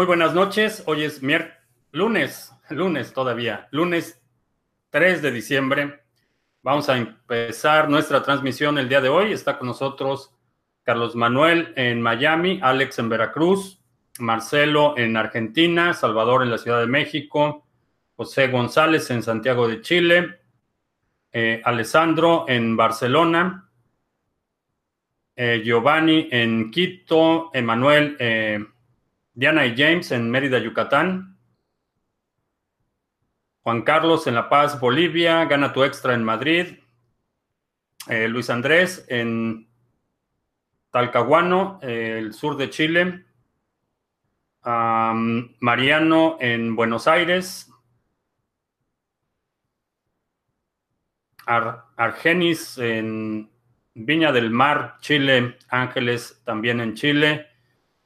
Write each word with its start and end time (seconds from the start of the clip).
Muy 0.00 0.06
buenas 0.06 0.32
noches. 0.32 0.82
Hoy 0.86 1.04
es 1.04 1.20
lunes, 1.92 2.54
lunes 2.70 3.12
todavía, 3.12 3.68
lunes 3.70 4.18
3 4.88 5.20
de 5.20 5.30
diciembre. 5.30 6.00
Vamos 6.62 6.88
a 6.88 6.96
empezar 6.96 7.90
nuestra 7.90 8.22
transmisión 8.22 8.78
el 8.78 8.88
día 8.88 9.02
de 9.02 9.10
hoy. 9.10 9.30
Está 9.30 9.58
con 9.58 9.68
nosotros 9.68 10.34
Carlos 10.84 11.14
Manuel 11.16 11.74
en 11.76 12.00
Miami, 12.00 12.60
Alex 12.62 12.98
en 12.98 13.10
Veracruz, 13.10 13.82
Marcelo 14.18 14.96
en 14.96 15.18
Argentina, 15.18 15.92
Salvador 15.92 16.44
en 16.44 16.50
la 16.50 16.56
Ciudad 16.56 16.80
de 16.80 16.86
México, 16.86 17.66
José 18.16 18.48
González 18.48 19.10
en 19.10 19.22
Santiago 19.22 19.68
de 19.68 19.82
Chile, 19.82 20.40
eh, 21.30 21.60
Alessandro 21.62 22.46
en 22.48 22.74
Barcelona, 22.74 23.68
eh, 25.36 25.60
Giovanni 25.62 26.26
en 26.30 26.70
Quito, 26.70 27.50
Emanuel 27.52 28.16
eh, 28.18 28.64
Diana 29.40 29.64
y 29.64 29.74
James 29.74 30.12
en 30.12 30.30
Mérida, 30.30 30.58
Yucatán. 30.58 31.38
Juan 33.62 33.80
Carlos 33.80 34.26
en 34.26 34.34
La 34.34 34.50
Paz, 34.50 34.78
Bolivia. 34.78 35.46
Gana 35.46 35.72
tu 35.72 35.82
extra 35.82 36.12
en 36.12 36.22
Madrid. 36.22 36.78
Eh, 38.06 38.28
Luis 38.28 38.50
Andrés 38.50 39.06
en 39.08 39.66
Talcahuano, 40.90 41.78
el 41.80 42.34
sur 42.34 42.58
de 42.58 42.68
Chile. 42.68 43.24
Mariano 44.62 46.36
en 46.38 46.76
Buenos 46.76 47.08
Aires. 47.08 47.72
Argenis 51.46 52.76
en 52.76 53.50
Viña 53.94 54.32
del 54.32 54.50
Mar, 54.50 54.98
Chile. 55.00 55.56
Ángeles 55.70 56.42
también 56.44 56.82
en 56.82 56.92
Chile. 56.92 57.49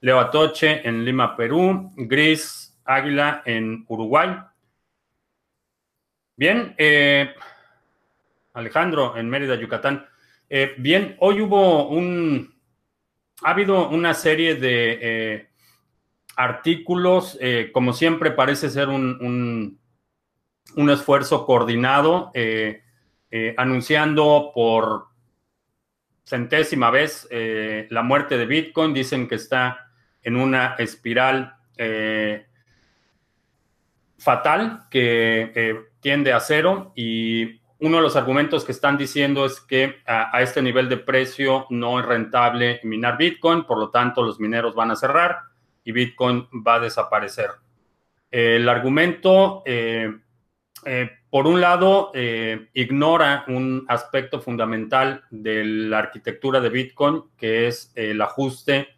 Leo 0.04 0.20
Atoche 0.20 0.86
en 0.86 1.02
Lima, 1.02 1.34
Perú, 1.34 1.90
Gris 1.96 2.78
Águila 2.84 3.42
en 3.46 3.86
Uruguay. 3.88 4.36
Bien, 6.36 6.74
eh, 6.76 7.32
Alejandro 8.52 9.16
en 9.16 9.30
Mérida, 9.30 9.54
Yucatán. 9.54 10.06
Eh, 10.50 10.74
bien, 10.76 11.16
hoy 11.20 11.40
hubo 11.40 11.88
un, 11.88 12.54
ha 13.44 13.52
habido 13.52 13.88
una 13.88 14.12
serie 14.12 14.56
de 14.56 14.98
eh, 15.00 15.48
artículos, 16.36 17.38
como 17.72 17.94
siempre 17.94 18.30
parece 18.32 18.68
ser 18.68 18.90
un, 18.90 19.78
un 20.76 20.90
esfuerzo 20.90 21.46
coordinado, 21.46 22.30
anunciando 23.56 24.52
por 24.54 25.06
centésima 26.26 26.90
vez 26.90 27.26
la 27.88 28.02
muerte 28.02 28.36
de 28.36 28.44
Bitcoin. 28.44 28.92
Dicen 28.92 29.26
que 29.26 29.36
está 29.36 29.80
en 30.24 30.36
una 30.36 30.74
espiral 30.78 31.54
eh, 31.76 32.46
fatal 34.18 34.86
que 34.90 35.52
eh, 35.54 35.76
tiende 36.00 36.32
a 36.32 36.40
cero 36.40 36.92
y 36.96 37.60
uno 37.78 37.98
de 37.98 38.02
los 38.02 38.16
argumentos 38.16 38.64
que 38.64 38.72
están 38.72 38.96
diciendo 38.96 39.44
es 39.44 39.60
que 39.60 39.96
a, 40.06 40.40
este 40.40 40.62
nivel 40.62 40.88
de 40.88 40.96
precio 40.96 41.66
no 41.68 42.00
es 42.00 42.06
rentable 42.06 42.80
minar 42.84 43.18
Bitcoin, 43.18 43.64
por 43.64 43.78
lo 43.78 43.90
tanto 43.90 44.22
los 44.22 44.40
mineros 44.40 44.74
van 44.74 44.90
a 44.90 44.96
cerrar 44.96 45.40
y 45.84 45.92
Bitcoin 45.92 46.48
va 46.66 46.76
a 46.76 46.80
desaparecer. 46.80 47.50
El 48.30 48.66
argumento, 48.68 49.62
eh, 49.66 50.10
por 51.28 51.46
un 51.46 51.60
lado, 51.60 52.10
ignora 52.72 53.44
un 53.48 53.84
aspecto 53.88 54.40
fundamental 54.40 55.24
de 55.30 55.64
la 55.64 55.98
arquitectura 55.98 56.60
de 56.60 56.70
Bitcoin, 56.70 57.24
que 57.36 57.66
es 57.66 57.92
el 57.94 58.20
ajuste 58.22 58.93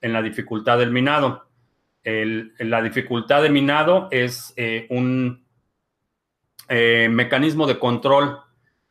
en 0.00 0.12
la 0.12 0.22
dificultad 0.22 0.78
del 0.78 0.90
minado. 0.90 1.48
la 2.04 2.82
dificultad 2.82 3.42
de 3.42 3.50
minado 3.50 4.08
es 4.10 4.54
eh, 4.56 4.86
un 4.90 5.44
eh, 6.68 7.08
mecanismo 7.10 7.66
de 7.66 7.78
control 7.78 8.38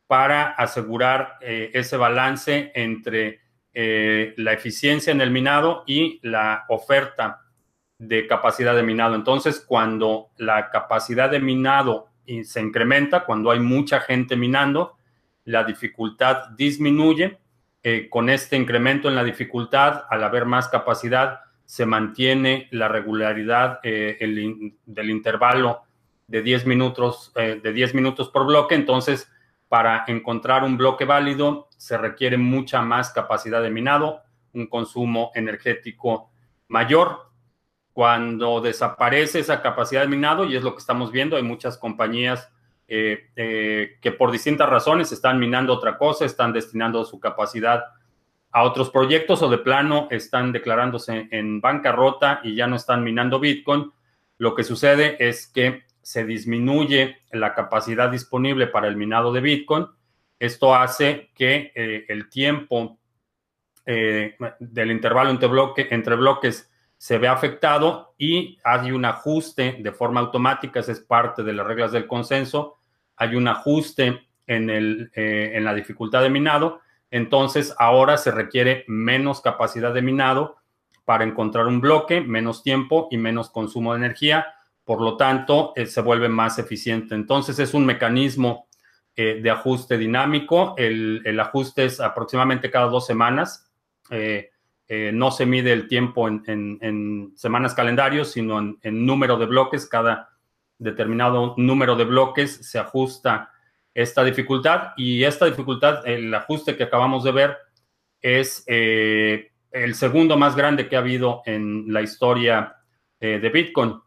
para 0.06 0.50
asegurar 0.52 1.38
eh, 1.40 1.70
ese 1.74 1.96
balance 1.96 2.72
entre 2.74 3.40
la 3.74 4.54
eficiencia 4.54 5.12
en 5.12 5.20
el 5.20 5.30
minado 5.30 5.84
y 5.86 6.18
la 6.24 6.64
oferta 6.68 7.42
de 7.96 8.26
capacidad 8.26 8.74
de 8.74 8.82
minado. 8.82 9.14
Entonces, 9.14 9.64
cuando 9.64 10.30
la 10.36 10.70
capacidad 10.70 11.30
de 11.30 11.38
minado 11.38 12.08
se 12.42 12.60
incrementa, 12.60 13.24
cuando 13.24 13.52
hay 13.52 13.60
mucha 13.60 14.00
gente 14.00 14.34
minando, 14.34 14.96
la 15.44 15.62
dificultad 15.62 16.48
disminuye 16.56 17.38
eh, 17.82 18.08
con 18.10 18.28
este 18.28 18.56
incremento 18.56 19.08
en 19.08 19.14
la 19.14 19.24
dificultad, 19.24 20.04
al 20.10 20.24
haber 20.24 20.46
más 20.46 20.68
capacidad, 20.68 21.40
se 21.64 21.86
mantiene 21.86 22.68
la 22.70 22.88
regularidad 22.88 23.80
eh, 23.82 24.16
del 24.86 25.10
intervalo 25.10 25.82
de 26.26 26.42
10 26.42 26.66
minutos, 26.66 27.32
eh, 27.36 27.60
de 27.62 27.72
10 27.72 27.94
minutos 27.94 28.30
por 28.30 28.46
bloque. 28.46 28.74
Entonces, 28.74 29.30
para 29.68 30.04
encontrar 30.08 30.64
un 30.64 30.76
bloque 30.76 31.04
válido, 31.04 31.68
se 31.76 31.98
requiere 31.98 32.36
mucha 32.36 32.82
más 32.82 33.10
capacidad 33.10 33.62
de 33.62 33.70
minado, 33.70 34.22
un 34.54 34.66
consumo 34.66 35.30
energético 35.34 36.30
mayor. 36.68 37.30
Cuando 37.92 38.60
desaparece 38.60 39.40
esa 39.40 39.60
capacidad 39.60 40.02
de 40.02 40.08
minado, 40.08 40.44
y 40.44 40.56
es 40.56 40.62
lo 40.62 40.72
que 40.72 40.80
estamos 40.80 41.12
viendo, 41.12 41.36
hay 41.36 41.42
muchas 41.42 41.76
compañías 41.76 42.50
eh, 42.90 43.30
eh, 43.36 43.98
que 44.00 44.12
por 44.12 44.30
distintas 44.30 44.66
razones 44.66 45.12
están 45.12 45.38
minando 45.38 45.74
otra 45.74 45.98
cosa, 45.98 46.24
están 46.24 46.54
destinando 46.54 47.04
su 47.04 47.20
capacidad 47.20 47.84
a 48.50 48.62
otros 48.62 48.88
proyectos 48.88 49.42
o 49.42 49.50
de 49.50 49.58
plano 49.58 50.08
están 50.10 50.52
declarándose 50.52 51.28
en 51.30 51.60
bancarrota 51.60 52.40
y 52.42 52.54
ya 52.54 52.66
no 52.66 52.76
están 52.76 53.04
minando 53.04 53.40
Bitcoin, 53.40 53.92
lo 54.38 54.54
que 54.54 54.64
sucede 54.64 55.16
es 55.20 55.48
que 55.48 55.82
se 56.00 56.24
disminuye 56.24 57.18
la 57.30 57.54
capacidad 57.54 58.10
disponible 58.10 58.68
para 58.68 58.88
el 58.88 58.96
minado 58.96 59.34
de 59.34 59.42
Bitcoin. 59.42 59.86
Esto 60.38 60.74
hace 60.74 61.30
que 61.34 61.72
eh, 61.74 62.06
el 62.08 62.30
tiempo 62.30 62.98
del 63.84 64.90
intervalo 64.90 65.30
entre, 65.30 65.48
bloque, 65.48 65.88
entre 65.90 66.14
bloques 66.14 66.70
se 66.98 67.16
ve 67.18 67.28
afectado 67.28 68.14
y 68.18 68.58
hay 68.64 68.90
un 68.90 69.04
ajuste 69.04 69.76
de 69.78 69.92
forma 69.92 70.20
automática, 70.20 70.80
esa 70.80 70.92
es 70.92 71.00
parte 71.00 71.42
de 71.42 71.52
las 71.52 71.66
reglas 71.66 71.92
del 71.92 72.06
consenso, 72.06 72.77
hay 73.18 73.34
un 73.34 73.48
ajuste 73.48 74.28
en, 74.46 74.70
el, 74.70 75.10
eh, 75.14 75.52
en 75.54 75.64
la 75.64 75.74
dificultad 75.74 76.22
de 76.22 76.30
minado, 76.30 76.80
entonces 77.10 77.74
ahora 77.78 78.16
se 78.16 78.30
requiere 78.30 78.84
menos 78.86 79.40
capacidad 79.40 79.92
de 79.92 80.02
minado 80.02 80.56
para 81.04 81.24
encontrar 81.24 81.66
un 81.66 81.80
bloque, 81.80 82.20
menos 82.20 82.62
tiempo 82.62 83.08
y 83.10 83.16
menos 83.16 83.50
consumo 83.50 83.92
de 83.92 83.98
energía, 83.98 84.46
por 84.84 85.00
lo 85.00 85.16
tanto 85.16 85.72
eh, 85.74 85.86
se 85.86 86.00
vuelve 86.00 86.28
más 86.28 86.58
eficiente. 86.58 87.14
Entonces 87.14 87.58
es 87.58 87.74
un 87.74 87.84
mecanismo 87.84 88.68
eh, 89.16 89.40
de 89.42 89.50
ajuste 89.50 89.98
dinámico, 89.98 90.74
el, 90.78 91.38
ajuste 91.40 91.86
es 91.86 92.00
aproximadamente 92.00 92.70
cada 92.70 92.86
dos 92.86 93.06
semanas. 93.06 93.70
no 95.12 95.30
se 95.30 95.44
mide 95.44 95.72
el 95.72 95.88
tiempo 95.88 96.28
en, 96.28 97.32
semanas 97.36 97.74
calendarios, 97.74 98.30
sino 98.32 98.58
en, 98.58 98.78
en, 98.82 99.04
número 99.04 99.36
de 99.36 99.46
bloques. 99.46 99.86
Cada 99.86 100.37
determinado 100.78 101.54
número 101.56 101.96
de 101.96 102.04
bloques 102.04 102.56
se 102.68 102.78
ajusta 102.78 103.50
esta 103.94 104.22
dificultad 104.22 104.92
y 104.96 105.24
esta 105.24 105.46
dificultad, 105.46 106.06
el 106.06 106.32
ajuste 106.32 106.76
que 106.76 106.84
acabamos 106.84 107.24
de 107.24 107.32
ver, 107.32 107.56
es 108.20 108.62
eh, 108.66 109.50
el 109.72 109.94
segundo 109.94 110.36
más 110.36 110.54
grande 110.54 110.88
que 110.88 110.96
ha 110.96 111.00
habido 111.00 111.42
en 111.46 111.92
la 111.92 112.02
historia 112.02 112.76
eh, 113.20 113.38
de 113.40 113.48
Bitcoin. 113.48 114.00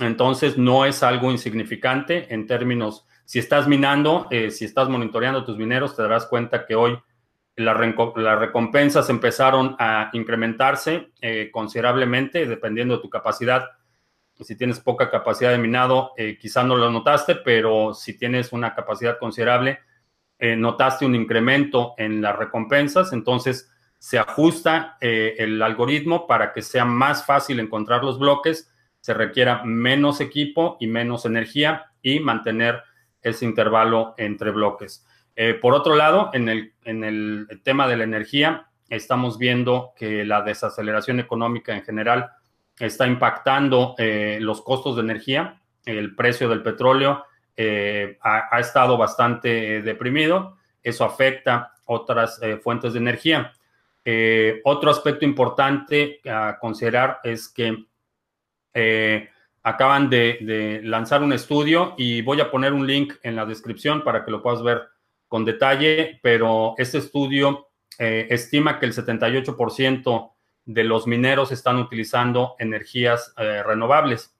Entonces, 0.00 0.58
no 0.58 0.84
es 0.84 1.04
algo 1.04 1.30
insignificante 1.30 2.32
en 2.34 2.46
términos, 2.48 3.06
si 3.24 3.38
estás 3.38 3.68
minando, 3.68 4.26
eh, 4.30 4.50
si 4.50 4.64
estás 4.64 4.88
monitoreando 4.88 5.44
tus 5.44 5.56
mineros, 5.56 5.94
te 5.94 6.02
darás 6.02 6.26
cuenta 6.26 6.66
que 6.66 6.74
hoy 6.74 6.98
las 7.56 7.76
recompensas 7.76 9.08
empezaron 9.10 9.76
a 9.78 10.10
incrementarse 10.12 11.12
considerablemente, 11.52 12.46
dependiendo 12.46 12.96
de 12.96 13.02
tu 13.02 13.08
capacidad 13.08 13.68
si 14.42 14.56
tienes 14.56 14.80
poca 14.80 15.10
capacidad 15.10 15.50
de 15.52 15.58
minado, 15.58 16.12
eh, 16.16 16.36
quizá 16.40 16.64
no 16.64 16.76
lo 16.76 16.90
notaste, 16.90 17.36
pero 17.36 17.94
si 17.94 18.18
tienes 18.18 18.52
una 18.52 18.74
capacidad 18.74 19.18
considerable, 19.18 19.78
eh, 20.38 20.56
notaste 20.56 21.06
un 21.06 21.14
incremento 21.14 21.94
en 21.96 22.20
las 22.20 22.36
recompensas, 22.36 23.12
entonces 23.12 23.70
se 23.98 24.18
ajusta 24.18 24.96
eh, 25.00 25.36
el 25.38 25.62
algoritmo 25.62 26.26
para 26.26 26.52
que 26.52 26.62
sea 26.62 26.84
más 26.84 27.24
fácil 27.24 27.60
encontrar 27.60 28.02
los 28.02 28.18
bloques, 28.18 28.72
se 29.00 29.14
requiera 29.14 29.62
menos 29.64 30.20
equipo 30.20 30.76
y 30.80 30.88
menos 30.88 31.24
energía 31.24 31.92
y 32.02 32.20
mantener 32.20 32.82
ese 33.22 33.44
intervalo 33.44 34.14
entre 34.18 34.50
bloques. 34.50 35.06
por 35.62 35.74
otro 35.74 35.96
lado, 35.96 36.30
en 36.32 36.48
el, 36.48 36.74
en 36.84 37.02
el 37.04 37.48
tema 37.64 37.88
de 37.88 37.96
la 37.96 38.04
energía, 38.04 38.68
estamos 38.88 39.38
viendo 39.38 39.92
que 39.96 40.24
la 40.24 40.42
desaceleración 40.42 41.20
económica 41.20 41.74
en 41.74 41.82
general 41.82 42.30
está 42.78 43.06
impactando 43.06 43.94
eh, 43.98 44.38
los 44.40 44.62
costos 44.62 44.96
de 44.96 45.02
energía. 45.02 45.60
El 45.84 46.14
precio 46.14 46.48
del 46.48 46.62
petróleo 46.62 47.24
eh, 47.56 48.18
ha, 48.22 48.58
estado 48.58 48.96
bastante 48.96 49.76
eh, 49.76 49.82
deprimido. 49.82 50.56
Eso 50.82 51.04
afecta 51.04 51.74
otras 51.86 52.40
fuentes 52.62 52.94
de 52.94 52.98
energía. 52.98 53.52
otro 54.64 54.90
aspecto 54.90 55.24
importante 55.24 56.20
a 56.24 56.58
considerar 56.58 57.20
es 57.22 57.48
que 57.48 57.86
acaban 59.62 60.10
de, 60.10 60.80
lanzar 60.82 61.22
un 61.22 61.32
estudio 61.32 61.94
y 61.96 62.22
voy 62.22 62.40
a 62.40 62.50
poner 62.50 62.72
un 62.72 62.86
link 62.86 63.14
en 63.22 63.36
la 63.36 63.46
descripción 63.46 64.02
para 64.02 64.24
que 64.24 64.30
lo 64.30 64.42
puedas 64.42 64.62
ver 64.62 64.82
con 65.28 65.44
detalle, 65.44 66.20
pero 66.22 66.74
este 66.78 66.98
estudio 66.98 67.68
estima 67.98 68.78
que 68.78 68.86
el 68.86 68.94
78% 68.94 70.33
de 70.64 70.84
los 70.84 71.06
mineros 71.06 71.52
están 71.52 71.78
utilizando 71.78 72.56
energías 72.58 73.34
renovables. 73.36 74.34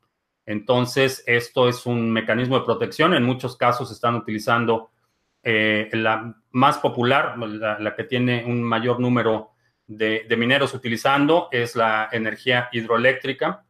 Entonces, 0.47 1.23
esto 1.27 1.69
es 1.69 1.87
un 1.87 2.11
mecanismo 2.11 2.59
de 2.59 2.65
protección. 2.65 3.15
En 3.15 3.25
muchos 3.25 3.57
casos 3.57 3.91
están 3.91 4.15
utilizando 4.15 4.91
eh, 5.47 5.91
la 5.93 6.35
más 6.53 6.79
popular, 6.79 7.37
la, 7.39 7.95
que 7.95 8.05
tiene 8.05 8.45
un 8.47 8.63
mayor 8.63 8.99
número 8.99 9.51
de, 9.87 10.27
mineros 10.39 10.73
utilizando, 10.73 11.49
es 11.53 11.77
la 11.77 12.09
energía 12.13 12.71
hidroeléctrica. 12.73 13.65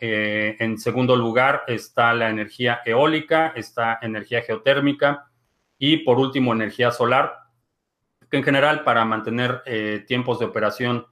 Eh, 0.00 0.56
en 0.58 0.78
segundo 0.78 1.14
lugar 1.14 1.62
está 1.68 2.12
la 2.12 2.28
energía 2.28 2.80
eólica, 2.84 3.52
está 3.54 4.00
energía 4.02 4.42
geotérmica 4.42 5.30
y 5.78 5.98
por 5.98 6.18
último 6.18 6.52
energía 6.52 6.90
solar, 6.90 7.36
que 8.28 8.38
en 8.38 8.42
general 8.42 8.82
para 8.82 9.04
mantener 9.04 9.62
eh, 9.64 10.04
tiempos 10.08 10.40
de 10.40 10.46
operación 10.46 11.06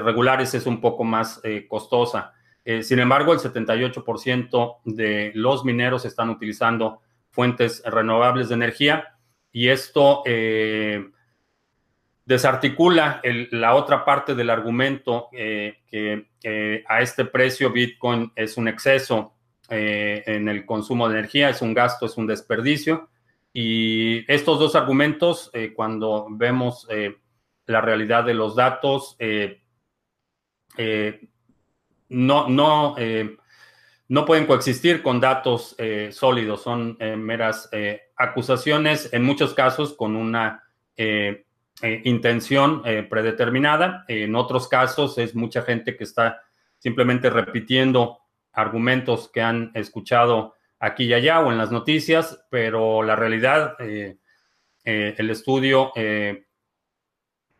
regulares 0.00 0.54
es 0.54 0.66
un 0.66 0.80
poco 0.80 1.04
más 1.04 1.40
costosa. 1.68 2.32
Eh, 2.64 2.82
sin 2.82 3.00
embargo, 3.00 3.32
el 3.32 3.40
78% 3.40 4.78
de 4.84 5.32
los 5.34 5.64
mineros 5.64 6.04
están 6.04 6.30
utilizando 6.30 7.00
fuentes 7.30 7.82
renovables 7.84 8.48
de 8.48 8.54
energía 8.54 9.16
y 9.50 9.68
esto 9.68 10.22
eh, 10.26 11.10
desarticula 12.24 13.20
la 13.50 13.74
otra 13.74 14.04
parte 14.04 14.34
del 14.34 14.50
argumento 14.50 15.28
eh, 15.32 15.78
que 15.88 16.84
a 16.86 17.00
este 17.00 17.24
precio 17.24 17.72
Bitcoin 17.72 18.32
es 18.36 18.56
un 18.56 18.68
exceso 18.68 19.34
en 19.68 20.48
el 20.48 20.66
consumo 20.66 21.08
de 21.08 21.18
energía, 21.18 21.48
es 21.48 21.62
un 21.62 21.72
gasto, 21.72 22.04
es 22.04 22.18
un 22.18 22.26
desperdicio. 22.26 23.08
Y 23.54 24.30
estos 24.30 24.58
dos 24.58 24.74
argumentos, 24.74 25.50
cuando 25.74 26.26
vemos 26.28 26.86
la 27.64 27.80
realidad 27.80 28.24
de 28.24 28.34
los 28.34 28.54
datos, 28.54 29.16
no, 32.12 32.48
no, 32.48 32.94
eh, 32.98 33.36
no 34.08 34.24
pueden 34.24 34.46
coexistir 34.46 35.02
con 35.02 35.20
datos 35.20 35.74
eh, 35.78 36.10
sólidos, 36.12 36.62
son 36.62 36.96
eh, 37.00 37.16
meras 37.16 37.70
acusaciones, 38.16 39.12
en 39.12 39.24
muchos 39.24 39.54
casos 39.54 39.94
con 39.94 40.14
una 40.14 40.62
intención 42.04 42.82
predeterminada, 43.08 44.04
en 44.06 44.36
otros 44.36 44.68
casos 44.68 45.18
es 45.18 45.34
mucha 45.34 45.62
gente 45.62 45.96
que 45.96 46.04
está 46.04 46.42
simplemente 46.78 47.28
repitiendo 47.30 48.18
argumentos 48.52 49.28
que 49.32 49.40
han 49.40 49.72
escuchado 49.74 50.54
aquí 50.78 51.04
y 51.04 51.14
allá 51.14 51.40
o 51.40 51.50
en 51.50 51.58
las 51.58 51.72
noticias, 51.72 52.44
pero 52.50 53.02
la 53.02 53.16
realidad, 53.16 53.74
el 53.80 55.30
estudio 55.30 55.92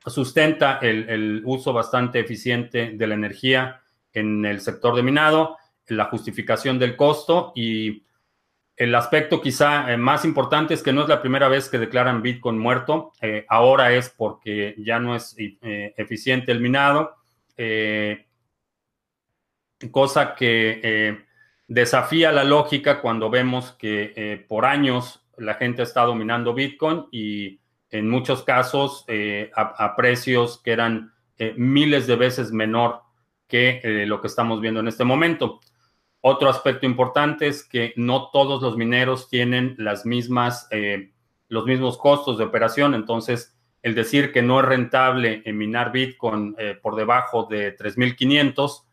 sustenta 0.06 0.78
el 0.78 1.42
uso 1.44 1.72
bastante 1.72 2.20
eficiente 2.20 2.92
de 2.94 3.06
la 3.06 3.14
energía 3.14 3.82
en 4.12 4.44
el 4.44 4.60
sector 4.60 4.94
de 4.94 5.02
minado, 5.02 5.56
la 5.86 6.06
justificación 6.06 6.78
del 6.78 6.96
costo 6.96 7.52
y 7.54 8.04
el 8.76 8.94
aspecto 8.94 9.40
quizá 9.40 9.92
eh, 9.92 9.96
más 9.96 10.24
importante 10.24 10.74
es 10.74 10.82
que 10.82 10.92
no 10.92 11.02
es 11.02 11.08
la 11.08 11.20
primera 11.20 11.48
vez 11.48 11.68
que 11.68 11.78
declaran 11.78 12.22
Bitcoin 12.22 12.58
muerto, 12.58 13.12
eh, 13.20 13.44
ahora 13.48 13.92
es 13.92 14.08
porque 14.10 14.74
ya 14.78 14.98
no 14.98 15.14
es 15.14 15.36
eh, 15.38 15.94
eficiente 15.96 16.52
el 16.52 16.60
minado, 16.60 17.16
cosa 19.92 20.34
que 20.34 21.26
desafía 21.68 22.32
la 22.32 22.42
lógica 22.42 23.00
cuando 23.00 23.30
vemos 23.30 23.72
que 23.72 24.44
por 24.48 24.64
años 24.64 25.24
la 25.36 25.54
gente 25.54 25.82
ha 25.82 25.84
estado 25.84 26.14
minando 26.16 26.54
Bitcoin 26.54 27.06
y 27.12 27.60
en 27.92 28.08
muchos 28.08 28.42
casos 28.42 29.06
a, 29.54 29.94
precios 29.96 30.60
que 30.62 30.72
eran 30.72 31.12
miles 31.56 32.06
de 32.06 32.16
veces 32.16 32.50
menor 32.50 33.02
que 33.52 33.82
eh, 33.84 34.06
lo 34.06 34.22
que 34.22 34.28
estamos 34.28 34.62
viendo 34.62 34.80
en 34.80 34.88
este 34.88 35.04
momento. 35.04 35.60
Otro 36.22 36.48
aspecto 36.48 36.86
importante 36.86 37.48
es 37.48 37.62
que 37.62 37.92
no 37.96 38.30
todos 38.30 38.62
los 38.62 38.78
mineros 38.78 39.28
tienen 39.28 39.74
las 39.76 40.06
mismas, 40.06 40.68
eh, 40.70 41.12
los 41.48 41.66
mismos 41.66 41.98
costos 41.98 42.38
de 42.38 42.44
operación. 42.44 42.94
Entonces, 42.94 43.54
el 43.82 43.94
decir 43.94 44.32
que 44.32 44.40
no 44.40 44.60
es 44.60 44.64
rentable 44.64 45.42
minar 45.52 45.92
Bitcoin 45.92 46.54
eh, 46.56 46.78
por 46.80 46.96
debajo 46.96 47.44
de 47.44 47.76
3.500 47.76 48.84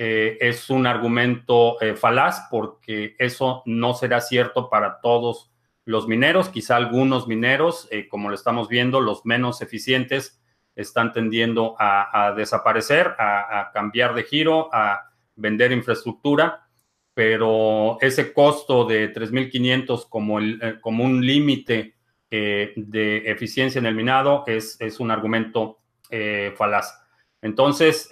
es 0.00 0.70
un 0.70 0.86
argumento 0.86 1.76
falaz 1.96 2.46
porque 2.52 3.16
eso 3.18 3.64
no 3.66 3.94
será 3.94 4.20
cierto 4.20 4.70
para 4.70 5.00
todos 5.00 5.50
los 5.88 6.06
mineros. 6.06 6.50
Quizá 6.50 6.76
algunos 6.76 7.26
mineros, 7.26 7.88
como 8.10 8.28
lo 8.28 8.34
estamos 8.34 8.68
viendo, 8.68 9.00
los 9.00 9.24
menos 9.24 9.62
eficientes, 9.62 10.38
están 10.76 11.14
tendiendo 11.14 11.74
a, 11.78 12.34
desaparecer, 12.36 13.14
a, 13.18 13.70
cambiar 13.72 14.14
de 14.14 14.24
giro, 14.24 14.68
a 14.70 15.10
vender 15.34 15.72
infraestructura, 15.72 16.68
pero 17.14 17.96
ese 18.02 18.34
costo 18.34 18.84
de 18.84 19.14
3.500 19.14 20.08
como, 20.10 20.40
eh, 20.40 20.78
como 20.82 21.04
un 21.04 21.24
límite 21.24 21.94
eh, 22.30 22.74
de 22.76 23.30
eficiencia 23.30 23.78
en 23.78 23.86
el 23.86 23.94
minado 23.94 24.44
es, 24.46 24.76
es 24.80 25.00
un 25.00 25.10
argumento 25.10 25.78
eh, 26.10 26.52
falaz. 26.54 27.00
Entonces, 27.40 28.10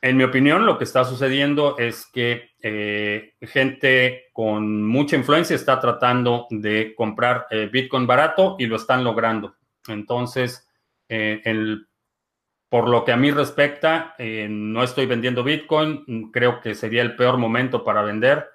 en 0.00 0.16
mi 0.16 0.24
opinión, 0.24 0.66
lo 0.66 0.78
que 0.78 0.84
está 0.84 1.04
sucediendo 1.04 1.76
es 1.78 2.06
que 2.06 2.50
gente 3.40 4.24
con 4.32 4.82
mucha 4.82 5.16
influencia 5.16 5.56
está 5.56 5.80
tratando 5.80 6.46
de 6.50 6.94
comprar 6.94 7.46
Bitcoin 7.70 8.06
barato 8.06 8.56
y 8.58 8.66
lo 8.66 8.76
están 8.76 9.04
logrando. 9.04 9.56
Entonces, 9.88 10.68
eh, 11.08 11.40
por 12.68 12.88
lo 12.88 13.04
que 13.04 13.12
a 13.12 13.16
mí 13.16 13.30
respecta, 13.30 14.14
eh, 14.18 14.48
no 14.50 14.82
estoy 14.82 15.06
vendiendo 15.06 15.44
Bitcoin, 15.44 16.30
creo 16.32 16.60
que 16.60 16.74
sería 16.74 17.02
el 17.02 17.16
peor 17.16 17.38
momento 17.38 17.84
para 17.84 18.02
vender. 18.02 18.48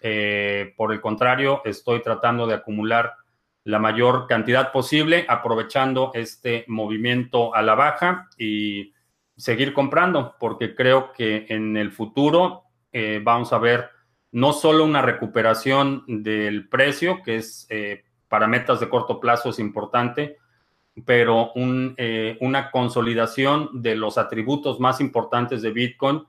Eh, 0.00 0.74
por 0.76 0.92
el 0.92 1.00
contrario, 1.00 1.62
estoy 1.64 2.02
tratando 2.02 2.46
de 2.46 2.54
acumular 2.54 3.14
la 3.62 3.78
mayor 3.78 4.26
cantidad 4.26 4.72
posible, 4.72 5.24
aprovechando 5.28 6.10
este 6.14 6.64
movimiento 6.68 7.54
a 7.54 7.62
la 7.62 7.74
baja 7.74 8.28
y 8.36 8.92
seguir 9.36 9.72
comprando, 9.72 10.36
porque 10.38 10.74
creo 10.74 11.12
que 11.12 11.46
en 11.48 11.76
el 11.76 11.92
futuro 11.92 12.62
vamos 13.22 13.52
a 13.52 13.58
ver 13.58 13.90
no 14.30 14.52
solo 14.52 14.84
una 14.84 15.02
recuperación 15.02 16.04
del 16.06 16.68
precio, 16.68 17.22
que 17.24 17.36
es 17.36 17.66
para 18.34 18.48
metas 18.48 18.80
de 18.80 18.88
corto 18.88 19.20
plazo 19.20 19.50
es 19.50 19.60
importante, 19.60 20.38
pero 21.04 21.52
eh, 21.56 22.36
una 22.40 22.70
consolidación 22.70 23.82
de 23.82 23.96
los 23.96 24.18
atributos 24.18 24.80
más 24.80 25.00
importantes 25.00 25.62
de 25.62 25.70
Bitcoin, 25.70 26.24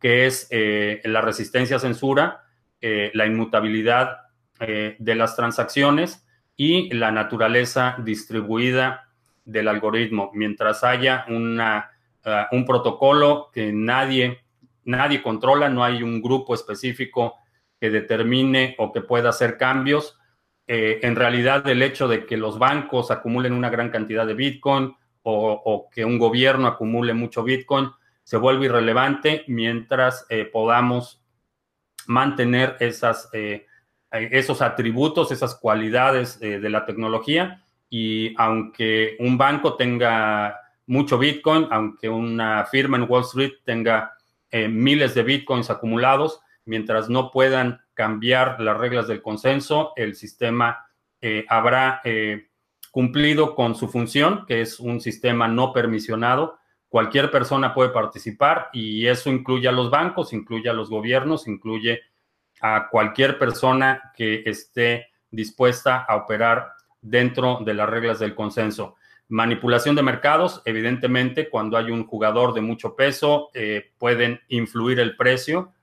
que 0.00 0.26
es 0.26 0.46
eh, 0.50 1.00
la 1.04 1.20
resistencia 1.20 1.76
a 1.76 1.80
censura, 1.80 2.44
eh, 2.80 3.10
la 3.14 3.26
inmutabilidad 3.26 4.20
de 4.58 5.14
las 5.14 5.36
transacciones 5.36 6.26
y 6.56 6.88
la 6.94 7.10
naturaleza 7.10 7.96
distribuida 8.02 9.10
del 9.44 9.68
algoritmo. 9.68 10.30
Mientras 10.32 10.82
haya 10.84 11.26
una, 11.28 11.90
un 12.52 12.64
protocolo 12.64 13.50
que 13.52 13.72
nadie, 13.72 14.40
nadie 14.84 15.22
controla, 15.22 15.68
no 15.68 15.84
hay 15.84 16.02
un 16.02 16.22
grupo 16.22 16.54
específico 16.54 17.34
que 17.80 17.90
determine 17.90 18.74
o 18.78 18.92
que 18.92 19.02
pueda 19.02 19.28
hacer 19.28 19.58
cambios, 19.58 20.18
eh, 20.66 21.00
en 21.02 21.14
realidad 21.14 21.68
el 21.68 21.82
hecho 21.82 22.08
de 22.08 22.24
que 22.24 22.38
los 22.38 22.58
bancos 22.58 23.10
acumulen 23.10 23.52
una 23.52 23.68
gran 23.68 23.90
cantidad 23.90 24.26
de 24.26 24.34
Bitcoin 24.34 24.94
o, 25.22 25.88
que 25.92 26.04
un 26.04 26.18
gobierno 26.18 26.66
acumule 26.66 27.14
mucho 27.14 27.42
Bitcoin 27.42 27.90
se 28.24 28.36
vuelve 28.36 28.66
irrelevante 28.66 29.44
mientras 29.46 30.26
eh, 30.28 30.44
podamos 30.44 31.22
mantener 32.06 32.76
esas, 32.80 33.28
eh, 33.32 33.66
esos 34.10 34.62
atributos, 34.62 35.32
esas 35.32 35.54
cualidades 35.54 36.38
de 36.40 36.70
la 36.70 36.86
tecnología. 36.86 37.64
Y 37.90 38.34
aunque 38.38 39.16
un 39.18 39.36
banco 39.36 39.76
tenga 39.76 40.63
mucho 40.86 41.18
Bitcoin, 41.18 41.68
aunque 41.70 42.08
una 42.08 42.64
firma 42.66 42.96
en 42.96 43.06
Wall 43.08 43.22
Street 43.22 43.54
tenga 43.64 44.12
miles 44.52 45.14
de 45.14 45.24
Bitcoins 45.24 45.68
acumulados, 45.68 46.40
mientras 46.64 47.08
no 47.08 47.30
puedan 47.30 47.80
cambiar 47.94 48.60
las 48.60 48.78
reglas 48.78 49.06
del 49.08 49.22
consenso, 49.22 49.92
el 49.96 50.14
sistema 50.14 50.86
eh, 51.20 51.44
habrá 51.48 52.00
eh, 52.04 52.48
cumplido 52.90 53.54
con 53.54 53.74
su 53.74 53.88
función, 53.88 54.44
que 54.46 54.60
es 54.60 54.80
un 54.80 55.00
sistema 55.00 55.48
no 55.48 55.72
permisionado. 55.72 56.58
Cualquier 56.88 57.30
persona 57.30 57.74
puede 57.74 57.90
participar 57.90 58.68
y 58.72 59.06
eso 59.06 59.30
incluye 59.30 59.68
a 59.68 59.72
los 59.72 59.90
bancos, 59.90 60.32
incluye 60.32 60.68
a 60.68 60.74
los 60.74 60.90
gobiernos, 60.90 61.48
incluye 61.48 62.02
a 62.60 62.88
cualquier 62.90 63.38
persona 63.38 64.12
que 64.16 64.42
esté 64.46 65.08
dispuesta 65.30 66.04
a 66.04 66.16
operar 66.16 66.72
dentro 67.00 67.58
de 67.64 67.74
las 67.74 67.88
reglas 67.88 68.18
del 68.18 68.34
consenso. 68.34 68.96
Manipulación 69.28 69.96
de 69.96 70.02
mercados, 70.02 70.62
evidentemente, 70.64 71.48
cuando 71.48 71.76
hay 71.76 71.90
un 71.90 72.06
jugador 72.06 72.52
de 72.54 72.60
mucho 72.60 72.94
peso, 72.94 73.50
eh, 73.54 73.92
pueden 73.98 74.40
influir 74.48 75.00
el 75.00 75.16
precio 75.16 75.74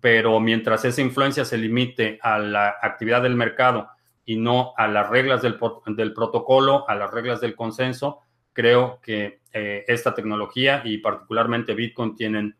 pero 0.00 0.38
mientras 0.38 0.84
esa 0.84 1.00
influencia 1.00 1.44
se 1.44 1.58
limite 1.58 2.18
a 2.22 2.38
la 2.38 2.76
actividad 2.80 3.22
del 3.22 3.34
mercado 3.34 3.88
y 4.24 4.36
no 4.36 4.72
a 4.76 4.86
las 4.86 5.08
reglas 5.08 5.42
del, 5.42 5.58
del 5.86 6.14
protocolo, 6.14 6.88
a 6.88 6.94
las 6.94 7.10
reglas 7.10 7.40
del 7.40 7.56
consenso, 7.56 8.20
creo 8.52 9.00
que 9.02 9.40
eh, 9.52 9.84
esta 9.88 10.14
tecnología 10.14 10.82
y 10.84 10.98
particularmente 10.98 11.74
Bitcoin 11.74 12.14
tienen 12.14 12.56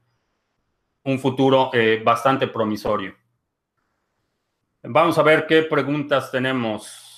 un 1.04 1.18
futuro 1.18 1.70
eh, 1.72 2.02
bastante 2.04 2.48
promisorio. 2.48 3.14
Vamos 4.82 5.18
a 5.18 5.22
ver 5.22 5.46
qué 5.46 5.62
preguntas 5.62 6.32
tenemos. 6.32 7.09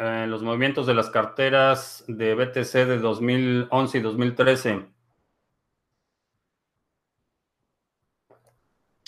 Eh, 0.00 0.26
los 0.28 0.42
movimientos 0.42 0.86
de 0.86 0.94
las 0.94 1.10
carteras 1.10 2.04
de 2.06 2.34
BTC 2.36 2.86
de 2.86 2.98
2011 2.98 3.98
y 3.98 4.00
2013. 4.00 4.86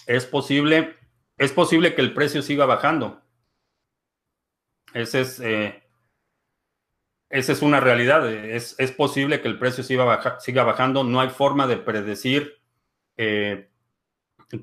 Es 0.07 0.27
posible, 0.27 0.97
es 1.39 1.53
posible 1.53 1.95
que 1.95 2.01
el 2.01 2.13
precio 2.13 2.43
siga 2.43 2.67
bajando. 2.67 3.23
Ese 4.93 5.21
es, 5.21 5.39
eh, 5.39 5.81
esa 7.29 7.53
es 7.53 7.63
una 7.63 7.79
realidad. 7.79 8.29
Es, 8.29 8.75
posible 8.97 9.41
que 9.41 9.47
el 9.47 9.61
precio 9.61 9.85
siga, 9.85 10.41
siga, 10.41 10.65
bajando. 10.65 11.05
No 11.05 11.21
hay 11.21 11.29
forma 11.29 11.69
de 11.69 11.77
predecir 11.77 12.61
eh, 13.17 13.71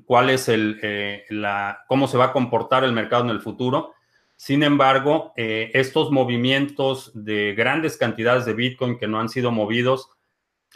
cuál 0.04 0.28
es 0.28 0.50
el, 0.50 1.24
la, 1.30 1.86
cómo 1.88 2.06
se 2.06 2.18
va 2.18 2.26
a 2.26 2.32
comportar 2.32 2.84
el 2.84 2.92
mercado 2.92 3.24
en 3.24 3.30
el 3.30 3.40
futuro 3.40 3.94
sin 4.38 4.62
embargo, 4.62 5.32
eh, 5.36 5.72
estos 5.74 6.12
movimientos 6.12 7.10
de 7.12 7.56
grandes 7.56 7.96
cantidades 7.96 8.44
de 8.46 8.54
Bitcoin 8.54 8.96
que 8.96 9.08
no 9.08 9.18
han 9.18 9.28
sido 9.28 9.50
movidos 9.50 10.10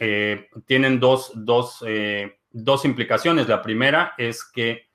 eh, 0.00 0.48
tienen 0.66 0.94
eh, 1.86 2.38
dos, 2.50 2.84
implicaciones. 2.84 3.46
La 3.46 3.62
primera 3.62 4.14
es 4.18 4.42
que 4.44 4.88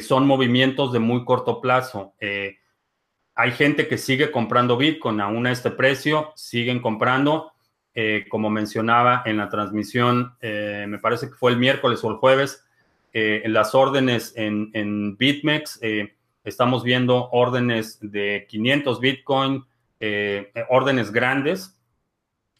son 0.00 0.28
movimientos 0.28 0.92
de 0.92 1.00
muy 1.00 1.24
corto 1.24 1.60
plazo. 1.60 2.14
hay 2.20 3.50
gente 3.50 3.88
que 3.88 3.98
sigue 3.98 4.30
comprando 4.30 4.76
Bitcoin 4.76 5.20
aún 5.20 5.48
a 5.48 5.50
este 5.50 5.72
precio, 5.72 6.32
siguen 6.36 6.78
comprando. 6.78 7.52
como 8.28 8.50
mencionaba 8.50 9.24
en 9.26 9.38
la 9.38 9.48
transmisión, 9.48 10.36
me 10.40 10.98
parece 11.00 11.28
que 11.28 11.34
fue 11.34 11.50
el 11.50 11.56
miércoles 11.56 12.04
o 12.04 12.10
el 12.10 12.18
jueves, 12.18 12.64
las 13.12 13.74
órdenes 13.74 14.32
en, 14.36 14.70
en 14.74 15.16
BitMEX 15.16 15.80
Estamos 16.44 16.82
viendo 16.82 17.28
órdenes 17.30 17.98
de 18.00 18.46
500 18.48 18.98
Bitcoin, 18.98 19.64
eh, 20.00 20.52
órdenes 20.70 21.12
grandes 21.12 21.80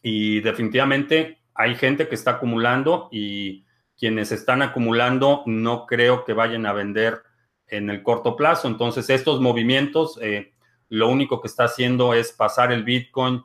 y 0.01 0.39
definitivamente 0.39 1.41
hay 1.53 1.75
gente 1.75 2.07
que 2.07 2.15
está 2.15 2.31
acumulando 2.31 3.09
y 3.11 3.65
quienes 3.97 4.31
están 4.31 4.61
acumulando 4.61 5.43
no 5.47 5.85
creo 5.85 6.23
que 6.23 6.31
vayan 6.31 6.65
a 6.65 6.71
vender 6.71 7.23
en 7.67 7.89
el 7.89 8.03
corto 8.03 8.37
plazo. 8.37 8.69
Entonces 8.69 9.09
estos 9.09 9.41
movimientos 9.41 10.17
eh, 10.21 10.53
lo 10.87 11.09
único 11.09 11.41
que 11.41 11.49
está 11.49 11.65
haciendo 11.65 12.13
es 12.13 12.31
pasar 12.31 12.71
el 12.71 12.85
Bitcoin 12.85 13.43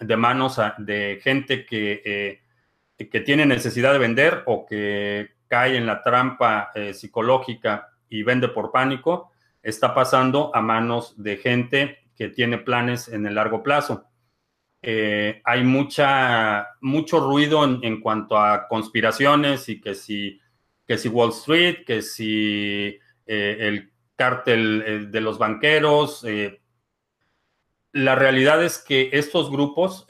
de 0.00 0.16
manos 0.18 0.60
de 0.76 1.18
gente 1.22 1.64
que, 1.64 2.02
eh, 2.04 3.06
que 3.06 3.20
tiene 3.20 3.46
necesidad 3.46 3.94
de 3.94 3.98
vender 3.98 4.42
o 4.44 4.66
que 4.66 5.30
cae 5.46 5.78
en 5.78 5.86
la 5.86 6.02
trampa 6.02 6.72
psicológica 6.92 7.88
y 8.10 8.22
vende 8.22 8.48
por 8.48 8.70
pánico 8.70 9.32
está 9.68 9.94
pasando 9.94 10.50
a 10.54 10.60
manos 10.60 11.14
de 11.22 11.36
gente 11.36 11.98
que 12.16 12.28
tiene 12.28 12.58
planes 12.58 13.08
en 13.08 13.26
el 13.26 13.34
largo 13.34 13.62
plazo. 13.62 14.08
Eh, 14.80 15.40
hay 15.44 15.64
mucha, 15.64 16.68
mucho 16.80 17.20
ruido 17.20 17.64
en, 17.64 18.00
cuanto 18.00 18.38
a 18.38 18.68
conspiraciones 18.68 19.68
y 19.68 19.80
que 19.80 19.94
si, 19.94 20.40
que 20.86 20.98
si 20.98 21.08
Wall 21.08 21.30
Street, 21.30 21.84
que 21.84 22.02
si 22.02 22.98
eh, 23.26 23.56
el 23.60 23.92
cártel 24.16 24.82
eh, 24.86 24.98
de 25.06 25.20
los 25.20 25.38
banqueros. 25.38 26.24
la 27.92 28.14
realidad 28.14 28.64
es 28.64 28.78
que 28.78 29.10
estos 29.12 29.50
grupos 29.50 30.06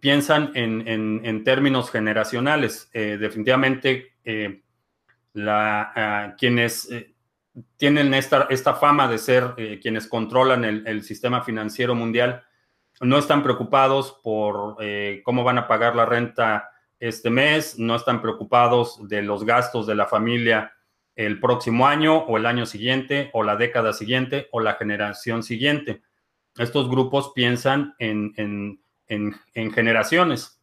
piensan 0.00 0.52
en, 0.54 1.44
términos 1.44 1.90
generacionales. 1.90 2.90
definitivamente, 2.92 4.14
la, 5.34 5.92
ah, 5.94 6.34
quienes 6.38 6.88
tienen 7.76 8.14
esta, 8.14 8.74
fama 8.74 9.08
de 9.08 9.18
ser 9.18 9.54
eh, 9.56 9.78
quienes 9.80 10.08
controlan 10.08 10.64
el, 10.64 11.02
sistema 11.02 11.42
financiero 11.42 11.94
mundial, 11.94 12.42
no 13.00 13.18
están 13.18 13.42
preocupados 13.42 14.20
por 14.22 14.76
eh, 14.80 15.22
cómo 15.24 15.44
van 15.44 15.58
a 15.58 15.68
pagar 15.68 15.94
la 15.96 16.06
renta 16.06 16.70
este 17.00 17.30
mes, 17.30 17.78
no 17.78 17.96
están 17.96 18.22
preocupados 18.22 19.08
de 19.08 19.22
los 19.22 19.44
gastos 19.44 19.86
de 19.86 19.94
la 19.94 20.06
familia 20.06 20.72
el 21.16 21.38
próximo 21.38 21.86
año 21.86 22.18
o 22.18 22.36
el 22.36 22.46
año 22.46 22.66
siguiente 22.66 23.30
o 23.32 23.42
la 23.42 23.56
década 23.56 23.92
siguiente 23.92 24.48
o 24.52 24.60
la 24.60 24.74
generación 24.74 25.42
siguiente. 25.42 26.02
Estos 26.56 26.88
grupos 26.88 27.32
piensan 27.34 27.94
en, 27.98 28.32
en, 29.08 29.72
generaciones. 29.72 30.60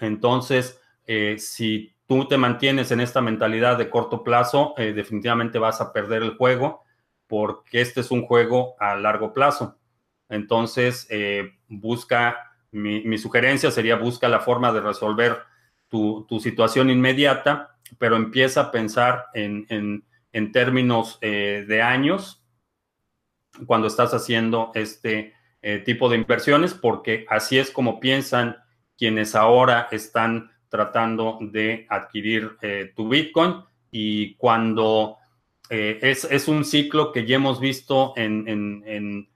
Entonces, 0.00 0.80
eh, 1.06 1.36
si 1.38 1.92
tú 2.08 2.26
te 2.26 2.38
mantienes 2.38 2.90
en 2.90 3.00
esta 3.00 3.20
mentalidad 3.20 3.76
de 3.76 3.90
corto 3.90 4.24
plazo, 4.24 4.74
eh, 4.78 4.94
definitivamente 4.94 5.58
vas 5.58 5.80
a 5.80 5.92
perder 5.92 6.22
el 6.22 6.36
juego 6.36 6.82
porque 7.26 7.82
este 7.82 8.00
es 8.00 8.10
un 8.10 8.22
juego 8.24 8.74
a 8.80 8.96
largo 8.96 9.34
plazo. 9.34 9.78
Entonces, 10.30 11.06
eh, 11.10 11.58
busca, 11.68 12.54
mi, 12.72 13.18
sugerencia 13.18 13.70
sería 13.70 13.96
busca 13.96 14.28
la 14.28 14.40
forma 14.40 14.72
de 14.72 14.80
resolver 14.80 15.38
tu, 15.88 16.26
situación 16.40 16.88
inmediata, 16.88 17.76
pero 17.98 18.16
empieza 18.16 18.62
a 18.62 18.70
pensar 18.70 19.26
en, 19.34 20.02
términos 20.52 21.18
eh, 21.20 21.66
de 21.68 21.82
años 21.82 22.42
cuando 23.66 23.86
estás 23.86 24.14
haciendo 24.14 24.72
este 24.74 25.34
tipo 25.84 26.08
de 26.08 26.16
inversiones, 26.16 26.72
porque 26.72 27.26
así 27.28 27.58
es 27.58 27.70
como 27.70 28.00
piensan 28.00 28.56
quienes 28.96 29.34
ahora 29.34 29.88
están 29.90 30.50
tratando 30.68 31.38
de 31.40 31.86
adquirir 31.88 32.56
eh, 32.62 32.92
tu 32.94 33.08
Bitcoin 33.08 33.62
y 33.90 34.34
cuando 34.34 35.16
eh, 35.70 35.98
es, 36.02 36.48
un 36.48 36.64
ciclo 36.64 37.12
que 37.12 37.26
ya 37.26 37.36
hemos 37.36 37.60
visto 37.60 38.12
en, 38.16 39.28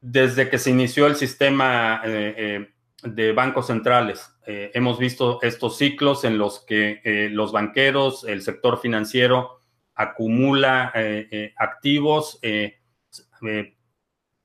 desde 0.00 0.48
que 0.48 0.58
se 0.58 0.70
inició 0.70 1.06
el 1.06 1.16
sistema 1.16 2.02
eh, 2.04 2.68
de 3.02 3.32
bancos 3.32 3.66
centrales. 3.68 4.28
hemos 4.46 4.98
visto 4.98 5.40
estos 5.42 5.78
ciclos 5.78 6.24
en 6.24 6.38
los 6.38 6.64
que 6.64 7.28
los 7.32 7.52
banqueros, 7.52 8.24
el 8.24 8.42
sector 8.42 8.80
financiero 8.80 9.60
acumula 9.94 10.92
activos, 11.56 12.40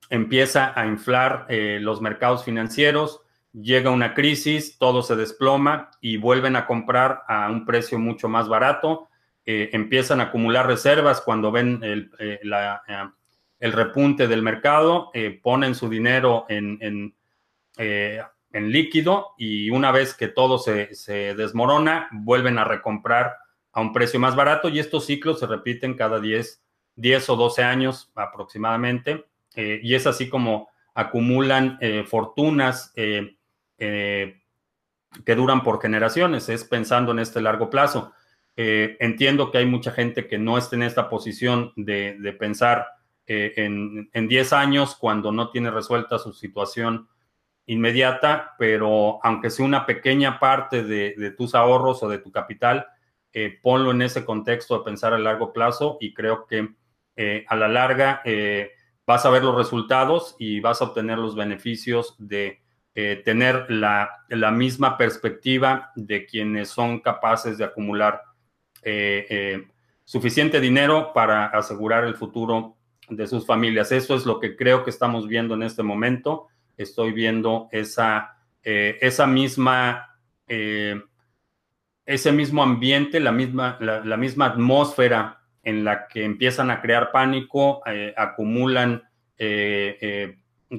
empieza 0.09 0.79
a 0.79 0.87
inflar 0.87 1.45
los 1.49 2.01
mercados 2.01 2.43
financieros, 2.43 3.21
llega 3.61 3.89
una 3.89 4.13
crisis, 4.13 4.77
todo 4.77 5.01
se 5.01 5.15
desploma 5.15 5.91
y 6.01 6.17
vuelven 6.17 6.55
a 6.55 6.65
comprar 6.65 7.23
a 7.27 7.49
un 7.49 7.65
precio 7.65 7.97
mucho 7.99 8.29
más 8.29 8.47
barato, 8.47 9.09
eh, 9.45 9.69
empiezan 9.73 10.19
a 10.19 10.25
acumular 10.25 10.67
reservas 10.67 11.21
cuando 11.21 11.51
ven 11.51 11.79
el, 11.81 12.11
eh, 12.19 12.39
eh, 12.87 13.71
repunte 13.71 14.27
del 14.27 14.41
mercado, 14.41 15.11
ponen 15.41 15.73
su 15.73 15.89
dinero 15.89 16.45
en, 16.49 16.77
en, 16.81 17.13
líquido 18.71 19.33
y 19.37 19.69
una 19.69 19.91
vez 19.91 20.15
que 20.15 20.27
todo 20.27 20.57
se, 20.57 20.95
se, 20.95 21.35
desmorona, 21.35 22.09
vuelven 22.11 22.57
a 22.57 22.63
recomprar 22.63 23.35
a 23.71 23.81
un 23.81 23.93
precio 23.93 24.19
más 24.19 24.35
barato 24.35 24.67
y 24.67 24.79
estos 24.79 25.05
ciclos 25.05 25.39
se 25.39 25.45
repiten 25.45 25.93
cada 25.93 26.19
10, 26.19 26.63
10 26.95 27.29
o 27.29 27.35
12 27.35 27.63
años 27.63 28.11
aproximadamente 28.15 29.25
y 29.55 29.93
es 29.93 30.07
así 30.07 30.27
como 30.27 30.69
acumulan 30.95 31.79
fortunas 32.07 32.93
eh, 33.77 34.41
que 35.25 35.35
duran 35.35 35.63
por 35.63 35.81
generaciones, 35.81 36.49
es 36.49 36.63
pensando 36.63 37.11
en 37.11 37.19
este 37.19 37.41
largo 37.41 37.69
plazo. 37.69 38.13
Eh, 38.55 38.97
entiendo 38.99 39.51
que 39.51 39.59
hay 39.59 39.65
mucha 39.65 39.91
gente 39.91 40.27
que 40.27 40.37
no 40.37 40.57
está 40.57 40.75
en 40.75 40.83
esta 40.83 41.09
posición 41.09 41.73
de, 41.75 42.35
pensar 42.39 42.87
eh, 43.25 43.53
en, 43.55 44.27
10 44.27 44.53
años 44.53 44.95
cuando 44.95 45.31
no 45.31 45.49
tiene 45.49 45.71
resuelta 45.71 46.19
su 46.19 46.33
situación 46.33 47.07
inmediata, 47.65 48.55
pero 48.57 49.19
aunque 49.23 49.49
sea 49.49 49.65
una 49.65 49.85
pequeña 49.85 50.39
parte 50.39 50.83
de, 50.83 51.31
tus 51.37 51.55
ahorros 51.55 52.03
o 52.03 52.09
de 52.09 52.19
tu 52.19 52.31
capital, 52.31 52.87
ponlo 53.61 53.91
en 53.91 54.01
ese 54.01 54.25
contexto 54.25 54.77
de 54.77 54.83
pensar 54.83 55.13
a 55.13 55.19
largo 55.19 55.53
plazo 55.53 55.97
y 56.01 56.13
creo 56.13 56.47
que 56.47 56.69
a 57.47 57.55
la 57.55 57.67
larga 57.67 58.23
vas 59.05 59.25
a 59.25 59.29
ver 59.29 59.43
los 59.43 59.55
resultados 59.55 60.35
y 60.37 60.59
vas 60.59 60.81
a 60.81 60.85
obtener 60.85 61.17
los 61.17 61.35
beneficios 61.35 62.15
de 62.17 62.61
eh, 62.99 63.21
tener 63.23 63.69
la, 63.69 64.25
misma 64.51 64.97
perspectiva 64.97 65.91
de 65.95 66.25
quienes 66.25 66.69
son 66.69 66.99
capaces 66.99 67.59
de 67.59 67.63
acumular 67.63 68.23
eh, 68.81 69.27
eh, 69.29 69.67
suficiente 70.03 70.59
dinero 70.59 71.11
para 71.13 71.45
asegurar 71.45 72.05
el 72.05 72.15
futuro 72.15 72.75
de 73.07 73.27
sus 73.27 73.45
familias. 73.45 73.91
Eso 73.91 74.15
es 74.15 74.25
lo 74.25 74.39
que 74.39 74.55
creo 74.55 74.83
que 74.83 74.89
estamos 74.89 75.27
viendo 75.27 75.53
en 75.53 75.61
este 75.61 75.83
momento. 75.83 76.47
Estoy 76.75 77.11
viendo 77.11 77.69
esa, 77.71 78.35
esa 78.63 79.27
misma, 79.27 80.17
ese 80.47 82.31
mismo 82.31 82.63
ambiente, 82.63 83.19
la 83.19 83.31
misma, 83.31 83.77
la, 83.79 84.17
misma 84.17 84.47
atmósfera 84.47 85.43
en 85.61 85.83
la 85.83 86.07
que 86.07 86.25
empiezan 86.25 86.71
a 86.71 86.81
crear 86.81 87.11
pánico, 87.11 87.83
eh, 87.85 88.11
acumulan 88.17 89.03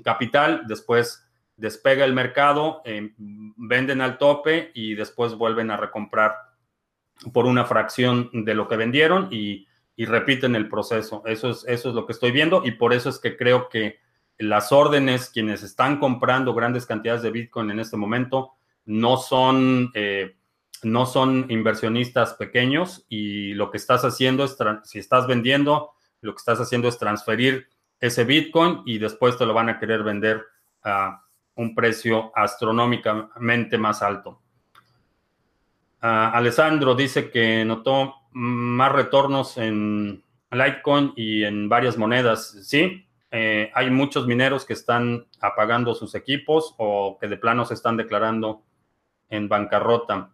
capital, 0.03 0.63
después 0.67 1.28
despega 1.59 2.07
el 2.07 2.15
mercado, 2.15 2.83
venden 3.57 4.01
al 4.01 4.17
tope 4.17 4.71
y 4.75 4.95
después 4.95 5.35
vuelven 5.35 5.71
a 5.71 5.77
recomprar 5.77 6.35
por 7.33 7.45
una 7.45 7.67
fracción 7.67 8.31
de 8.33 8.55
lo 8.55 8.67
que 8.67 8.77
vendieron 8.77 9.29
y 9.31 9.69
y 9.99 10.05
repiten 10.07 10.55
el 10.55 10.69
proceso. 10.69 11.25
Eso 11.27 11.51
es, 11.51 11.65
eso 11.67 11.89
es 11.89 11.95
lo 11.95 12.07
que 12.07 12.13
estoy 12.13 12.31
viendo 12.31 12.63
y 12.65 12.71
por 12.71 12.95
eso 12.95 13.09
es 13.11 13.19
que 13.19 13.37
creo 13.37 13.69
que 13.69 13.99
las 14.39 14.71
órdenes, 14.71 15.29
quienes 15.29 15.65
están 15.65 15.99
comprando 15.99 16.55
grandes 16.55 16.87
cantidades 16.87 17.23
de 17.23 17.33
Bitcoin 17.33 17.73
en 17.73 17.81
este 17.81 17.97
momento, 17.97 18.53
no 18.85 19.17
son, 19.17 19.91
eh, 19.95 20.37
no 20.85 21.05
son 21.05 21.47
inversionistas 21.49 22.35
pequeños 22.35 23.07
y 23.09 23.55
lo 23.55 23.73
que 23.73 23.77
estás 23.77 24.05
haciendo 24.05 24.45
es, 24.45 24.57
si 24.85 25.01
estás 25.01 25.27
vendiendo, 25.27 25.91
lo 26.21 26.33
que 26.33 26.39
estás 26.39 26.61
haciendo 26.61 26.87
es 26.87 26.97
transferir 26.97 27.67
ese 27.99 28.23
Bitcoin 28.23 28.83
y 28.87 28.99
después 28.99 29.37
te 29.37 29.47
lo 29.47 29.53
van 29.53 29.69
a 29.69 29.81
querer 29.81 30.05
vender 30.05 30.45
a 30.85 31.25
un 31.59 31.75
precio 31.75 32.31
astronómicamente 32.35 33.79
más 33.79 34.01
alto. 34.03 34.41
Ah, 36.01 36.31
Alessandro 36.33 36.95
dice 36.95 37.31
que 37.31 37.65
notó 37.65 38.15
más 38.31 38.93
retornos 38.93 39.59
en 39.59 40.23
Litecoin 40.53 41.13
y 41.17 41.43
en 41.43 41.69
varias 41.69 41.99
monedas. 41.99 42.57
Sí, 42.63 43.09
eh, 43.33 43.73
hay 43.75 43.91
muchos 43.91 44.27
mineros 44.27 44.65
que 44.65 44.73
están 44.73 45.27
apagando 45.41 45.97
sus 45.97 46.15
equipos 46.15 46.75
o 46.79 47.19
que 47.21 47.27
de 47.27 47.37
plano 47.37 47.65
se 47.65 47.75
están 47.75 47.97
declarando 47.97 48.63
en 49.29 49.49
bancarrota. 49.49 50.31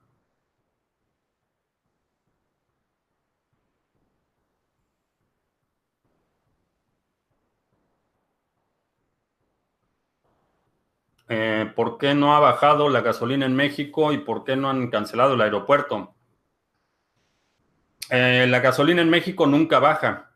Eh, 11.28 11.70
¿Por 11.74 11.98
qué 11.98 12.14
no 12.14 12.34
ha 12.34 12.40
bajado 12.40 12.88
la 12.88 13.00
gasolina 13.00 13.46
en 13.46 13.56
México 13.56 14.12
y 14.12 14.18
por 14.18 14.44
qué 14.44 14.56
no 14.56 14.68
han 14.68 14.90
cancelado 14.90 15.34
el 15.34 15.40
aeropuerto? 15.40 16.14
Eh, 18.10 18.46
la 18.48 18.60
gasolina 18.60 19.00
en 19.00 19.10
México 19.10 19.46
nunca 19.46 19.78
baja. 19.78 20.30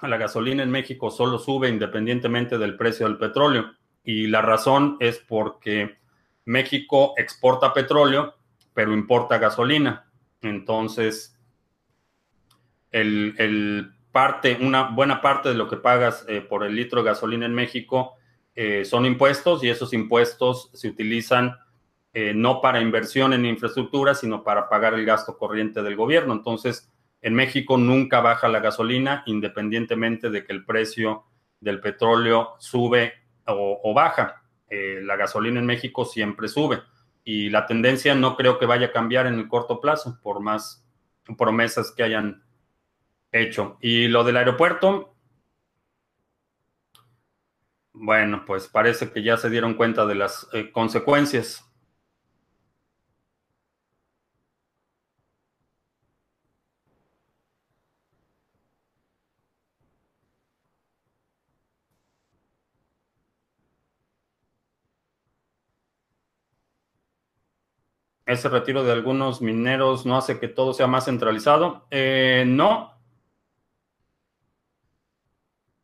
La 0.00 0.16
gasolina 0.16 0.62
en 0.62 0.70
México 0.70 1.10
solo 1.10 1.38
sube 1.38 1.68
independientemente 1.68 2.56
del 2.56 2.76
precio 2.76 3.06
del 3.06 3.18
petróleo. 3.18 3.72
Y 4.04 4.28
la 4.28 4.42
razón 4.42 4.96
es 5.00 5.18
porque 5.18 5.98
México 6.44 7.14
exporta 7.16 7.74
petróleo, 7.74 8.36
pero 8.74 8.92
importa 8.92 9.38
gasolina. 9.38 10.08
Entonces, 10.40 11.36
el, 12.92 13.92
parte, 14.12 14.56
una 14.60 14.84
buena 14.84 15.20
parte 15.20 15.48
de 15.48 15.56
lo 15.56 15.68
que 15.68 15.76
pagas 15.76 16.24
eh, 16.28 16.40
por 16.40 16.64
el 16.64 16.76
litro 16.76 17.02
de 17.02 17.10
gasolina 17.10 17.46
en 17.46 17.54
México 17.54 18.17
eh, 18.60 18.84
son 18.84 19.06
impuestos 19.06 19.62
y 19.62 19.70
esos 19.70 19.92
impuestos 19.92 20.68
se 20.72 20.88
utilizan 20.88 21.54
eh, 22.12 22.32
no 22.34 22.60
para 22.60 22.80
inversión 22.80 23.32
en 23.32 23.46
infraestructura, 23.46 24.16
sino 24.16 24.42
para 24.42 24.68
pagar 24.68 24.94
el 24.94 25.04
gasto 25.06 25.38
corriente 25.38 25.80
del 25.80 25.94
gobierno. 25.94 26.32
Entonces, 26.32 26.90
en 27.22 27.34
México 27.34 27.76
nunca 27.76 28.18
baja 28.18 28.48
la 28.48 28.58
gasolina, 28.58 29.22
independientemente 29.26 30.28
de 30.28 30.44
que 30.44 30.52
el 30.52 30.64
precio 30.64 31.22
del 31.60 31.80
petróleo 31.80 32.56
sube 32.58 33.12
o, 33.46 33.94
baja. 33.94 34.42
Eh, 34.68 35.02
la 35.04 35.14
gasolina 35.14 35.60
en 35.60 35.66
México 35.66 36.04
siempre 36.04 36.48
sube 36.48 36.82
y 37.22 37.50
la 37.50 37.64
tendencia 37.64 38.16
no 38.16 38.34
creo 38.34 38.58
que 38.58 38.66
vaya 38.66 38.88
a 38.88 38.92
cambiar 38.92 39.28
en 39.28 39.34
el 39.34 39.46
corto 39.46 39.80
plazo, 39.80 40.18
por 40.20 40.40
más 40.40 40.84
promesas 41.38 41.92
que 41.92 42.02
hayan 42.02 42.42
hecho. 43.30 43.78
Y 43.80 44.08
lo 44.08 44.24
del 44.24 44.36
aeropuerto, 44.36 45.14
bueno, 47.98 48.44
pues 48.46 48.68
parece 48.68 49.10
que 49.12 49.22
ya 49.22 49.36
se 49.36 49.50
dieron 49.50 49.74
cuenta 49.74 50.06
de 50.06 50.14
las 50.14 50.48
eh, 50.52 50.70
consecuencias. 50.72 51.64
ese 68.26 68.48
retiro 68.48 68.84
de 68.84 68.92
algunos 68.92 69.40
mineros 69.40 70.04
no 70.06 70.16
hace 70.16 70.38
que 70.38 70.48
todo 70.48 70.72
sea 70.74 70.86
más 70.86 71.06
centralizado. 71.06 71.86
Eh, 71.90 72.44
no. 72.46 72.97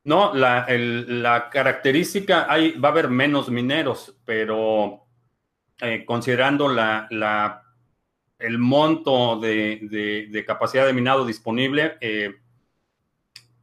No, 0.04 0.34
la, 0.34 1.48
característica, 1.50 2.46
hay, 2.52 2.72
va 2.72 2.90
a 2.90 2.92
haber 2.92 3.08
menos 3.08 3.48
mineros, 3.48 4.14
pero 4.24 5.06
eh, 5.80 6.04
considerando 6.04 6.68
la, 6.68 7.08
el 8.38 8.58
monto 8.58 9.40
de, 9.40 10.44
capacidad 10.46 10.86
de 10.86 10.92
minado 10.92 11.24
disponible, 11.24 11.96
eh, 12.00 12.34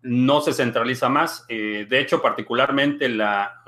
no 0.01 0.41
se 0.41 0.53
centraliza 0.53 1.09
más. 1.09 1.45
de 1.47 1.99
hecho, 1.99 2.21
particularmente 2.21 3.07
la 3.07 3.61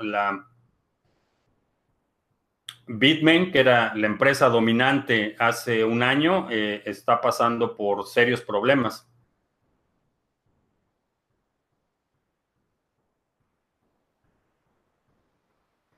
Bitmain, 2.86 3.50
que 3.50 3.60
era 3.60 3.94
la 3.94 4.06
empresa 4.06 4.48
dominante 4.48 5.36
hace 5.38 5.84
un 5.84 6.02
año, 6.02 6.48
eh, 6.50 6.82
está 6.84 7.20
pasando 7.20 7.76
por 7.76 8.06
serios 8.06 8.42
problemas. 8.42 9.08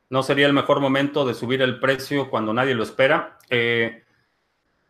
¿No 0.09 0.23
sería 0.23 0.47
el 0.47 0.53
mejor 0.53 0.81
momento 0.81 1.27
de 1.27 1.35
subir 1.35 1.63
el 1.63 1.81
precio 1.81 2.31
cuando 2.31 2.53
nadie 2.55 2.75
lo 2.75 2.83
espera? 2.83 3.39
Eh, 3.51 4.05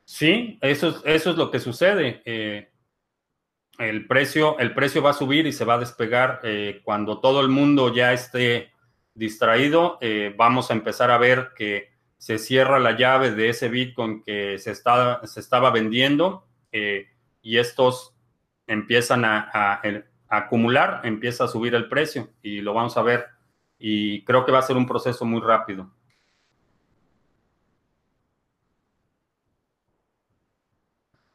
sí, 0.04 0.58
eso, 0.60 1.02
eso, 1.04 1.30
es 1.30 1.36
lo 1.36 1.50
que 1.50 1.58
sucede. 1.58 2.22
Eh, 2.24 2.70
el, 3.78 4.06
precio, 4.06 4.58
el 4.58 4.74
precio 4.74 5.02
va 5.02 5.10
a 5.10 5.14
subir 5.14 5.46
y 5.46 5.52
se 5.52 5.64
va 5.64 5.74
a 5.74 5.78
despegar 5.78 6.40
cuando 6.84 7.20
todo 7.20 7.40
el 7.40 7.48
mundo 7.48 7.94
ya 7.94 8.12
esté 8.12 8.70
distraído, 9.16 9.98
eh, 10.00 10.34
vamos 10.36 10.70
a 10.70 10.74
empezar 10.74 11.10
a 11.10 11.18
ver 11.18 11.52
que 11.56 11.90
se 12.18 12.38
cierra 12.38 12.78
la 12.78 12.96
llave 12.96 13.30
de 13.32 13.48
ese 13.48 13.68
Bitcoin 13.68 14.22
que 14.22 14.58
se, 14.58 14.74
se 14.74 15.40
estaba 15.40 15.70
vendiendo 15.70 16.46
eh, 16.70 17.08
y 17.42 17.58
estos 17.58 18.14
empiezan 18.66 19.24
a, 19.24 19.80
acumular, 20.28 21.00
empieza 21.04 21.44
a 21.44 21.48
subir 21.48 21.74
el 21.74 21.88
precio 21.88 22.30
y 22.42 22.60
lo 22.60 22.74
vamos 22.74 22.96
a 22.96 23.02
ver. 23.02 23.26
Y 23.78 24.24
creo 24.24 24.44
que 24.44 24.52
va 24.52 24.58
a 24.60 24.62
ser 24.62 24.76
un 24.76 24.86
proceso 24.86 25.24
muy 25.24 25.40
rápido. 25.40 25.90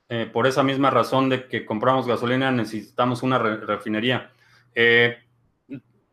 Eh, 0.09 0.29
por 0.31 0.45
esa 0.45 0.63
misma 0.63 0.89
razón 0.89 1.29
de 1.29 1.47
que 1.47 1.65
compramos 1.65 2.05
gasolina 2.05 2.51
necesitamos 2.51 3.23
una 3.23 3.37
refinería. 3.37 4.31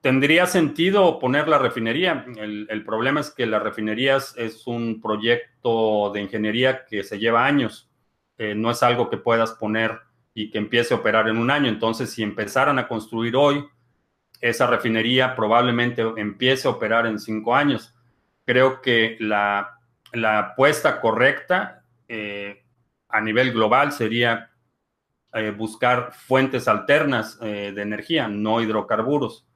Tendría 0.01 0.47
sentido 0.47 1.19
poner 1.19 1.49
la 1.49 1.59
refinería. 1.59 2.25
El, 2.37 2.85
problema 2.85 3.21
es 3.21 3.31
que 3.31 3.47
las 3.47 3.63
refinerías 3.63 4.35
es 4.37 4.67
un 4.69 5.01
proyecto 5.01 6.13
de 6.15 6.21
ingeniería 6.21 6.85
que 6.87 7.03
se 7.03 7.19
lleva 7.19 7.45
años. 7.45 7.91
Eh, 8.39 8.55
no 8.55 8.71
es 8.71 8.83
algo 8.85 9.11
que 9.11 9.17
puedas 9.17 9.53
poner 9.55 9.99
y 10.35 10.51
que 10.51 10.59
empiece 10.59 10.95
a 10.95 10.99
operar 10.99 11.29
en 11.29 11.37
un 11.37 11.51
año. 11.51 11.69
Entonces, 11.69 12.11
si 12.11 12.23
empezaran 12.23 12.79
a 12.79 12.87
construir 12.87 13.35
hoy, 13.35 13.65
esa 14.41 14.67
refinería 14.67 15.35
probablemente 15.35 16.03
empiece 16.17 16.69
a 16.69 16.73
operar 16.73 17.07
en 17.07 17.19
cinco 17.19 17.55
años. 17.55 17.95
Creo 18.45 18.81
que 18.81 19.17
la, 19.21 19.79
apuesta 20.13 21.01
correcta 21.01 21.85
eh, 22.09 22.65
a 23.09 23.21
nivel 23.21 23.53
global 23.53 23.93
sería 23.93 24.51
eh, 25.35 25.51
buscar 25.51 26.13
fuentes 26.13 26.67
alternas 26.69 27.39
de 27.41 27.83
energía, 27.83 28.29
no 28.29 28.61
hidrocarburos. 28.61 29.49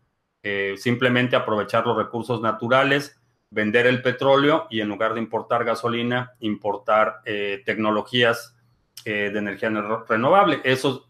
Eh, 0.44 0.74
simplemente 0.76 1.36
aprovechar 1.36 1.86
los 1.86 1.96
recursos 1.96 2.40
naturales, 2.40 3.20
vender 3.50 3.86
el 3.86 4.02
petróleo 4.02 4.66
y 4.70 4.80
en 4.80 4.88
lugar 4.88 5.14
de 5.14 5.20
importar 5.20 5.64
gasolina, 5.64 6.32
importar 6.40 7.20
eh, 7.24 7.62
tecnologías 7.64 8.56
eh, 9.04 9.30
de 9.32 9.38
energía 9.38 9.70
renovable. 10.08 10.60
Eso 10.64 11.06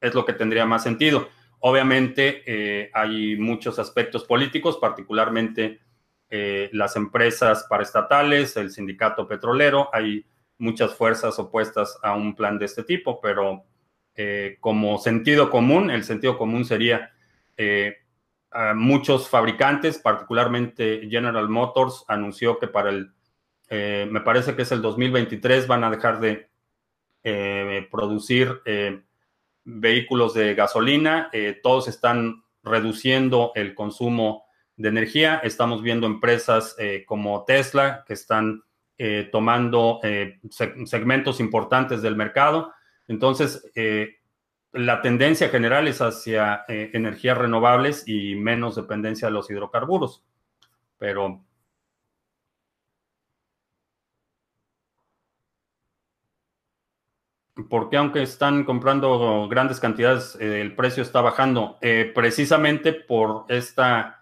es 0.00 0.14
lo 0.14 0.24
que 0.24 0.32
tendría 0.32 0.64
más 0.64 0.82
sentido. 0.82 1.28
Obviamente 1.60 2.90
hay 2.94 3.36
muchos 3.36 3.78
aspectos 3.78 4.24
políticos, 4.24 4.78
particularmente 4.80 5.80
las 6.72 6.96
empresas 6.96 7.66
paraestatales, 7.68 8.56
el 8.56 8.70
sindicato 8.70 9.26
petrolero, 9.26 9.88
hay 9.92 10.26
muchas 10.58 10.94
fuerzas 10.94 11.38
opuestas 11.38 11.98
a 12.02 12.14
un 12.14 12.34
plan 12.34 12.58
de 12.58 12.66
este 12.66 12.82
tipo, 12.82 13.20
pero 13.20 13.64
como 14.60 14.98
sentido 14.98 15.50
común, 15.50 15.90
el 15.90 16.04
sentido 16.04 16.36
común 16.36 16.64
sería 16.64 17.12
muchos 18.74 19.28
fabricantes, 19.28 19.98
particularmente 19.98 21.06
General 21.08 21.48
Motors, 21.48 22.04
anunció 22.08 22.58
que 22.58 22.66
para 22.66 22.90
el, 22.90 23.12
me 23.70 24.20
parece 24.20 24.54
que 24.56 24.62
es 24.62 24.72
el 24.72 24.82
2023, 24.82 25.66
van 25.66 25.84
a 25.84 25.90
dejar 25.90 26.20
de 26.20 26.48
producir 27.90 28.60
vehículos 29.68 30.34
de 30.34 30.54
gasolina. 30.54 31.30
todos 31.62 31.88
están 31.88 32.42
reduciendo 32.62 33.52
el 33.54 33.74
consumo 33.74 34.44
de 34.76 34.88
energía. 34.88 35.40
Estamos 35.42 35.82
viendo 35.82 36.06
empresas 36.06 36.74
eh, 36.78 37.04
como 37.06 37.44
Tesla 37.44 38.04
que 38.06 38.14
están 38.14 38.62
eh, 38.96 39.28
tomando 39.30 40.00
eh, 40.02 40.40
segmentos 40.50 41.40
importantes 41.40 42.00
del 42.00 42.16
mercado. 42.16 42.72
Entonces, 43.06 43.70
la 44.72 45.00
tendencia 45.00 45.48
general 45.48 45.88
es 45.88 46.02
hacia 46.02 46.64
energías 46.68 47.38
renovables 47.38 48.06
y 48.06 48.34
menos 48.34 48.76
dependencia 48.76 49.28
de 49.28 49.32
los 49.32 49.50
hidrocarburos. 49.50 50.22
Pero 50.98 51.42
porque 57.68 57.96
aunque 57.96 58.22
están 58.22 58.64
comprando 58.64 59.48
grandes 59.48 59.80
cantidades, 59.80 60.36
el 60.40 60.74
precio 60.74 61.02
está 61.02 61.20
bajando? 61.20 61.78
precisamente 62.14 62.92
por 62.92 63.44
esta 63.48 64.18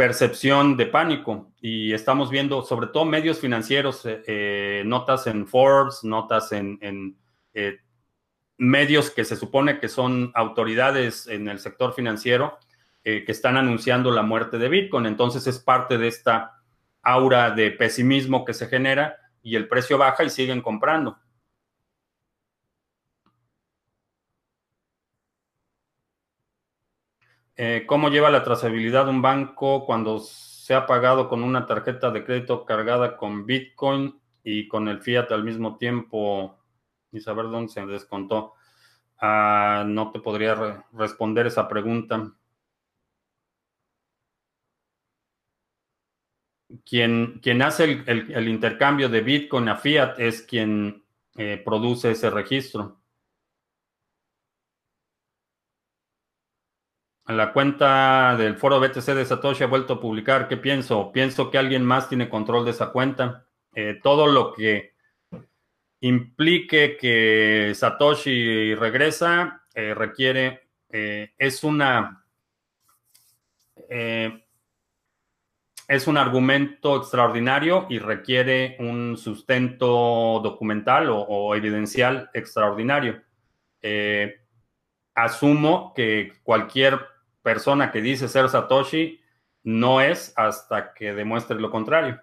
percepción 0.00 0.78
de 0.78 0.86
pánico 0.86 1.52
y 1.60 1.92
estamos 1.92 2.30
viendo 2.30 2.62
sobre 2.62 2.86
todo 2.86 3.04
medios 3.04 3.38
financieros, 3.38 4.06
eh, 4.06 4.22
eh, 4.26 4.82
notas 4.86 5.26
en 5.26 5.46
Forbes, 5.46 6.04
notas 6.04 6.52
en, 6.52 7.18
eh, 7.52 7.80
medios 8.56 9.10
que 9.10 9.26
se 9.26 9.36
supone 9.36 9.78
que 9.78 9.88
son 9.88 10.32
autoridades 10.34 11.26
en 11.26 11.48
el 11.48 11.58
sector 11.58 11.92
financiero 11.92 12.58
que 13.04 13.24
están 13.28 13.58
anunciando 13.58 14.10
la 14.10 14.22
muerte 14.22 14.56
de 14.56 14.70
Bitcoin. 14.70 15.04
Entonces 15.04 15.46
es 15.46 15.58
parte 15.58 15.98
de 15.98 16.08
esta 16.08 16.62
aura 17.02 17.50
de 17.50 17.70
pesimismo 17.70 18.46
que 18.46 18.54
se 18.54 18.68
genera 18.68 19.16
y 19.42 19.56
el 19.56 19.68
precio 19.68 19.98
baja 19.98 20.24
y 20.24 20.30
siguen 20.30 20.62
comprando. 20.62 21.18
Eh, 27.62 27.84
¿Cómo 27.86 28.08
lleva 28.08 28.30
la 28.30 28.42
trazabilidad 28.42 29.06
un 29.10 29.20
banco 29.20 29.84
cuando 29.84 30.18
se 30.18 30.72
ha 30.74 30.86
pagado 30.86 31.28
con 31.28 31.42
una 31.42 31.66
tarjeta 31.66 32.10
de 32.10 32.24
crédito 32.24 32.64
cargada 32.64 33.18
con 33.18 33.44
Bitcoin 33.44 34.18
y 34.42 34.66
con 34.66 34.88
el 34.88 35.02
fiat 35.02 35.30
al 35.30 35.44
mismo 35.44 35.76
tiempo? 35.76 36.58
Y 37.12 37.20
saber 37.20 37.50
dónde 37.50 37.70
se 37.70 37.84
descontó. 37.84 38.54
Ah, 39.18 39.84
no 39.86 40.10
te 40.10 40.20
podría 40.20 40.86
responder 40.92 41.48
esa 41.48 41.68
pregunta. 41.68 42.32
Quien, 46.86 47.40
quien 47.42 47.60
hace 47.60 48.02
el, 48.06 48.48
intercambio 48.48 49.10
de 49.10 49.20
Bitcoin 49.20 49.68
a 49.68 49.76
fiat 49.76 50.18
es 50.18 50.40
quien 50.42 51.04
eh, 51.36 51.60
produce 51.62 52.12
ese 52.12 52.30
registro. 52.30 52.99
La 57.30 57.52
cuenta 57.52 58.36
del 58.36 58.56
foro 58.56 58.80
BTC 58.80 59.06
de 59.14 59.24
Satoshi 59.24 59.64
ha 59.64 59.68
vuelto 59.68 59.94
a 59.94 60.00
publicar. 60.00 60.48
¿Qué 60.48 60.56
pienso? 60.56 61.12
Pienso 61.12 61.50
que 61.50 61.58
alguien 61.58 61.84
más 61.84 62.08
tiene 62.08 62.28
control 62.28 62.64
de 62.64 62.70
esa 62.72 62.90
cuenta. 62.92 63.46
Eh, 63.74 64.00
todo 64.02 64.26
lo 64.26 64.52
que 64.52 64.94
implique 66.00 66.96
que 66.96 67.72
Satoshi 67.74 68.74
regresa 68.74 69.64
eh, 69.74 69.94
requiere, 69.94 70.70
eh, 70.88 71.34
es 71.38 71.62
una, 71.62 72.24
es 75.88 76.06
un 76.06 76.16
argumento 76.16 76.96
extraordinario 76.96 77.86
y 77.90 77.98
requiere 77.98 78.76
un 78.78 79.16
sustento 79.16 80.40
documental 80.42 81.08
o 81.10 81.54
evidencial 81.54 82.30
extraordinario. 82.32 83.22
asumo 85.14 85.92
que 85.94 86.32
cualquier 86.42 87.09
persona 87.42 87.90
que 87.90 88.00
dice 88.02 88.28
ser 88.28 88.48
Satoshi 88.48 89.20
no 89.62 90.00
es 90.00 90.32
hasta 90.36 90.94
que 90.94 91.12
demuestre 91.14 91.60
lo 91.60 91.70
contrario. 91.70 92.20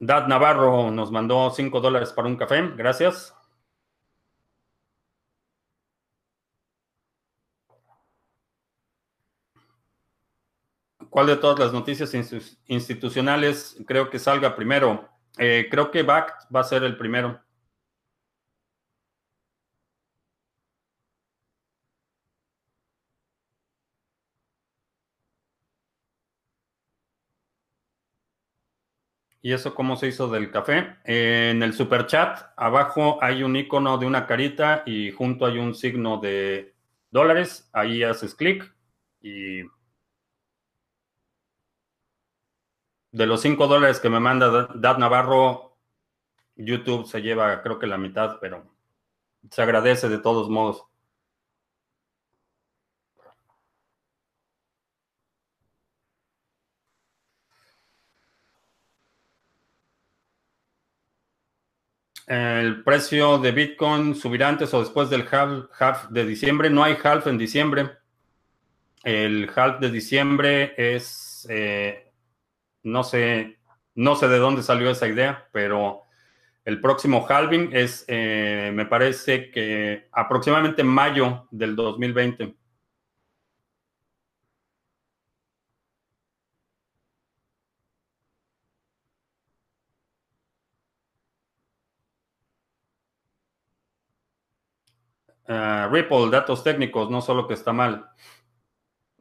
Dad 0.00 0.26
Navarro 0.26 0.90
nos 0.90 1.12
mandó 1.12 1.50
5 1.50 1.80
dólares 1.80 2.12
para 2.12 2.26
un 2.28 2.36
café. 2.36 2.60
Gracias. 2.76 3.34
¿Cuál 11.08 11.26
de 11.26 11.36
todas 11.36 11.58
las 11.58 11.72
noticias 11.72 12.12
institucionales 12.66 13.76
creo 13.86 14.10
que 14.10 14.18
salga 14.18 14.56
primero? 14.56 15.11
Eh, 15.38 15.68
creo 15.70 15.90
que 15.90 16.02
BACT 16.02 16.54
va 16.54 16.60
a 16.60 16.64
ser 16.64 16.84
el 16.84 16.96
primero. 16.96 17.40
¿Y 29.44 29.52
eso 29.52 29.74
cómo 29.74 29.96
se 29.96 30.06
hizo 30.08 30.28
del 30.28 30.50
café? 30.52 30.96
en 31.04 31.62
el 31.62 31.72
super 31.72 32.06
chat, 32.06 32.52
abajo 32.56 33.18
hay 33.22 33.42
un 33.42 33.56
icono 33.56 33.98
de 33.98 34.06
una 34.06 34.26
carita 34.26 34.84
y 34.86 35.10
junto 35.10 35.46
hay 35.46 35.58
un 35.58 35.74
signo 35.74 36.18
de 36.18 36.74
dólares. 37.10 37.68
Ahí 37.72 38.02
haces 38.04 38.34
clic 38.36 38.72
y 39.20 39.62
de 43.12 43.26
los 43.26 43.42
5 43.42 43.66
dólares 43.68 44.00
que 44.00 44.10
me 44.10 44.20
manda 44.20 44.68
Dad 44.74 44.98
Navarro, 44.98 45.76
YouTube 46.56 47.06
se 47.06 47.22
lleva 47.22 47.62
creo 47.62 47.78
que 47.78 47.86
la 47.86 47.98
mitad, 47.98 48.38
pero 48.40 48.64
se 49.50 49.62
agradece 49.62 50.08
de 50.08 50.18
todos 50.18 50.48
modos. 50.48 50.84
El 62.26 62.82
precio 62.84 63.38
de 63.38 63.50
Bitcoin 63.52 64.14
subirá 64.14 64.48
antes 64.48 64.72
o 64.72 64.80
después 64.80 65.10
del 65.10 65.26
half, 65.30 66.08
de 66.10 66.24
diciembre. 66.24 66.70
No 66.70 66.82
hay 66.82 66.96
half 67.02 67.26
en 67.26 67.36
diciembre. 67.36 67.90
El 69.02 69.50
half 69.54 69.80
de 69.80 69.90
diciembre 69.90 70.74
es 70.78 71.46
eh, 71.50 72.01
no 72.82 73.04
sé, 73.04 73.58
no 73.94 74.16
sé 74.16 74.28
de 74.28 74.38
dónde 74.38 74.62
salió 74.62 74.90
esa 74.90 75.08
idea, 75.08 75.48
pero 75.52 76.02
el 76.64 76.80
próximo 76.80 77.26
halving 77.28 77.70
es, 77.74 78.04
eh, 78.08 78.72
me 78.74 78.86
parece 78.86 79.50
que 79.50 80.08
aproximadamente 80.12 80.84
mayo 80.84 81.48
del 81.50 81.76
2020. 81.76 82.56
Ah, 95.46 95.88
Ripple, 95.92 96.30
datos 96.30 96.62
técnicos, 96.64 97.10
no 97.10 97.20
solo 97.20 97.46
que 97.46 97.54
está 97.54 97.72
mal. 97.72 98.10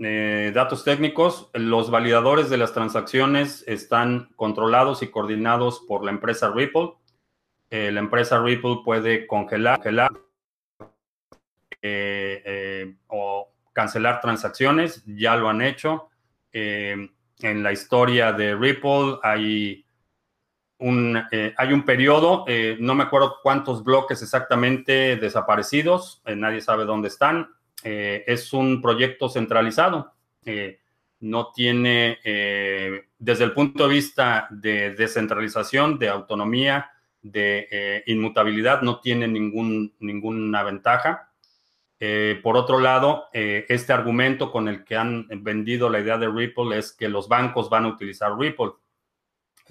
Eh, 0.04 0.52
datos 0.56 0.84
técnicos, 0.84 1.52
los 1.54 1.92
validadores 1.92 2.50
de 2.50 2.58
las 2.58 2.74
transacciones 2.74 3.64
están 3.68 4.30
controlados 4.36 5.04
y 5.04 5.12
coordinados 5.12 5.82
por 5.88 6.04
la 6.04 6.10
empresa 6.10 6.50
Ripple. 6.50 6.94
Eh, 7.70 7.92
la 7.92 8.00
empresa 8.00 8.42
Ripple 8.42 8.80
puede 8.84 9.28
congelar, 9.28 9.80
eh, 11.84 12.96
o 13.08 13.54
cancelar 13.74 14.22
transacciones, 14.22 15.04
ya 15.06 15.36
lo 15.36 15.50
han 15.50 15.62
hecho. 15.62 16.10
en 16.52 17.64
la 17.64 17.72
historia 17.72 18.34
de 18.34 18.56
Ripple 18.56 19.20
hay 19.24 19.86
un, 20.80 21.16
hay 21.58 21.74
un 21.74 21.84
periodo, 21.84 22.46
no 22.80 22.96
me 22.96 23.04
acuerdo 23.04 23.38
cuántos 23.42 23.84
bloques 23.84 24.22
exactamente 24.22 25.16
desaparecidos, 25.16 26.22
nadie 26.26 26.60
sabe 26.60 26.86
dónde 26.86 27.08
están, 27.08 27.50
eh, 27.84 28.24
es 28.28 28.54
un 28.54 28.82
proyecto 28.82 29.30
centralizado. 29.30 30.14
Eh, 30.46 30.80
no 31.20 31.52
tiene, 31.52 32.20
eh, 32.24 33.06
desde 33.20 33.44
el 33.44 33.54
punto 33.54 33.88
de 33.88 33.94
vista 33.94 34.48
de 34.50 34.96
descentralización, 34.96 36.00
de 36.00 36.10
autonomía, 36.10 36.92
de 37.22 38.04
inmutabilidad, 38.08 38.82
no 38.82 39.00
tiene 39.00 39.28
ningún, 39.28 39.94
ninguna 40.00 40.64
ventaja. 40.64 41.28
por 42.42 42.58
otro 42.58 42.80
lado, 42.80 43.26
este 43.32 43.94
argumento 43.94 44.52
con 44.52 44.68
el 44.68 44.84
que 44.84 44.96
han 44.96 45.28
vendido 45.44 45.88
la 45.88 46.00
idea 46.00 46.18
de 46.18 46.28
Ripple 46.28 46.76
es 46.80 46.92
que 46.92 47.08
los 47.08 47.28
bancos 47.28 47.70
van 47.70 47.86
a 47.86 47.90
utilizar 47.90 48.36
Ripple. 48.36 48.72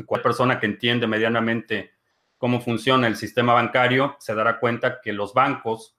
Cualquier 0.07 0.23
persona 0.23 0.61
que 0.61 0.67
entiende 0.67 1.09
medianamente 1.09 1.91
cómo 2.39 2.61
funciona 2.61 3.09
el 3.09 3.17
sistema 3.17 3.53
bancario, 3.53 4.17
se 4.21 4.35
dará 4.35 4.61
cuenta 4.61 5.01
que 5.03 5.13
los 5.13 5.35
bancos, 5.35 5.97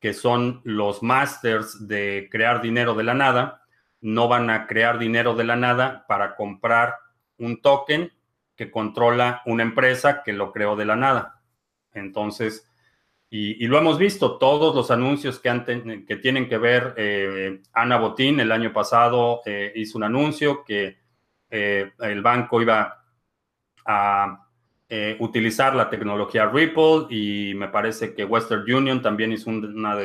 que 0.00 0.12
son 0.14 0.60
los 0.64 1.02
masters 1.02 1.86
de 1.88 2.28
crear 2.30 2.60
dinero 2.60 2.94
de 2.94 3.04
la 3.04 3.14
nada, 3.14 3.62
no 4.00 4.28
van 4.28 4.50
a 4.50 4.66
crear 4.66 4.98
dinero 4.98 5.34
de 5.34 5.44
la 5.44 5.56
nada 5.56 6.04
para 6.06 6.36
comprar 6.36 6.94
un 7.38 7.60
token 7.60 8.12
que 8.54 8.70
controla 8.70 9.42
una 9.46 9.62
empresa 9.62 10.22
que 10.22 10.32
lo 10.32 10.52
creó 10.52 10.76
de 10.76 10.84
la 10.84 10.96
nada. 10.96 11.42
Entonces, 11.92 12.70
y, 13.28 13.66
lo 13.66 13.76
hemos 13.76 13.98
visto, 13.98 14.38
todos 14.38 14.74
los 14.74 14.90
anuncios 14.90 15.40
que, 15.40 16.04
que 16.06 16.16
tienen 16.16 16.48
que 16.48 16.58
ver, 16.58 16.94
eh, 16.96 17.60
Ana 17.72 17.98
Botín 17.98 18.38
el 18.38 18.52
año 18.52 18.72
pasado 18.72 19.42
eh, 19.44 19.72
hizo 19.74 19.98
un 19.98 20.04
anuncio 20.04 20.64
que 20.64 20.98
eh, 21.50 21.92
el 21.98 22.22
banco 22.22 22.62
iba 22.62 23.04
a 23.84 24.45
utilizar 25.18 25.74
la 25.74 25.90
tecnología 25.90 26.46
Ripple 26.46 27.06
y 27.10 27.54
me 27.54 27.68
parece 27.68 28.14
que 28.14 28.24
Western 28.24 28.62
Union 28.72 29.02
también 29.02 29.32
hizo 29.32 29.50
una 29.50 29.96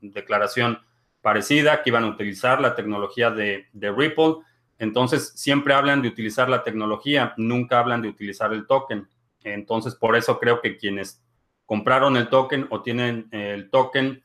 declaración 0.00 0.78
parecida, 1.20 1.82
que 1.82 1.90
iban 1.90 2.04
a 2.04 2.08
utilizar 2.08 2.60
la 2.60 2.74
tecnología 2.74 3.30
de, 3.30 3.66
Ripple. 3.74 4.36
Entonces, 4.78 5.32
siempre 5.34 5.74
hablan 5.74 6.02
de 6.02 6.08
utilizar 6.08 6.48
la 6.48 6.62
tecnología, 6.62 7.34
nunca 7.36 7.80
hablan 7.80 8.02
de 8.02 8.08
utilizar 8.08 8.52
el 8.52 8.66
token. 8.66 9.08
Entonces, 9.42 9.94
por 9.94 10.16
eso 10.16 10.38
creo 10.38 10.60
que 10.60 10.76
quienes 10.76 11.22
compraron 11.66 12.16
el 12.16 12.28
token 12.28 12.66
o 12.70 12.82
tienen 12.82 13.28
el 13.32 13.70
token, 13.70 14.22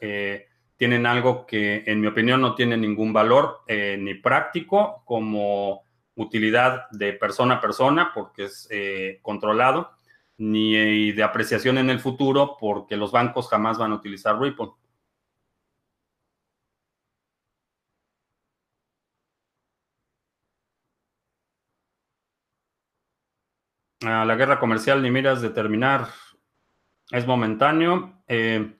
eh, 0.00 0.46
tienen 0.76 1.06
algo 1.06 1.46
que 1.46 1.84
en 1.86 2.00
mi 2.00 2.06
opinión 2.06 2.40
no 2.40 2.54
tiene 2.54 2.76
ningún 2.76 3.12
valor 3.12 3.60
eh, 3.66 3.96
ni 3.98 4.14
práctico 4.14 5.02
como 5.04 5.83
utilidad 6.16 6.88
de 6.90 7.12
persona 7.12 7.54
a 7.56 7.60
persona 7.60 8.12
porque 8.14 8.44
es 8.44 8.68
eh, 8.70 9.18
controlado, 9.22 9.92
ni 10.38 11.12
de 11.12 11.22
apreciación 11.22 11.78
en 11.78 11.90
el 11.90 12.00
futuro 12.00 12.56
porque 12.58 12.96
los 12.96 13.12
bancos 13.12 13.48
jamás 13.48 13.78
van 13.78 13.92
a 13.92 13.96
utilizar 13.96 14.38
Ripple. 14.40 14.72
La 24.00 24.36
guerra 24.36 24.58
comercial 24.60 25.02
ni 25.02 25.10
miras 25.10 25.40
de 25.40 25.48
terminar 25.48 26.08
es 27.10 27.26
momentáneo. 27.26 28.22
Eh, 28.28 28.76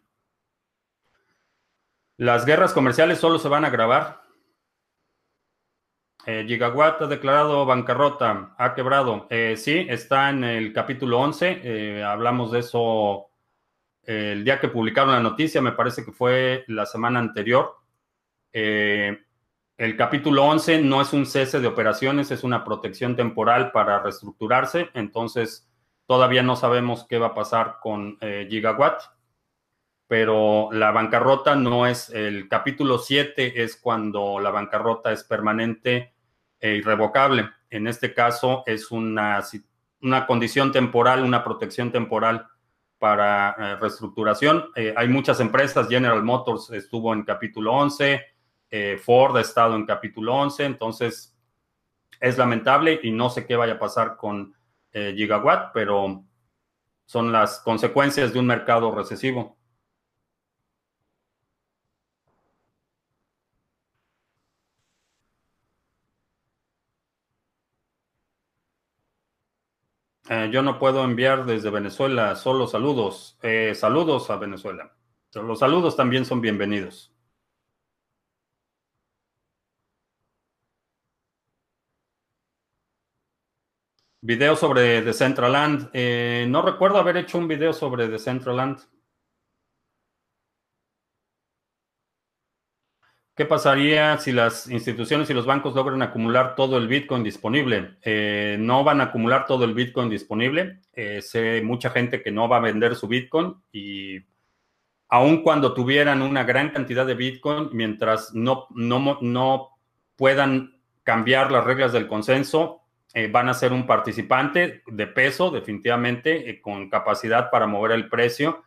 las 2.16 2.44
guerras 2.44 2.72
comerciales 2.72 3.18
solo 3.18 3.38
se 3.38 3.48
van 3.48 3.64
a 3.64 3.68
agravar. 3.68 4.23
Eh, 6.26 6.44
Gigawatt 6.46 7.02
ha 7.02 7.06
declarado 7.06 7.66
bancarrota, 7.66 8.54
ha 8.58 8.74
quebrado. 8.74 9.26
Eh, 9.30 9.56
sí, 9.56 9.86
está 9.88 10.30
en 10.30 10.44
el 10.44 10.72
capítulo 10.72 11.20
11. 11.20 12.02
hablamos 12.04 12.52
de 12.52 12.60
eso 12.60 13.26
el 14.02 14.44
día 14.44 14.60
que 14.60 14.68
publicaron 14.68 15.12
la 15.12 15.20
noticia, 15.20 15.62
me 15.62 15.72
parece 15.72 16.04
que 16.04 16.12
fue 16.12 16.64
la 16.68 16.86
semana 16.86 17.18
anterior. 17.18 17.76
el 18.52 19.96
capítulo 19.96 20.44
11 20.44 20.82
no 20.82 21.00
es 21.00 21.12
un 21.12 21.26
cese 21.26 21.60
de 21.60 21.66
operaciones, 21.66 22.30
es 22.30 22.44
una 22.44 22.64
protección 22.64 23.16
temporal 23.16 23.72
para 23.72 24.00
reestructurarse. 24.00 24.90
Entonces, 24.94 25.68
Todavía 26.06 26.42
no 26.42 26.54
sabemos 26.54 27.06
qué 27.08 27.18
va 27.18 27.28
a 27.28 27.34
pasar 27.34 27.78
con 27.80 28.18
eh, 28.20 28.46
Gigawatt, 28.50 29.02
pero 30.06 30.68
la 30.70 30.90
bancarrota 30.90 31.56
no 31.56 31.86
es, 31.86 32.10
el 32.10 32.46
capítulo 32.48 32.98
7 32.98 33.62
es 33.62 33.76
cuando 33.76 34.38
la 34.38 34.50
bancarrota 34.50 35.12
es 35.12 35.24
permanente 35.24 36.13
e 36.64 36.76
irrevocable. 36.76 37.50
En 37.68 37.86
este 37.86 38.14
caso 38.14 38.62
es 38.64 38.90
una, 38.90 39.42
una 40.00 40.26
condición 40.26 40.72
temporal, 40.72 41.22
una 41.22 41.44
protección 41.44 41.92
temporal 41.92 42.46
para 42.98 43.50
eh, 43.50 43.76
reestructuración. 43.76 44.70
Eh, 44.74 44.94
hay 44.96 45.08
muchas 45.08 45.40
empresas, 45.40 45.88
General 45.88 46.22
Motors 46.22 46.70
estuvo 46.70 47.12
en 47.12 47.24
capítulo 47.24 47.74
11, 47.74 48.20
Ford 49.04 49.36
ha 49.36 49.40
estado 49.40 49.76
en 49.76 49.86
capítulo 49.86 50.34
11, 50.34 50.64
entonces 50.64 51.36
es 52.20 52.38
lamentable 52.38 52.98
y 53.02 53.10
no 53.10 53.30
sé 53.30 53.46
qué 53.46 53.54
vaya 53.54 53.74
a 53.74 53.78
pasar 53.78 54.16
con 54.16 54.54
eh, 54.92 55.12
gigawatt, 55.14 55.72
pero 55.72 56.24
son 57.04 57.30
las 57.30 57.60
consecuencias 57.60 58.32
de 58.32 58.38
un 58.38 58.46
mercado 58.46 58.94
recesivo. 58.94 59.58
Eh, 70.34 70.50
yo 70.52 70.62
no 70.62 70.78
puedo 70.78 71.04
enviar 71.04 71.44
desde 71.46 71.70
Venezuela 71.70 72.34
solo 72.34 72.66
saludos. 72.66 73.38
Eh, 73.42 73.72
saludos 73.74 74.30
a 74.30 74.36
Venezuela. 74.36 74.92
Los 75.34 75.60
saludos 75.60 75.96
también 75.96 76.24
son 76.24 76.40
bienvenidos. 76.40 77.12
Video 84.22 84.56
sobre 84.56 85.02
Decentraland. 85.02 85.90
Eh, 85.92 86.46
no 86.48 86.62
recuerdo 86.62 86.98
haber 86.98 87.16
hecho 87.18 87.38
un 87.38 87.46
video 87.46 87.72
sobre 87.72 88.08
Decentraland. 88.08 88.80
¿Qué 93.36 93.44
pasaría 93.46 94.16
si 94.18 94.30
las 94.30 94.70
instituciones 94.70 95.28
y 95.28 95.34
los 95.34 95.44
bancos 95.44 95.74
logran 95.74 96.02
acumular 96.02 96.54
todo 96.54 96.78
el 96.78 96.86
Bitcoin 96.86 97.24
disponible? 97.24 97.96
Eh, 98.02 98.56
no 98.60 98.84
van 98.84 99.00
a 99.00 99.04
acumular 99.04 99.44
todo 99.46 99.64
el 99.64 99.74
Bitcoin 99.74 100.08
disponible. 100.08 100.80
Eh, 100.92 101.20
sé 101.20 101.60
mucha 101.62 101.90
gente 101.90 102.22
que 102.22 102.30
no 102.30 102.48
va 102.48 102.58
a 102.58 102.60
vender 102.60 102.94
su 102.94 103.08
Bitcoin 103.08 103.56
y 103.72 104.20
aun 105.08 105.42
cuando 105.42 105.74
tuvieran 105.74 106.22
una 106.22 106.44
gran 106.44 106.70
cantidad 106.70 107.06
de 107.06 107.14
Bitcoin, 107.14 107.70
mientras 107.72 108.34
no, 108.34 108.66
no, 108.70 109.18
no 109.20 109.70
puedan 110.16 110.80
cambiar 111.02 111.52
las 111.52 111.64
reglas 111.64 111.92
del 111.92 112.08
consenso, 112.08 112.82
eh, 113.14 113.28
van 113.28 113.48
a 113.48 113.54
ser 113.54 113.72
un 113.72 113.86
participante 113.86 114.82
de 114.86 115.06
peso, 115.06 115.52
definitivamente, 115.52 116.50
eh, 116.50 116.60
con 116.60 116.90
capacidad 116.90 117.48
para 117.48 117.68
mover 117.68 117.92
el 117.92 118.08
precio, 118.08 118.63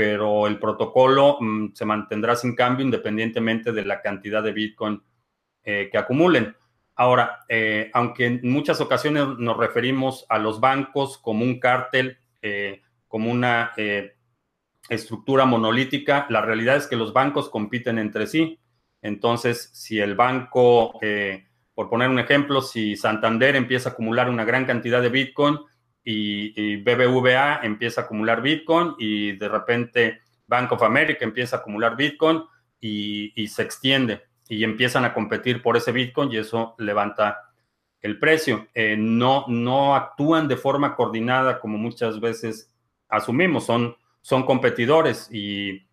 pero 0.00 0.46
el 0.46 0.58
protocolo 0.58 1.36
mm, 1.38 1.74
se 1.74 1.84
mantendrá 1.84 2.34
sin 2.34 2.54
cambio 2.54 2.86
independientemente 2.86 3.70
de 3.70 3.84
la 3.84 4.00
cantidad 4.00 4.42
de 4.42 4.52
Bitcoin 4.52 5.02
eh, 5.62 5.90
que 5.92 5.98
acumulen. 5.98 6.56
Ahora, 6.94 7.44
aunque 7.92 8.26
en 8.26 8.40
muchas 8.44 8.80
ocasiones 8.80 9.26
nos 9.38 9.58
referimos 9.58 10.24
a 10.30 10.38
los 10.38 10.58
bancos 10.58 11.18
como 11.18 11.44
un 11.44 11.58
cártel, 11.58 12.18
como 13.08 13.30
una 13.30 13.72
estructura 14.86 15.46
monolítica, 15.46 16.26
la 16.28 16.42
realidad 16.42 16.76
es 16.76 16.86
que 16.86 16.96
los 16.96 17.14
bancos 17.14 17.48
compiten 17.48 17.98
entre 17.98 18.26
sí. 18.26 18.60
Entonces, 19.00 19.70
si 19.72 19.98
el 19.98 20.14
banco 20.14 21.00
por 21.74 21.88
poner 21.88 22.10
un 22.10 22.18
ejemplo, 22.18 22.60
si 22.60 22.94
Santander 22.94 23.56
empieza 23.56 23.88
a 23.88 23.92
acumular 23.92 24.28
una 24.28 24.44
gran 24.44 24.66
cantidad 24.66 25.00
de 25.00 25.08
Bitcoin 25.08 25.58
y, 26.04 26.76
BBVA 26.76 27.60
empieza 27.62 28.02
a 28.02 28.04
acumular 28.04 28.42
Bitcoin 28.42 28.94
y 28.98 29.32
de 29.32 29.48
repente 29.48 30.20
Bank 30.46 30.72
of 30.72 30.82
America 30.82 31.24
empieza 31.24 31.56
a 31.56 31.58
acumular 31.60 31.96
Bitcoin 31.96 32.42
y, 32.80 33.46
se 33.48 33.62
extiende 33.62 34.22
y 34.48 34.64
empiezan 34.64 35.04
a 35.04 35.14
competir 35.14 35.62
por 35.62 35.76
ese 35.76 35.92
Bitcoin 35.92 36.32
y 36.32 36.38
eso 36.38 36.74
levanta 36.78 37.52
el 38.00 38.18
precio. 38.18 38.66
Eh, 38.74 38.96
no, 38.98 39.44
no 39.48 39.94
actúan 39.94 40.48
de 40.48 40.56
forma 40.56 40.96
coordinada 40.96 41.60
como 41.60 41.78
muchas 41.78 42.18
veces 42.18 42.72
asumimos, 43.08 43.66
son, 43.66 43.96
son 44.20 44.44
competidores 44.44 45.28
y, 45.32 45.86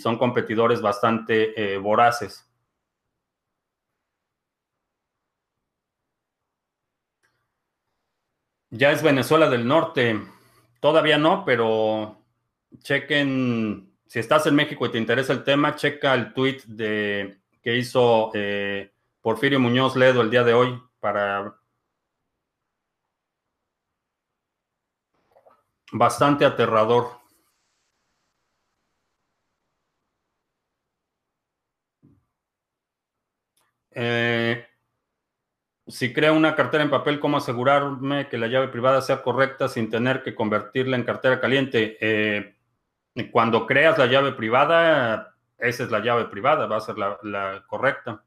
son 0.00 0.16
competidores 0.16 0.80
bastante 0.80 1.74
eh, 1.74 1.76
voraces. 1.76 2.48
Ya 8.74 8.90
es 8.90 9.02
Venezuela 9.02 9.50
del 9.50 9.68
Norte. 9.68 10.18
Todavía 10.80 11.18
no, 11.18 11.44
pero 11.44 12.24
chequen, 12.78 13.92
si 14.06 14.18
estás 14.18 14.46
en 14.46 14.54
México 14.54 14.86
y 14.86 14.90
te 14.90 14.98
interesa 14.98 15.34
el 15.34 15.44
tema, 15.44 15.76
checa 15.76 16.14
el 16.14 16.32
tweet 16.32 16.62
de, 16.66 17.38
que 17.62 17.76
hizo 17.76 18.30
eh, 18.32 18.90
Porfirio 19.20 19.60
Muñoz 19.60 19.94
Ledo 19.94 20.22
el 20.22 20.30
día 20.30 20.42
de 20.42 20.54
hoy 20.54 20.82
para 21.00 21.54
bastante 25.92 26.46
aterrador. 26.46 27.10
Eh, 33.90 34.66
si 35.92 36.12
creo 36.12 36.34
una 36.34 36.56
cartera 36.56 36.82
en 36.82 36.90
papel, 36.90 37.20
¿cómo 37.20 37.36
asegurarme 37.36 38.28
que 38.28 38.38
la 38.38 38.46
llave 38.48 38.68
privada 38.68 39.02
sea 39.02 39.22
correcta 39.22 39.68
sin 39.68 39.90
tener 39.90 40.22
que 40.22 40.34
convertirla 40.34 40.96
en 40.96 41.04
cartera 41.04 41.40
caliente? 41.40 41.98
Eh, 42.00 42.56
cuando 43.30 43.66
creas 43.66 43.98
la 43.98 44.06
llave 44.06 44.32
privada, 44.32 45.36
esa 45.58 45.84
es 45.84 45.90
la 45.90 46.00
llave 46.00 46.26
privada, 46.26 46.66
va 46.66 46.76
a 46.78 46.80
ser 46.80 46.96
la, 46.98 47.64
correcta. 47.68 48.24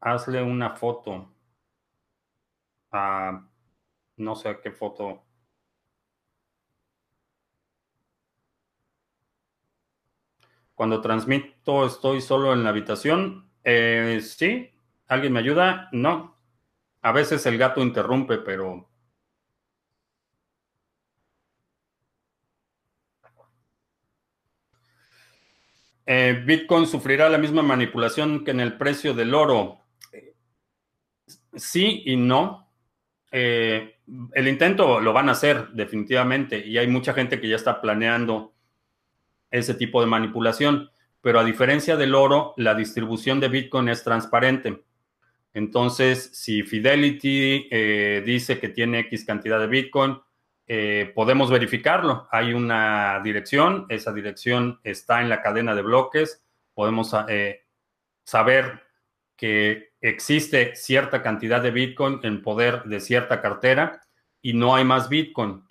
Hazle 0.00 0.42
una 0.42 0.70
foto. 0.70 1.30
a, 2.92 3.46
no 4.16 4.34
sé 4.36 4.60
qué 4.62 4.70
foto. 4.72 5.25
Cuando 10.76 11.00
transmito 11.00 11.86
estoy 11.86 12.20
solo 12.20 12.52
en 12.52 12.62
la 12.62 12.70
habitación. 12.70 13.50
Eh, 13.64 14.20
sí, 14.22 14.70
¿alguien 15.08 15.32
me 15.32 15.40
ayuda? 15.40 15.88
No. 15.90 16.36
A 17.02 17.12
veces 17.12 17.44
el 17.46 17.58
gato 17.58 17.80
interrumpe, 17.80 18.38
pero 18.38 18.88
Eh, 26.08 26.40
Bitcoin 26.46 26.86
sufrirá 26.86 27.28
la 27.28 27.38
misma 27.38 27.62
manipulación 27.62 28.44
que 28.44 28.52
en 28.52 28.60
el 28.60 28.78
precio 28.78 29.12
del 29.12 29.34
oro. 29.34 29.86
Sí 31.54 32.02
y 32.06 32.16
no. 32.16 32.70
Eh, 33.32 33.96
el 34.34 34.48
intento 34.48 35.00
lo 35.00 35.12
van 35.12 35.28
a 35.28 35.32
hacer 35.32 35.68
definitivamente 35.70 36.64
y 36.64 36.78
hay 36.78 36.86
mucha 36.86 37.12
gente 37.12 37.40
que 37.40 37.48
ya 37.48 37.56
está 37.56 37.80
planeando 37.80 38.54
ese 39.50 39.74
tipo 39.74 40.00
de 40.00 40.06
manipulación, 40.06 40.90
pero 41.20 41.40
a 41.40 41.44
diferencia 41.44 41.96
del 41.96 42.14
oro, 42.14 42.54
la 42.56 42.74
distribución 42.74 43.40
de 43.40 43.48
Bitcoin 43.48 43.88
es 43.88 44.04
transparente. 44.04 44.84
Entonces, 45.54 46.30
si 46.34 46.62
Fidelity 46.62 47.68
eh, 47.70 48.22
dice 48.24 48.60
que 48.60 48.68
tiene 48.68 49.00
X 49.00 49.24
cantidad 49.24 49.58
de 49.58 49.66
Bitcoin, 49.66 50.18
eh, 50.66 51.12
podemos 51.14 51.50
verificarlo. 51.50 52.28
Hay 52.30 52.52
una 52.52 53.20
dirección, 53.22 53.86
esa 53.88 54.12
dirección 54.12 54.80
está 54.84 55.22
en 55.22 55.28
la 55.28 55.40
cadena 55.40 55.74
de 55.74 55.82
bloques. 55.82 56.44
Podemos 56.74 57.14
eh, 57.28 57.64
saber 58.24 58.82
que 59.36 59.90
existe 60.00 60.74
cierta 60.74 61.22
cantidad 61.22 61.62
de 61.62 61.70
Bitcoin 61.70 62.20
en 62.22 62.42
poder 62.42 62.82
de 62.84 63.00
cierta 63.00 63.40
cartera 63.40 64.02
y 64.42 64.54
no 64.54 64.74
hay 64.74 64.84
más 64.84 65.08
Bitcoin. 65.08 65.65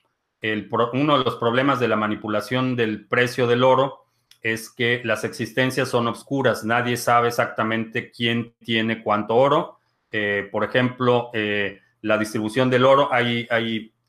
Uno 0.94 1.18
de 1.18 1.24
los 1.24 1.36
problemas 1.36 1.80
de 1.80 1.88
la 1.88 1.96
manipulación 1.96 2.76
del 2.76 3.06
precio 3.08 3.48
del 3.48 3.64
oro 3.64 4.06
es 4.42 4.70
que 4.70 5.02
las 5.04 5.24
existencias 5.24 5.90
son 5.90 6.08
obscuras. 6.08 6.64
Nadie 6.64 6.98
sabe 6.98 7.30
exactamente 7.30 8.12
quién 8.12 8.54
tiene 8.60 9.02
cuánto 9.02 9.36
oro. 9.36 9.80
Eh, 10.12 10.48
por 10.52 10.64
ejemplo, 10.64 11.32
la 12.02 12.18
distribución 12.18 12.70
del 12.70 12.86
oro, 12.86 13.10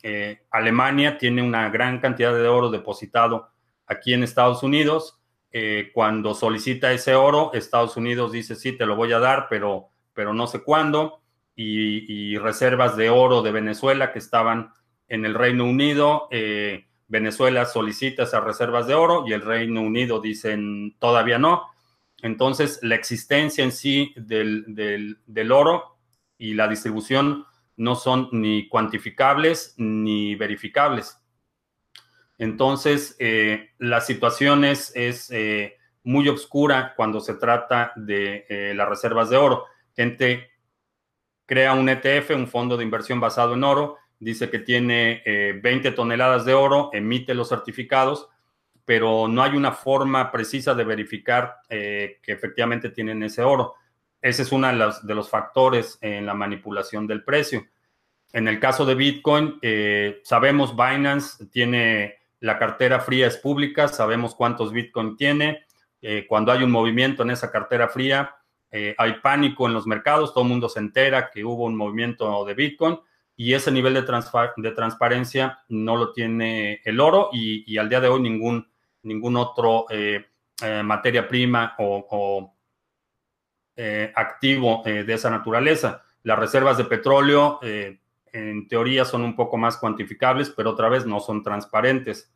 eh, 0.02 0.42
Alemania 0.50 1.18
tiene 1.18 1.42
una 1.42 1.68
gran 1.70 1.98
cantidad 1.98 2.32
de 2.32 2.46
oro 2.46 2.70
depositado 2.70 3.48
aquí 3.86 4.12
en 4.14 4.22
Estados 4.22 4.62
Unidos. 4.62 5.18
Eh, 5.50 5.90
cuando 5.94 6.34
solicita 6.34 6.92
ese 6.92 7.14
oro, 7.14 7.50
Estados 7.54 7.96
Unidos 7.96 8.30
dice, 8.30 8.54
sí, 8.54 8.70
te 8.70 8.86
lo 8.86 8.94
voy 8.94 9.12
a 9.12 9.18
dar, 9.18 9.46
pero, 9.48 9.88
pero 10.12 10.32
no 10.34 10.46
sé 10.46 10.62
cuándo. 10.62 11.22
Y, 11.56 12.36
reservas 12.36 12.96
de 12.96 13.08
oro 13.08 13.40
de 13.40 13.50
Venezuela 13.50 14.12
que 14.12 14.18
estaban 14.18 14.74
en 15.08 15.24
el 15.24 15.34
Reino 15.34 15.64
Unido. 15.64 16.28
Eh, 16.30 16.86
Venezuela 17.08 17.64
solicita 17.66 18.24
esas 18.24 18.42
reservas 18.42 18.86
de 18.86 18.94
oro 18.94 19.24
y 19.26 19.32
el 19.32 19.42
Reino 19.42 19.80
Unido 19.80 20.20
dicen 20.20 20.96
todavía 20.98 21.38
no. 21.38 21.64
Entonces, 22.22 22.80
la 22.82 22.94
existencia 22.94 23.62
en 23.62 23.72
sí 23.72 24.12
del, 24.16 24.64
del 25.26 25.52
oro 25.52 25.98
y 26.38 26.54
la 26.54 26.66
distribución 26.66 27.44
no 27.76 27.94
son 27.94 28.28
ni 28.32 28.68
cuantificables 28.68 29.74
ni 29.76 30.34
verificables. 30.34 31.18
Entonces, 32.38 33.16
eh, 33.18 33.70
la 33.78 34.00
situación 34.00 34.64
es, 34.64 34.92
eh, 35.30 35.76
muy 36.02 36.28
oscura 36.28 36.94
cuando 36.94 37.20
se 37.20 37.34
trata 37.34 37.92
de 37.96 38.72
las 38.76 38.88
reservas 38.88 39.28
de 39.28 39.36
oro. 39.36 39.64
Gente 39.96 40.50
crea 41.46 41.72
un 41.72 41.88
ETF, 41.88 42.30
un 42.30 42.46
fondo 42.46 42.76
de 42.76 42.84
inversión 42.84 43.18
basado 43.18 43.54
en 43.54 43.64
oro, 43.64 43.96
dice 44.18 44.50
que 44.50 44.58
tiene 44.58 45.22
20 45.62 45.92
toneladas 45.92 46.44
de 46.44 46.54
oro, 46.54 46.90
emite 46.92 47.34
los 47.34 47.48
certificados, 47.48 48.28
pero 48.84 49.28
no 49.28 49.42
hay 49.42 49.56
una 49.56 49.72
forma 49.72 50.30
precisa 50.30 50.74
de 50.74 50.84
verificar 50.84 51.56
que 51.68 52.20
efectivamente 52.26 52.90
tienen 52.90 53.22
ese 53.22 53.42
oro. 53.42 53.74
Ese 54.26 54.42
es 54.42 54.50
uno 54.50 54.66
de 54.68 55.14
los, 55.14 55.30
factores 55.30 55.98
en 56.00 56.26
la 56.26 56.34
manipulación 56.34 57.06
del 57.06 57.22
precio. 57.22 57.64
En 58.32 58.48
el 58.48 58.58
caso 58.58 58.84
de 58.84 58.96
Bitcoin, 58.96 59.58
eh, 59.62 60.20
sabemos 60.24 60.74
Binance 60.74 61.46
tiene 61.46 62.16
la 62.40 62.58
cartera 62.58 62.98
fría 62.98 63.28
es 63.28 63.36
pública, 63.36 63.86
sabemos 63.86 64.34
cuántos 64.34 64.72
Bitcoin 64.72 65.16
tiene. 65.16 65.64
Eh, 66.02 66.26
cuando 66.28 66.50
hay 66.50 66.64
un 66.64 66.72
movimiento 66.72 67.22
en 67.22 67.30
esa 67.30 67.50
cartera 67.52 67.88
fría, 67.88 68.34
eh, 68.72 68.94
hay 68.98 69.20
pánico 69.20 69.66
en 69.66 69.74
los 69.74 69.86
mercados, 69.86 70.34
todo 70.34 70.42
el 70.42 70.50
mundo 70.50 70.68
se 70.68 70.80
entera 70.80 71.30
que 71.30 71.44
hubo 71.44 71.64
un 71.64 71.76
movimiento 71.76 72.44
de 72.44 72.54
Bitcoin 72.54 72.98
y 73.36 73.54
ese 73.54 73.70
nivel 73.70 73.94
de, 73.94 74.02
transparencia 74.72 75.60
no 75.68 75.96
lo 75.96 76.12
tiene 76.12 76.80
el 76.84 77.00
oro 77.00 77.30
y, 77.32 77.76
al 77.78 77.88
día 77.88 78.00
de 78.00 78.08
hoy 78.08 78.20
ningún, 78.20 78.68
ningún 79.02 79.36
otro 79.36 79.86
materia 80.82 81.28
prima 81.28 81.74
o 81.78 82.56
eh, 83.78 84.10
activo 84.16 84.82
eh, 84.86 85.04
de 85.04 85.12
esa 85.12 85.28
naturaleza. 85.28 86.02
Las 86.22 86.38
reservas 86.38 86.78
de 86.78 86.86
petróleo, 86.86 87.58
eh, 87.60 88.00
en 88.32 88.66
teoría, 88.68 89.04
son 89.04 89.22
un 89.22 89.36
poco 89.36 89.58
más 89.58 89.76
cuantificables, 89.76 90.48
pero 90.48 90.70
otra 90.70 90.88
vez 90.88 91.04
no 91.04 91.20
son 91.20 91.42
transparentes. 91.42 92.32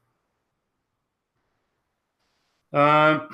Ah, 2.72 3.26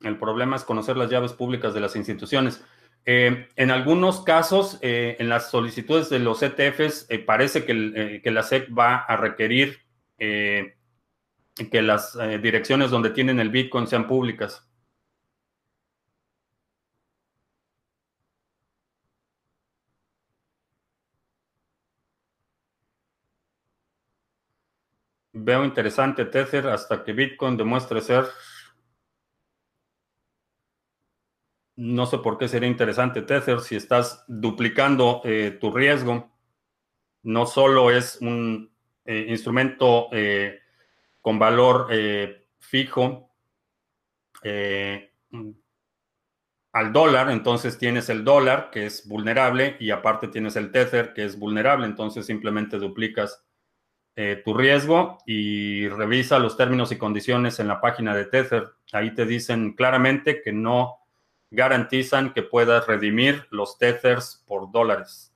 el 0.00 0.18
problema 0.18 0.56
es 0.56 0.64
conocer 0.64 0.96
las 0.96 1.10
llaves 1.10 1.32
públicas 1.32 1.74
de 1.74 1.80
las 1.80 1.96
instituciones. 1.96 2.62
Eh, 3.06 3.48
en 3.56 3.70
algunos 3.70 4.22
casos, 4.22 4.78
eh, 4.82 5.16
en 5.20 5.28
las 5.28 5.50
solicitudes 5.50 6.10
de 6.10 6.18
los 6.18 6.42
ETFs, 6.42 7.06
eh, 7.08 7.20
parece 7.20 7.64
que, 7.64 8.20
la 8.24 8.42
SEC 8.42 8.68
va 8.76 8.96
a 8.96 9.16
requerir 9.16 9.78
que 10.18 11.82
las 11.82 12.18
direcciones 12.42 12.90
donde 12.90 13.10
tienen 13.10 13.40
el 13.40 13.50
Bitcoin 13.50 13.86
sean 13.86 14.06
públicas. 14.06 14.66
Veo 25.32 25.64
interesante 25.64 26.24
Tether 26.24 26.66
hasta 26.68 27.04
que 27.04 27.12
Bitcoin 27.12 27.56
demuestre 27.56 28.00
ser 28.00 28.24
No 31.76 32.06
sé 32.06 32.18
por 32.18 32.38
qué 32.38 32.48
sería 32.48 32.68
interesante 32.68 33.20
Tether 33.20 33.60
si 33.60 33.76
estás 33.76 34.24
duplicando 34.28 35.20
eh, 35.24 35.58
tu 35.60 35.70
riesgo. 35.70 36.32
No 37.22 37.44
solo 37.44 37.90
es 37.90 38.18
un 38.22 38.72
eh, 39.04 39.26
instrumento 39.28 40.08
eh, 40.12 40.60
con 41.20 41.38
valor 41.38 41.88
fijo 42.60 43.30
al 46.72 46.92
dólar, 46.92 47.30
entonces 47.30 47.78
tienes 47.78 48.08
el 48.10 48.22
dólar 48.22 48.70
que 48.70 48.86
es 48.86 49.08
vulnerable 49.08 49.76
y 49.80 49.90
aparte 49.90 50.28
tienes 50.28 50.54
el 50.54 50.70
Tether 50.70 51.12
que 51.14 51.24
es 51.24 51.36
vulnerable, 51.36 51.84
entonces 51.86 52.26
simplemente 52.26 52.78
duplicas 52.78 53.44
tu 54.44 54.54
riesgo 54.54 55.18
y 55.26 55.88
revisa 55.88 56.38
los 56.38 56.56
términos 56.56 56.92
y 56.92 56.96
condiciones 56.96 57.58
en 57.58 57.68
la 57.68 57.80
página 57.80 58.14
de 58.14 58.26
Tether. 58.26 58.68
Ahí 58.92 59.12
te 59.14 59.26
dicen 59.26 59.72
claramente 59.72 60.40
que 60.42 60.52
no 60.52 61.05
garantizan 61.56 62.32
que 62.34 62.42
puedas 62.42 62.86
redimir 62.86 63.46
los 63.50 63.78
tethers 63.78 64.44
por 64.46 64.70
dólares. 64.70 65.32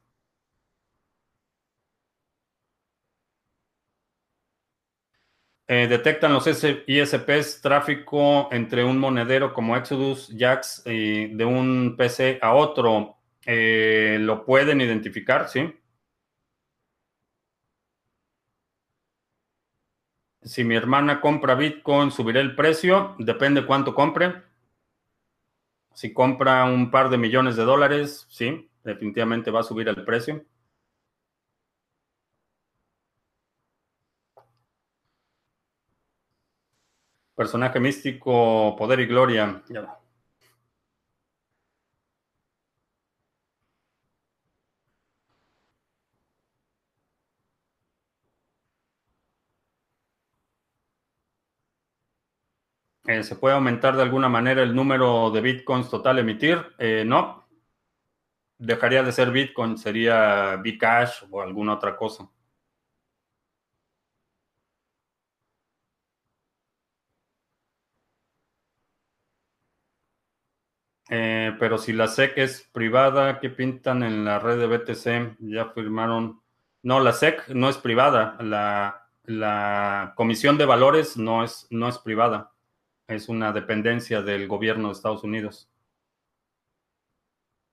Eh, 5.73 5.87
detectan 5.89 6.33
los 6.33 6.47
ISPs 6.49 7.61
tráfico 7.63 8.49
entre 8.53 8.83
un 8.85 8.99
monedero 8.99 9.55
como 9.55 9.77
Exodus, 9.77 10.35
Jax, 10.37 10.83
y 10.85 11.29
de 11.29 11.45
un 11.45 11.95
PC 11.97 12.41
a 12.43 12.55
otro. 12.55 13.19
Eh, 13.47 14.19
¿Lo 14.21 14.45
pueden 14.45 14.81
identificar? 14.81 15.49
Sí. 15.49 15.73
Si 20.43 20.65
mi 20.65 20.75
hermana 20.75 21.21
compra 21.21 21.55
Bitcoin, 21.55 22.11
¿subiré 22.11 22.41
el 22.41 22.55
precio? 22.55 23.15
Depende 23.19 23.65
cuánto 23.65 23.95
compre. 23.95 24.50
Si 25.95 26.13
compra 26.13 26.65
un 26.65 26.91
par 26.91 27.11
de 27.11 27.19
millones 27.19 27.57
de 27.57 27.65
dólares, 27.65 28.27
sí, 28.29 28.69
definitivamente 28.85 29.51
va 29.51 29.61
a 29.61 29.63
subir 29.63 29.89
el 29.89 30.05
precio. 30.05 30.45
Personaje 37.35 37.81
místico, 37.81 38.77
poder 38.77 39.01
y 39.01 39.07
gloria. 39.07 39.63
Eh, 53.11 53.25
¿Se 53.25 53.35
puede 53.35 53.57
aumentar 53.57 53.97
de 53.97 54.03
alguna 54.03 54.29
manera 54.29 54.63
el 54.63 54.73
número 54.73 55.31
de 55.33 55.41
bitcoins 55.41 55.91
total 55.91 56.21
emitir? 56.21 56.65
Eh, 56.79 57.03
no. 57.05 57.45
Dejaría 58.59 59.03
de 59.03 59.11
ser 59.11 59.33
bitcoin, 59.33 59.77
sería 59.77 60.55
Bcash 60.57 61.25
o 61.31 61.43
alguna 61.43 61.75
otra 61.75 61.97
cosa. 61.97 62.31
Eh, 71.11 71.57
pero 71.59 71.77
si 71.79 71.93
la 71.93 72.05
SEC 72.07 72.39
es 72.39 72.69
privada, 72.73 73.41
¿qué 73.41 73.51
pintan 73.51 74.03
en 74.05 74.25
la 74.25 74.39
red 74.39 74.59
de 74.59 74.67
BTC? 74.67 75.37
Ya 75.41 75.67
firmaron. 75.71 76.41
No, 76.83 77.01
la 77.01 77.13
SEC 77.13 77.49
no 77.49 77.69
es 77.69 77.79
privada. 77.79 78.37
La, 78.41 79.09
la 79.25 80.13
Comisión 80.17 80.57
de 80.59 80.67
Valores 80.67 81.17
no 81.17 81.43
es, 81.45 81.67
no 81.71 81.89
es 81.89 81.99
privada. 81.99 82.53
Es 83.11 83.29
una 83.29 83.53
dependencia 83.53 84.23
del 84.23 84.49
gobierno 84.49 84.89
de 84.89 84.95
Estados 84.95 85.25
Unidos. 85.25 85.69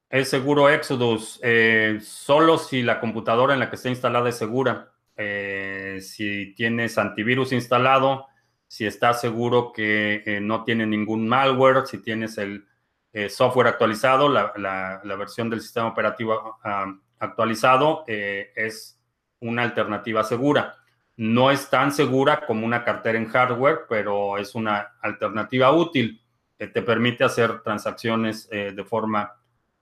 Es 0.09 0.29
seguro 0.29 0.69
Exodus 0.69 1.39
eh, 1.43 1.99
solo 2.01 2.57
si 2.57 2.81
la 2.81 2.99
computadora 2.99 3.53
en 3.53 3.59
la 3.59 3.69
que 3.69 3.75
está 3.75 3.89
instalada 3.89 4.29
es 4.29 4.37
segura. 4.37 4.91
Eh, 5.15 5.99
si 6.01 6.53
tienes 6.55 6.97
antivirus 6.97 7.51
instalado, 7.51 8.27
si 8.67 8.85
estás 8.85 9.21
seguro 9.21 9.71
que 9.71 10.39
no 10.41 10.63
tiene 10.63 10.85
ningún 10.85 11.27
malware, 11.27 11.85
si 11.85 11.99
tienes 11.99 12.37
el 12.37 12.65
eh, 13.13 13.29
software 13.29 13.67
actualizado, 13.67 14.29
la, 14.29 15.01
versión 15.17 15.49
del 15.49 15.61
sistema 15.61 15.87
operativo 15.87 16.59
ah, 16.63 16.93
actualizado 17.17 18.03
eh, 18.07 18.51
es 18.55 18.99
una 19.39 19.63
alternativa 19.63 20.23
segura. 20.23 20.77
No 21.17 21.51
es 21.51 21.69
tan 21.69 21.91
segura 21.91 22.45
como 22.45 22.65
una 22.65 22.83
cartera 22.83 23.17
en 23.17 23.27
hardware, 23.27 23.81
pero 23.89 24.37
es 24.37 24.55
una 24.55 24.93
alternativa 25.01 25.71
útil 25.71 26.21
que 26.57 26.67
te 26.67 26.81
permite 26.81 27.23
hacer 27.23 27.61
transacciones 27.61 28.47
eh, 28.51 28.71
de 28.75 28.83
forma 28.83 29.35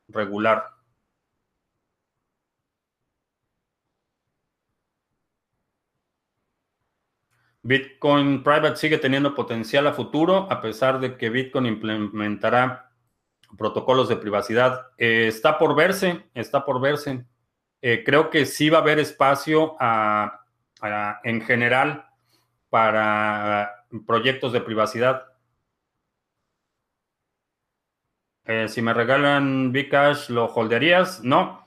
regular. 0.08 0.76
Bitcoin 7.64 8.44
Private 8.44 8.76
sigue 8.76 9.00
teniendo 9.00 9.34
potencial 9.34 9.88
a 9.88 9.94
futuro, 9.94 10.48
a 10.52 10.62
pesar 10.62 11.00
de 11.00 11.18
que 11.18 11.30
Bitcoin 11.30 11.66
implementará 11.66 12.92
protocolos 13.58 14.08
de 14.08 14.18
privacidad. 14.18 14.88
Eh, 14.98 15.28
está 15.28 15.58
por 15.58 15.76
verse, 15.76 16.24
está 16.34 16.64
por 16.64 16.80
verse. 16.80 17.26
Eh, 17.82 18.04
creo 18.06 18.30
que 18.30 18.46
sí 18.46 18.70
va 18.70 18.78
a 18.78 18.82
haber 18.82 19.00
espacio 19.00 19.76
en 21.24 21.42
general 21.42 22.08
para 22.70 23.86
proyectos 24.06 24.54
de 24.54 24.62
privacidad. 24.62 25.26
Eh, 28.46 28.68
si 28.70 28.82
me 28.82 28.94
regalan 28.94 29.72
Bcash, 29.72 30.30
¿lo 30.30 30.46
holderías? 30.46 31.24
No. 31.24 31.66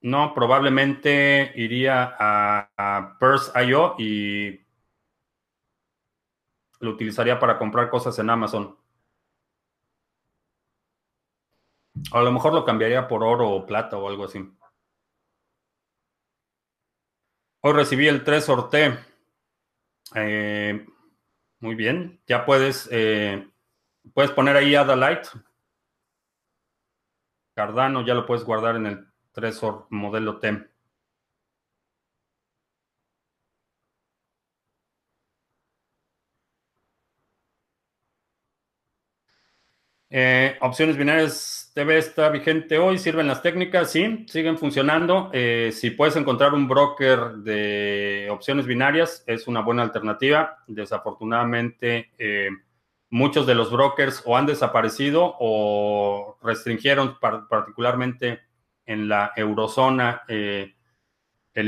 No, 0.00 0.32
probablemente 0.34 1.52
iría 1.56 2.14
a, 2.18 2.70
a 2.76 3.18
Purse.io 3.18 3.94
y 3.98 4.60
lo 6.80 6.90
utilizaría 6.90 7.38
para 7.38 7.58
comprar 7.58 7.90
cosas 7.90 8.18
en 8.18 8.30
Amazon. 8.30 8.76
a 12.12 12.22
lo 12.22 12.32
mejor 12.32 12.54
lo 12.54 12.64
cambiaría 12.64 13.08
por 13.08 13.22
oro 13.24 13.50
o 13.50 13.66
plata 13.66 13.96
o 13.96 14.08
algo 14.08 14.24
así. 14.24 14.38
Hoy 17.60 17.72
recibí 17.72 18.06
el 18.06 18.22
3 18.22 18.44
sorte. 18.44 18.98
Eh, 20.14 20.86
muy 21.60 21.74
bien. 21.74 22.20
Ya 22.26 22.44
puedes, 22.44 22.88
eh, 22.92 23.48
puedes 24.14 24.30
poner 24.30 24.56
ahí 24.56 24.74
Light. 24.74 25.26
Cardano, 27.54 28.06
ya 28.06 28.14
lo 28.14 28.24
puedes 28.24 28.44
guardar 28.44 28.76
en 28.76 28.86
el 28.86 29.08
Tresor 29.32 29.86
modelo 29.90 30.38
T. 30.38 30.68
Eh, 40.10 40.56
opciones 40.62 40.96
binarias 40.96 41.70
TV 41.74 41.98
está 41.98 42.30
vigente 42.30 42.78
hoy, 42.78 42.98
sirven 42.98 43.26
las 43.26 43.42
técnicas, 43.42 43.90
sí, 43.90 44.24
siguen 44.28 44.56
funcionando. 44.56 45.30
Eh, 45.32 45.70
si 45.72 45.90
puedes 45.90 46.16
encontrar 46.16 46.54
un 46.54 46.66
broker 46.66 47.34
de 47.36 48.28
opciones 48.30 48.66
binarias, 48.66 49.22
es 49.26 49.46
una 49.46 49.60
buena 49.60 49.82
alternativa. 49.82 50.58
Desafortunadamente, 50.66 52.10
eh, 52.18 52.48
muchos 53.10 53.46
de 53.46 53.54
los 53.54 53.70
brokers 53.70 54.22
o 54.24 54.36
han 54.36 54.46
desaparecido 54.46 55.36
o 55.38 56.38
restringieron 56.42 57.18
particularmente 57.20 58.40
en 58.86 59.08
la 59.08 59.32
eurozona 59.36 60.22
el 60.28 60.74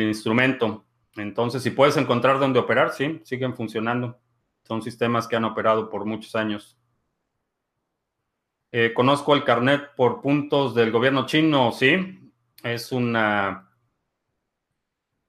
instrumento. 0.02 0.86
Entonces, 1.16 1.62
si 1.62 1.70
puedes 1.70 1.96
encontrar 1.96 2.38
dónde 2.38 2.58
operar, 2.58 2.92
sí, 2.92 3.20
siguen 3.24 3.54
funcionando. 3.54 4.18
Son 4.62 4.82
sistemas 4.82 5.28
que 5.28 5.36
han 5.36 5.44
operado 5.44 5.90
por 5.90 6.04
muchos 6.06 6.34
años. 6.34 6.79
Eh, 8.72 8.92
conozco 8.94 9.34
el 9.34 9.42
carnet 9.42 9.94
por 9.96 10.20
puntos 10.20 10.74
del 10.74 10.92
gobierno 10.92 11.26
chino, 11.26 11.72
sí. 11.72 12.32
Es 12.62 12.92
una, 12.92 13.68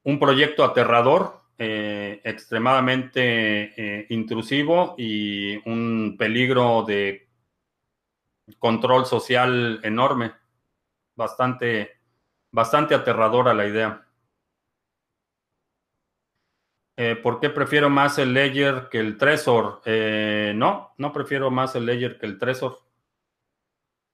un 0.03 0.19
proyecto 0.19 0.63
aterrador, 0.63 1.41
eh, 1.57 2.21
extremadamente 2.23 3.73
eh, 3.75 4.05
intrusivo 4.09 4.95
y 4.97 5.57
un 5.69 6.15
peligro 6.19 6.83
de 6.83 7.29
control 8.59 9.05
social 9.05 9.79
enorme. 9.83 10.33
Bastante, 11.15 11.99
bastante 12.51 12.93
aterradora 12.95 13.53
la 13.53 13.67
idea. 13.67 14.07
¿Por 17.23 17.39
qué 17.39 17.49
prefiero 17.49 17.89
más 17.89 18.19
el 18.19 18.31
Ledger 18.31 18.87
que 18.91 18.99
el 18.99 19.17
Trezor? 19.17 19.81
no, 20.53 20.93
no 20.97 21.13
prefiero 21.13 21.49
más 21.49 21.75
el 21.75 21.87
Ledger 21.87 22.19
que 22.19 22.27
el 22.27 22.37
Trezor. 22.37 22.77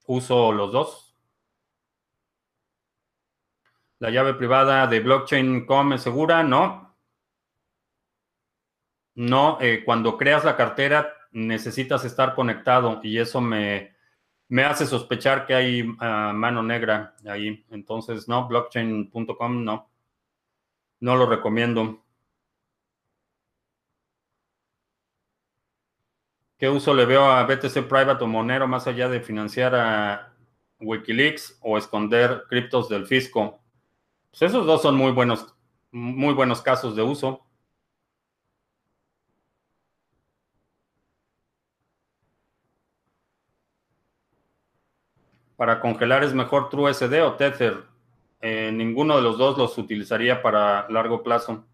Uso 0.07 0.51
los 0.51 0.71
dos. 0.71 1.15
La 3.99 4.09
llave 4.09 4.33
privada 4.33 4.87
de 4.87 4.99
blockchain.com 4.99 5.93
es 5.93 6.01
segura, 6.01 6.43
no. 6.43 6.95
No, 9.15 9.57
eh, 9.59 9.83
cuando 9.83 10.17
creas 10.17 10.45
la 10.45 10.55
cartera 10.55 11.13
necesitas 11.31 12.05
estar 12.05 12.35
conectado 12.35 12.99
y 13.03 13.17
eso 13.17 13.41
me, 13.41 13.95
me 14.47 14.63
hace 14.63 14.85
sospechar 14.85 15.45
que 15.45 15.55
hay 15.55 15.95
ah, 15.99 16.31
mano 16.33 16.63
negra 16.63 17.15
ahí. 17.27 17.65
Entonces, 17.69 18.27
no, 18.27 18.47
blockchain.com 18.47 19.63
no. 19.63 19.89
No 20.99 21.15
lo 21.15 21.25
recomiendo. 21.25 22.05
¿Qué 26.57 26.69
uso 26.69 26.93
le 26.95 27.05
veo 27.05 27.25
a 27.25 27.43
BTC 27.45 27.87
Private 27.87 28.23
o 28.23 28.27
Monero 28.27 28.67
más 28.67 28.87
allá 28.87 29.07
de 29.09 29.21
financiar 29.21 29.75
a 29.75 30.33
Wikileaks 30.79 31.59
o 31.61 31.77
esconder 31.77 32.45
criptos 32.49 32.89
del 32.89 33.05
fisco? 33.05 33.59
Pues 34.31 34.41
esos 34.41 34.65
dos 34.65 34.81
son 34.81 34.95
muy 34.95 35.11
buenos, 35.11 35.55
muy 35.91 36.33
buenos 36.33 36.63
casos 36.63 36.95
de 36.95 37.03
uso. 37.03 37.45
Para 45.55 45.79
congelar 45.79 46.23
es 46.23 46.33
mejor 46.33 46.69
TrueSD 46.69 47.21
o 47.23 47.35
Tether. 47.35 47.83
Eh, 48.41 48.71
ninguno 48.73 49.15
de 49.17 49.21
los 49.21 49.37
dos 49.37 49.57
los 49.59 49.77
utilizaría 49.77 50.41
para 50.41 50.89
largo 50.89 51.21
plazo. 51.21 51.65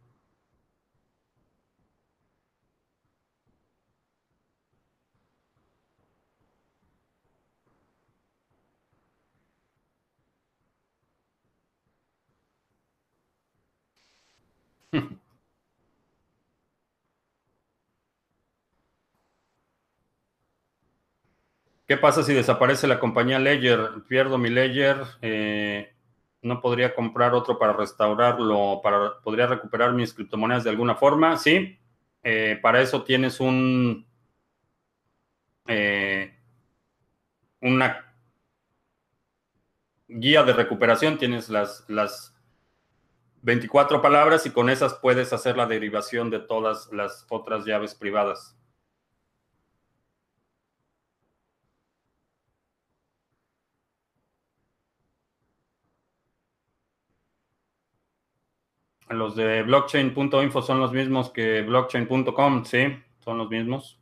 ¿Qué 21.94 21.98
pasa 21.98 22.24
si 22.24 22.34
desaparece 22.34 22.88
la 22.88 23.00
compañía 23.00 23.38
Ledger? 23.38 24.02
Pierdo 24.08 24.40
mi 24.40 24.50
Ledger, 24.50 24.98
eh, 25.22 25.94
no 26.42 26.60
podría 26.60 26.96
comprar 26.96 27.36
otro 27.36 27.60
para 27.60 27.74
restaurarlo, 27.74 28.80
para, 28.82 29.22
podría 29.22 29.46
recuperar 29.46 29.94
mis 29.94 30.12
criptomonedas 30.12 30.64
de 30.64 30.72
alguna 30.72 30.96
forma. 30.96 31.38
Sí, 31.38 31.78
eh, 32.24 32.58
para 32.64 32.82
eso 32.82 33.04
tienes 33.04 33.40
un 33.40 34.08
eh, 35.68 36.36
una 37.62 38.12
guía 40.08 40.42
de 40.42 40.54
recuperación, 40.54 41.20
tienes 41.20 41.48
las, 41.48 41.86
las 41.88 42.36
24 43.44 44.02
palabras 44.02 44.48
y 44.48 44.50
con 44.50 44.72
esas 44.72 44.96
puedes 44.96 45.32
hacer 45.32 45.58
la 45.58 45.68
derivación 45.68 46.32
de 46.32 46.40
todas 46.40 46.92
las 46.92 47.28
otras 47.30 47.66
llaves 47.66 47.94
privadas. 47.94 48.58
Los 59.18 59.36
de 59.36 59.64
blockchain.info 59.64 60.62
son 60.62 60.80
los 60.80 60.92
mismos 60.92 61.32
que 61.32 61.62
blockchain.com, 61.62 62.66
sí, 62.66 62.86
son 63.24 63.38
los 63.38 63.50
mismos. 63.50 64.00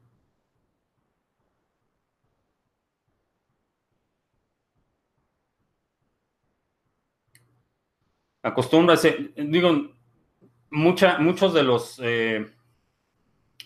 Acostúmbrase, 8.43 9.33
digo, 9.35 9.91
mucha, 10.71 11.19
muchos 11.19 11.53
de 11.53 11.63
los 11.63 11.99
eh, 12.03 12.51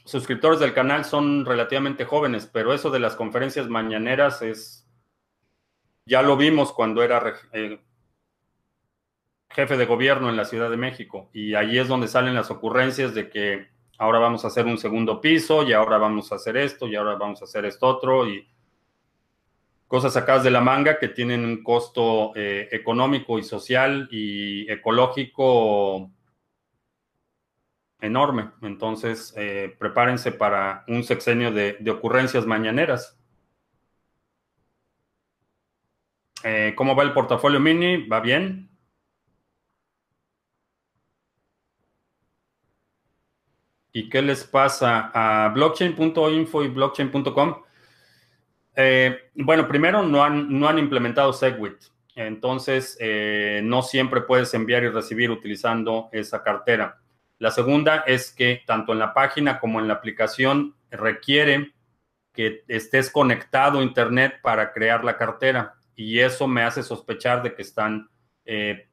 suscriptores 0.04 0.60
del 0.60 0.74
canal 0.74 1.06
son 1.06 1.46
relativamente 1.46 2.04
jóvenes, 2.04 2.50
pero 2.52 2.74
eso 2.74 2.90
de 2.90 3.00
las 3.00 3.16
conferencias 3.16 3.70
mañaneras 3.70 4.42
es, 4.42 4.86
ya 6.06 6.22
lo 6.22 6.36
vimos 6.36 6.74
cuando 6.74 7.04
era 7.04 7.36
eh, 7.54 7.80
jefe 9.50 9.78
de 9.78 9.86
gobierno 9.86 10.30
en 10.30 10.38
la 10.38 10.46
Ciudad 10.46 10.70
de 10.70 10.78
México, 10.78 11.30
y 11.34 11.56
ahí 11.56 11.78
es 11.78 11.88
donde 11.88 12.08
salen 12.08 12.36
las 12.36 12.52
ocurrencias 12.52 13.14
de 13.14 13.30
que 13.30 13.68
ahora 13.98 14.20
vamos 14.20 14.44
a 14.44 14.48
hacer 14.48 14.66
un 14.66 14.78
segundo 14.78 15.22
piso, 15.22 15.64
y 15.64 15.74
ahora 15.74 15.98
vamos 15.98 16.32
a 16.32 16.36
hacer 16.36 16.58
esto, 16.58 16.88
y 16.88 16.96
ahora 16.96 17.16
vamos 17.16 17.42
a 17.42 17.46
hacer 17.46 17.66
esto 17.66 17.88
otro, 17.88 18.28
y 18.28 18.48
cosas 19.88 20.14
sacadas 20.14 20.44
de 20.44 20.52
la 20.52 20.62
manga 20.62 21.00
que 21.00 21.10
tienen 21.10 21.46
un 21.46 21.64
costo 21.64 22.34
eh, 22.36 22.68
económico 22.72 23.40
y 23.40 23.44
social 23.44 24.08
y 24.12 24.70
ecológico 24.72 26.12
enorme. 28.02 28.52
Entonces, 28.62 29.34
eh, 29.38 29.76
prepárense 29.78 30.32
para 30.32 30.84
un 30.88 31.04
sexenio 31.04 31.52
de, 31.52 31.78
ocurrencias 31.90 32.46
mañaneras. 32.46 33.18
Eh, 36.44 36.74
¿Cómo 36.76 36.96
va 36.96 37.04
el 37.04 37.14
portafolio 37.14 37.60
mini? 37.60 38.06
¿Va 38.08 38.20
bien? 38.20 38.70
¿Y 43.96 44.10
qué 44.10 44.22
les 44.22 44.44
pasa 44.44 45.10
a 45.14 45.48
blockchain.info 45.54 46.64
y 46.66 46.68
blockchain.com? 46.68 47.62
Eh, 48.76 49.30
bueno, 49.36 49.70
primero 49.70 50.04
no 50.04 50.22
han, 50.22 50.60
no 50.60 50.68
han 50.68 50.80
implementado 50.80 51.32
Segwit, 51.32 51.78
entonces 52.14 52.98
eh, 53.00 53.62
no 53.64 53.82
siempre 53.84 54.20
puedes 54.20 54.54
enviar 54.54 54.84
y 54.84 54.90
recibir 54.90 55.32
utilizando 55.32 56.10
esa 56.12 56.44
cartera. 56.44 57.00
La 57.40 57.52
segunda 57.52 58.04
es 58.06 58.34
que 58.34 58.64
tanto 58.68 58.92
en 58.92 59.00
la 59.00 59.14
página 59.14 59.62
como 59.62 59.80
en 59.80 59.88
la 59.88 59.94
aplicación 59.94 60.76
requiere 60.92 61.72
que 62.34 62.66
estés 62.68 63.10
conectado 63.10 63.80
a 63.80 63.84
Internet 63.84 64.42
para 64.44 64.74
crear 64.74 65.06
la 65.06 65.16
cartera 65.16 65.76
y 65.96 66.20
eso 66.20 66.50
me 66.50 66.64
hace 66.64 66.84
sospechar 66.84 67.44
de 67.44 67.56
que 67.56 67.62
están 67.62 68.10
eh, 68.44 68.90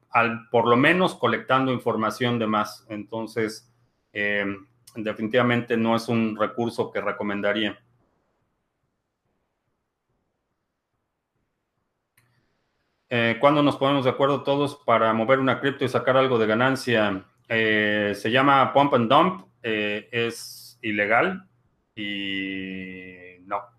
por 0.49 0.65
lo 0.65 0.77
menos 0.77 1.13
colectando 1.13 1.73
información 1.73 2.39
de 2.39 2.47
más. 2.47 2.85
Entonces, 2.87 3.69
definitivamente 4.95 5.77
no 5.77 5.95
es 5.95 6.07
un 6.07 6.37
recurso 6.37 6.91
que 6.91 7.01
recomendaría. 7.01 7.79
Eh, 13.09 13.37
¿Cuándo 13.39 13.61
nos 13.61 13.75
ponemos 13.77 14.05
de 14.05 14.09
acuerdo 14.09 14.41
todos 14.41 14.75
para 14.85 15.13
mover 15.13 15.37
una 15.37 15.59
cripto 15.59 15.85
y 15.85 15.89
sacar 15.89 16.17
algo 16.17 16.39
de 16.39 16.47
ganancia? 16.47 17.23
Eh, 17.47 18.13
se 18.15 18.31
llama 18.31 18.73
Pump 18.73 18.95
and 18.95 19.07
Dump, 19.07 19.45
eh, 19.61 20.09
es 20.11 20.79
ilegal 20.81 21.47
y 21.95 23.37
no. 23.45 23.72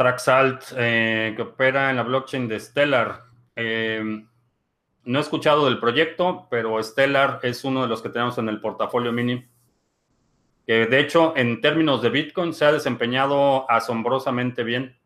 Traxalt, 0.00 0.62
que 0.74 1.42
opera 1.42 1.90
en 1.90 1.96
la 1.96 2.02
blockchain 2.02 2.48
de 2.48 2.58
Stellar. 2.58 3.24
No 5.04 5.18
he 5.18 5.20
escuchado 5.20 5.66
del 5.66 5.78
proyecto, 5.78 6.46
pero 6.50 6.82
Stellar 6.82 7.40
es 7.42 7.64
uno 7.64 7.82
de 7.82 7.88
los 7.88 8.00
que 8.00 8.08
tenemos 8.08 8.38
en 8.38 8.48
el 8.48 8.62
portafolio 8.62 9.12
mini. 9.12 9.46
Que 10.66 10.86
de 10.86 11.00
hecho, 11.00 11.34
en 11.36 11.60
términos 11.60 12.00
de 12.00 12.08
Bitcoin, 12.08 12.54
se 12.54 12.64
ha 12.64 12.72
desempeñado 12.72 13.70
asombrosamente 13.70 14.64
bien. 14.64 14.98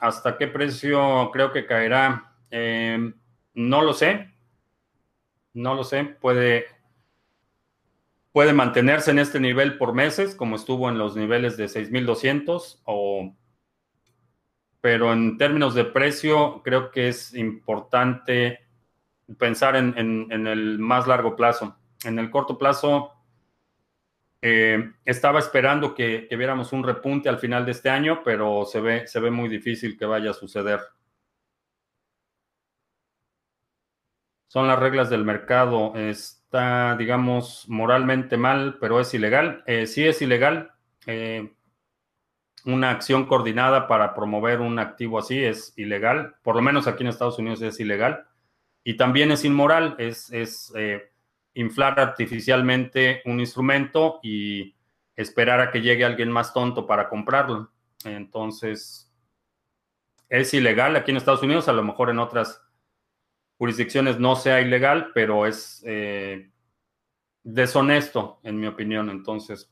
¿Hasta 0.00 0.36
qué 0.36 0.48
precio 0.48 1.30
creo 1.32 1.52
que 1.52 1.66
caerá? 1.66 2.34
Eh, 2.50 3.12
no 3.54 3.82
lo 3.82 3.92
sé. 3.92 4.37
No 5.58 5.74
lo 5.74 5.82
sé. 5.82 6.04
Puede, 6.04 6.66
puede 8.30 8.52
mantenerse 8.52 9.10
en 9.10 9.18
este 9.18 9.40
nivel 9.40 9.76
por 9.76 9.92
meses, 9.92 10.36
como 10.36 10.54
estuvo 10.54 10.88
en 10.88 10.98
los 10.98 11.16
niveles 11.16 11.56
de 11.56 11.64
6.200, 11.64 12.82
o, 12.84 13.34
pero 14.80 15.12
en 15.12 15.36
términos 15.36 15.74
de 15.74 15.84
precio, 15.84 16.62
creo 16.62 16.92
que 16.92 17.08
es 17.08 17.34
importante 17.34 18.60
pensar 19.36 19.74
en, 19.74 19.96
el 20.30 20.78
más 20.78 21.08
largo 21.08 21.34
plazo. 21.34 21.76
En 22.04 22.20
el 22.20 22.30
corto 22.30 22.56
plazo, 22.56 23.14
eh, 24.40 24.92
estaba 25.04 25.40
esperando 25.40 25.96
que, 25.96 26.28
que, 26.30 26.36
viéramos 26.36 26.72
un 26.72 26.84
repunte 26.84 27.28
al 27.28 27.38
final 27.38 27.66
de 27.66 27.72
este 27.72 27.90
año, 27.90 28.22
pero 28.24 28.64
se 28.64 28.80
ve, 28.80 29.08
se 29.08 29.18
ve 29.18 29.32
muy 29.32 29.48
difícil 29.48 29.98
que 29.98 30.06
vaya 30.06 30.30
a 30.30 30.34
suceder. 30.34 30.78
Son 34.48 34.66
las 34.66 34.78
reglas 34.78 35.10
del 35.10 35.24
mercado. 35.24 35.94
Está, 35.94 36.96
digamos, 36.96 37.66
moralmente 37.68 38.36
mal, 38.36 38.78
pero 38.80 38.98
es 38.98 39.12
ilegal. 39.12 39.62
Eh, 39.66 39.86
sí 39.86 40.06
es 40.06 40.20
ilegal. 40.22 40.72
Eh, 41.06 41.52
una 42.64 42.90
acción 42.90 43.26
coordinada 43.26 43.86
para 43.86 44.14
promover 44.14 44.60
un 44.60 44.78
activo 44.78 45.18
así 45.18 45.44
es 45.44 45.74
ilegal. 45.76 46.36
Por 46.42 46.56
lo 46.56 46.62
menos 46.62 46.86
aquí 46.86 47.02
en 47.02 47.10
Estados 47.10 47.38
Unidos 47.38 47.60
es 47.60 47.78
ilegal. 47.78 48.26
Y 48.82 48.96
también 48.96 49.30
es 49.30 49.44
inmoral. 49.44 49.94
Es, 49.98 50.32
es 50.32 50.72
eh, 50.74 51.12
inflar 51.52 52.00
artificialmente 52.00 53.20
un 53.26 53.40
instrumento 53.40 54.18
y 54.22 54.74
esperar 55.14 55.60
a 55.60 55.70
que 55.70 55.82
llegue 55.82 56.06
alguien 56.06 56.32
más 56.32 56.54
tonto 56.54 56.86
para 56.86 57.10
comprarlo. 57.10 57.70
Entonces, 58.04 59.12
es 60.30 60.54
ilegal 60.54 60.96
aquí 60.96 61.10
en 61.10 61.18
Estados 61.18 61.42
Unidos, 61.42 61.68
a 61.68 61.72
lo 61.72 61.82
mejor 61.82 62.08
en 62.08 62.18
otras 62.18 62.62
jurisdicciones 63.58 64.18
no 64.18 64.36
sea 64.36 64.60
ilegal, 64.60 65.10
pero 65.12 65.46
es 65.46 65.82
eh, 65.84 66.50
deshonesto, 67.42 68.40
en 68.44 68.58
mi 68.60 68.66
opinión. 68.66 69.10
Entonces, 69.10 69.70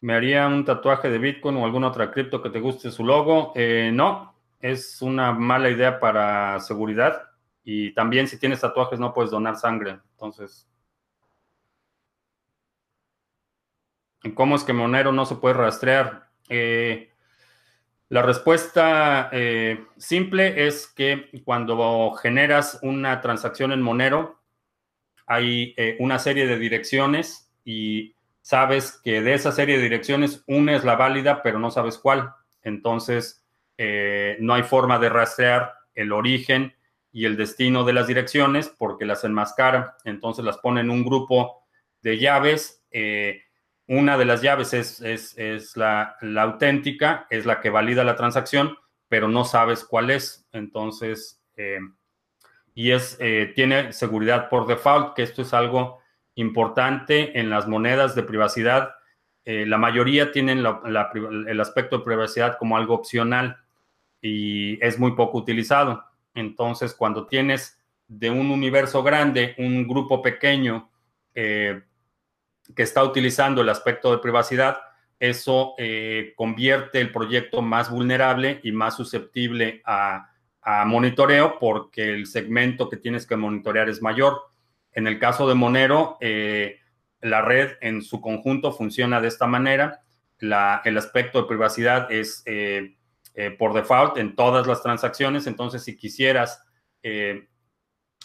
¿me 0.00 0.14
haría 0.14 0.46
un 0.46 0.64
tatuaje 0.64 1.10
de 1.10 1.18
Bitcoin 1.18 1.56
o 1.56 1.64
alguna 1.64 1.88
otra 1.88 2.10
cripto 2.10 2.42
que 2.42 2.50
te 2.50 2.60
guste 2.60 2.90
su 2.90 3.04
logo? 3.04 3.52
Eh, 3.54 3.90
no, 3.92 4.34
es 4.60 5.02
una 5.02 5.32
mala 5.32 5.70
idea 5.70 6.00
para 6.00 6.58
seguridad. 6.60 7.22
Y 7.62 7.92
también 7.92 8.26
si 8.26 8.38
tienes 8.38 8.60
tatuajes 8.60 8.98
no 8.98 9.12
puedes 9.12 9.30
donar 9.30 9.56
sangre. 9.56 10.00
Entonces, 10.12 10.66
¿cómo 14.34 14.56
es 14.56 14.64
que 14.64 14.72
Monero 14.72 15.12
no 15.12 15.26
se 15.26 15.36
puede 15.36 15.54
rastrear? 15.54 16.30
Eh, 16.48 17.09
la 18.10 18.22
respuesta 18.22 19.30
eh, 19.30 19.86
simple 19.96 20.66
es 20.66 20.88
que 20.88 21.30
cuando 21.44 22.10
generas 22.20 22.80
una 22.82 23.20
transacción 23.20 23.70
en 23.70 23.82
Monero, 23.82 24.40
hay 25.26 25.74
eh, 25.76 25.96
una 26.00 26.18
serie 26.18 26.48
de 26.48 26.58
direcciones 26.58 27.52
y 27.64 28.16
sabes 28.42 29.00
que 29.04 29.22
de 29.22 29.34
esa 29.34 29.52
serie 29.52 29.76
de 29.76 29.84
direcciones 29.84 30.42
una 30.48 30.74
es 30.74 30.82
la 30.82 30.96
válida, 30.96 31.40
pero 31.44 31.60
no 31.60 31.70
sabes 31.70 31.98
cuál. 31.98 32.34
Entonces, 32.62 33.46
eh, 33.78 34.36
no 34.40 34.54
hay 34.54 34.64
forma 34.64 34.98
de 34.98 35.08
rastrear 35.08 35.74
el 35.94 36.10
origen 36.10 36.74
y 37.12 37.26
el 37.26 37.36
destino 37.36 37.84
de 37.84 37.92
las 37.92 38.08
direcciones 38.08 38.74
porque 38.76 39.04
las 39.04 39.22
enmascara. 39.22 39.96
Entonces 40.04 40.44
las 40.44 40.58
pone 40.58 40.80
en 40.80 40.90
un 40.90 41.04
grupo 41.04 41.62
de 42.02 42.18
llaves 42.18 42.84
una 43.90 44.16
de 44.16 44.24
las 44.24 44.40
llaves 44.40 44.72
es, 44.72 45.76
la, 45.76 46.16
auténtica, 46.38 47.26
es 47.28 47.44
la 47.44 47.60
que 47.60 47.70
valida 47.70 48.04
la 48.04 48.14
transacción, 48.14 48.76
pero 49.08 49.26
no 49.26 49.44
sabes 49.44 49.84
cuál 49.84 50.10
es. 50.10 50.46
Entonces, 50.52 51.42
eh, 51.56 51.80
y 52.72 52.92
es, 52.92 53.16
eh, 53.18 53.50
tiene 53.56 53.92
seguridad 53.92 54.48
por 54.48 54.68
default, 54.68 55.16
que 55.16 55.24
esto 55.24 55.42
es 55.42 55.52
algo 55.52 55.98
importante 56.36 57.40
en 57.40 57.50
las 57.50 57.66
monedas 57.66 58.14
de 58.14 58.22
privacidad. 58.22 58.94
Eh, 59.44 59.66
la 59.66 59.76
mayoría 59.76 60.30
tienen 60.30 60.58
el 60.60 61.60
aspecto 61.60 61.98
de 61.98 62.04
privacidad 62.04 62.58
como 62.58 62.76
algo 62.76 62.94
opcional. 62.94 63.58
y 64.22 64.78
es 64.84 64.98
muy 64.98 65.12
poco 65.12 65.38
utilizado. 65.38 66.04
Entonces, 66.34 66.94
cuando 66.94 67.26
tienes 67.26 67.80
de 68.06 68.28
un 68.30 68.50
universo 68.50 69.02
grande 69.02 69.54
un 69.56 69.88
grupo 69.88 70.20
pequeño 70.20 70.90
eh, 71.34 71.80
que 72.74 72.82
está 72.82 73.02
utilizando 73.04 73.62
el 73.62 73.68
aspecto 73.68 74.10
de 74.10 74.18
privacidad, 74.18 74.78
eso 75.18 75.74
eh, 75.78 76.32
convierte 76.36 77.00
el 77.00 77.12
proyecto 77.12 77.62
más 77.62 77.90
vulnerable 77.90 78.60
y 78.62 78.72
más 78.72 78.96
susceptible 78.96 79.82
a, 79.84 80.26
monitoreo 80.86 81.58
porque 81.58 82.12
el 82.12 82.26
segmento 82.26 82.88
que 82.90 82.98
tienes 82.98 83.26
que 83.26 83.34
monitorear 83.34 83.88
es 83.88 84.02
mayor. 84.02 84.42
En 84.92 85.06
el 85.06 85.18
caso 85.18 85.48
de 85.48 85.54
Monero, 85.54 86.18
eh, 86.20 86.76
la 87.22 87.40
red 87.40 87.72
en 87.80 88.02
su 88.02 88.20
conjunto 88.20 88.70
funciona 88.70 89.20
de 89.20 89.28
esta 89.28 89.46
manera. 89.46 90.02
el 90.38 90.98
aspecto 90.98 91.40
de 91.40 91.48
privacidad 91.48 92.12
es 92.12 92.44
por 93.58 93.72
default 93.72 94.18
en 94.18 94.36
todas 94.36 94.66
las 94.66 94.82
transacciones. 94.82 95.46
Entonces, 95.46 95.82
si 95.82 95.96
quisieras 95.96 96.62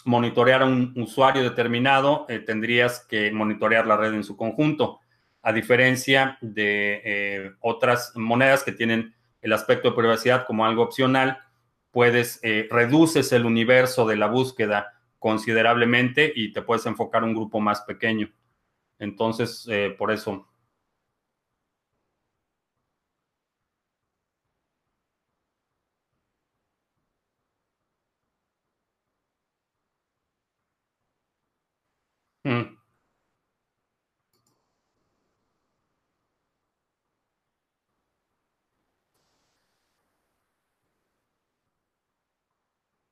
monitorear 0.06 0.62
a 0.62 0.66
un 0.66 0.92
usuario 0.96 1.42
determinado, 1.42 2.26
eh, 2.28 2.38
tendrías 2.38 3.04
que 3.08 3.30
monitorear 3.32 3.86
la 3.86 3.96
red 3.96 4.14
en 4.14 4.24
su 4.24 4.36
conjunto, 4.36 5.00
a 5.42 5.52
diferencia 5.52 6.38
de 6.40 7.02
eh, 7.04 7.52
otras 7.60 8.12
monedas 8.16 8.64
que 8.64 8.72
tienen 8.72 9.14
el 9.42 9.52
aspecto 9.52 9.90
de 9.90 9.96
privacidad 9.96 10.46
como 10.46 10.64
algo 10.64 10.82
opcional, 10.82 11.38
puedes, 11.90 12.40
eh, 12.42 12.68
reduces 12.70 13.32
el 13.32 13.46
universo 13.46 14.06
de 14.06 14.16
la 14.16 14.28
búsqueda 14.28 14.92
considerablemente 15.18 16.32
y 16.34 16.52
te 16.52 16.62
puedes 16.62 16.86
enfocar 16.86 17.24
un 17.24 17.34
grupo 17.34 17.60
más 17.60 17.82
pequeño. 17.82 18.30
Entonces, 18.98 19.68
por 19.98 20.12
eso 20.12 20.48
Mm. 32.44 32.76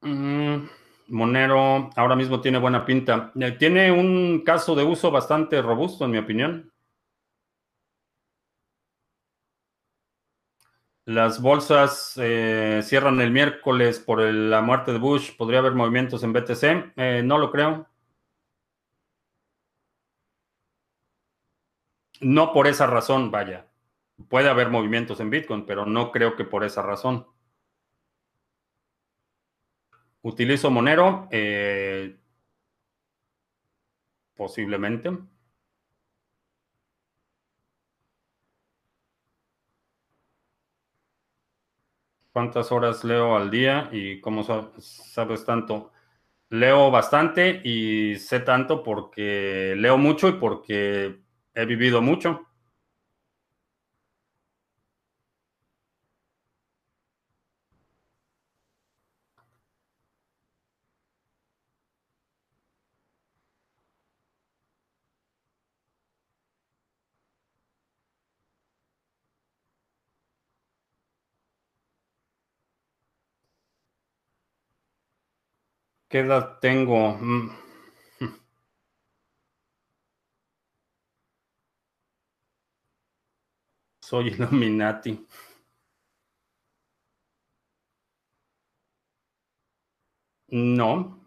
Mm, 0.02 0.68
Monero 1.14 1.90
ahora 1.96 2.16
mismo 2.16 2.40
tiene 2.40 2.58
buena 2.58 2.84
pinta. 2.84 3.32
Eh, 3.36 3.52
tiene 3.52 3.92
un 3.92 4.42
caso 4.44 4.74
de 4.74 4.82
uso 4.82 5.10
bastante 5.12 5.62
robusto, 5.62 6.04
en 6.04 6.10
mi 6.10 6.18
opinión. 6.18 6.72
Las 11.06 11.40
bolsas 11.40 12.14
eh, 12.16 12.80
cierran 12.82 13.20
el 13.20 13.30
miércoles 13.30 14.00
por 14.00 14.20
la 14.22 14.60
muerte 14.60 14.92
de 14.92 14.98
Bush. 14.98 15.36
¿Podría 15.36 15.60
haber 15.60 15.74
movimientos 15.74 16.22
en 16.24 16.32
BTC? 16.32 16.92
Eh, 16.96 17.22
no 17.24 17.38
lo 17.38 17.50
creo. 17.52 17.86
No 22.20 22.52
por 22.52 22.66
esa 22.66 22.86
razón, 22.88 23.30
vaya. 23.30 23.68
Puede 24.28 24.48
haber 24.48 24.68
movimientos 24.70 25.20
en 25.20 25.30
Bitcoin, 25.30 25.64
pero 25.66 25.86
no 25.86 26.10
creo 26.10 26.34
que 26.36 26.44
por 26.44 26.64
esa 26.64 26.82
razón. 26.82 27.26
Utilizo 30.24 30.70
Monero. 30.72 31.28
Eh, 31.30 32.16
posiblemente. 34.36 35.10
¿Cuántas 42.32 42.72
horas 42.72 43.04
leo 43.04 43.36
al 43.36 43.50
día 43.50 43.88
y 43.92 44.20
cómo 44.20 44.42
sabes 44.42 45.44
tanto? 45.44 45.92
Leo 46.50 46.90
bastante 46.90 47.60
y 47.64 48.16
sé 48.16 48.40
tanto 48.40 48.82
porque 48.82 49.74
leo 49.78 49.98
mucho 49.98 50.28
y 50.28 50.32
porque 50.34 51.20
He 51.54 51.66
vivido 51.66 52.02
mucho. 52.02 52.46
¿Qué 76.14 76.20
edad 76.20 76.60
tengo? 76.60 77.18
Mm. 77.20 77.50
Soy 84.00 84.28
Illuminati. 84.28 85.26
No. 90.50 91.20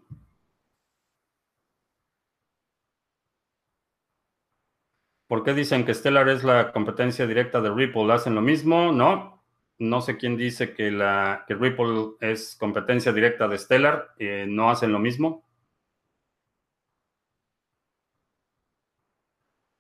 ¿Por 5.28 5.44
qué 5.44 5.54
dicen 5.54 5.86
que 5.86 5.94
Stellar 5.94 6.30
es 6.30 6.44
la 6.46 6.72
competencia 6.72 7.28
directa 7.28 7.60
de 7.62 7.70
Ripple? 7.70 8.14
¿Hacen 8.14 8.36
lo 8.36 8.42
mismo? 8.42 8.92
No. 8.94 9.37
No 9.80 10.02
sé 10.02 10.18
quién 10.18 10.38
dice 10.38 10.74
que, 10.74 10.90
la, 10.92 11.46
que 11.48 11.54
Ripple 11.54 12.16
es 12.20 12.56
competencia 12.60 13.12
directa 13.12 13.48
de 13.48 13.58
Stellar. 13.58 14.14
Eh, 14.18 14.46
no 14.48 14.70
hacen 14.70 14.92
lo 14.92 15.00
mismo. 15.00 15.46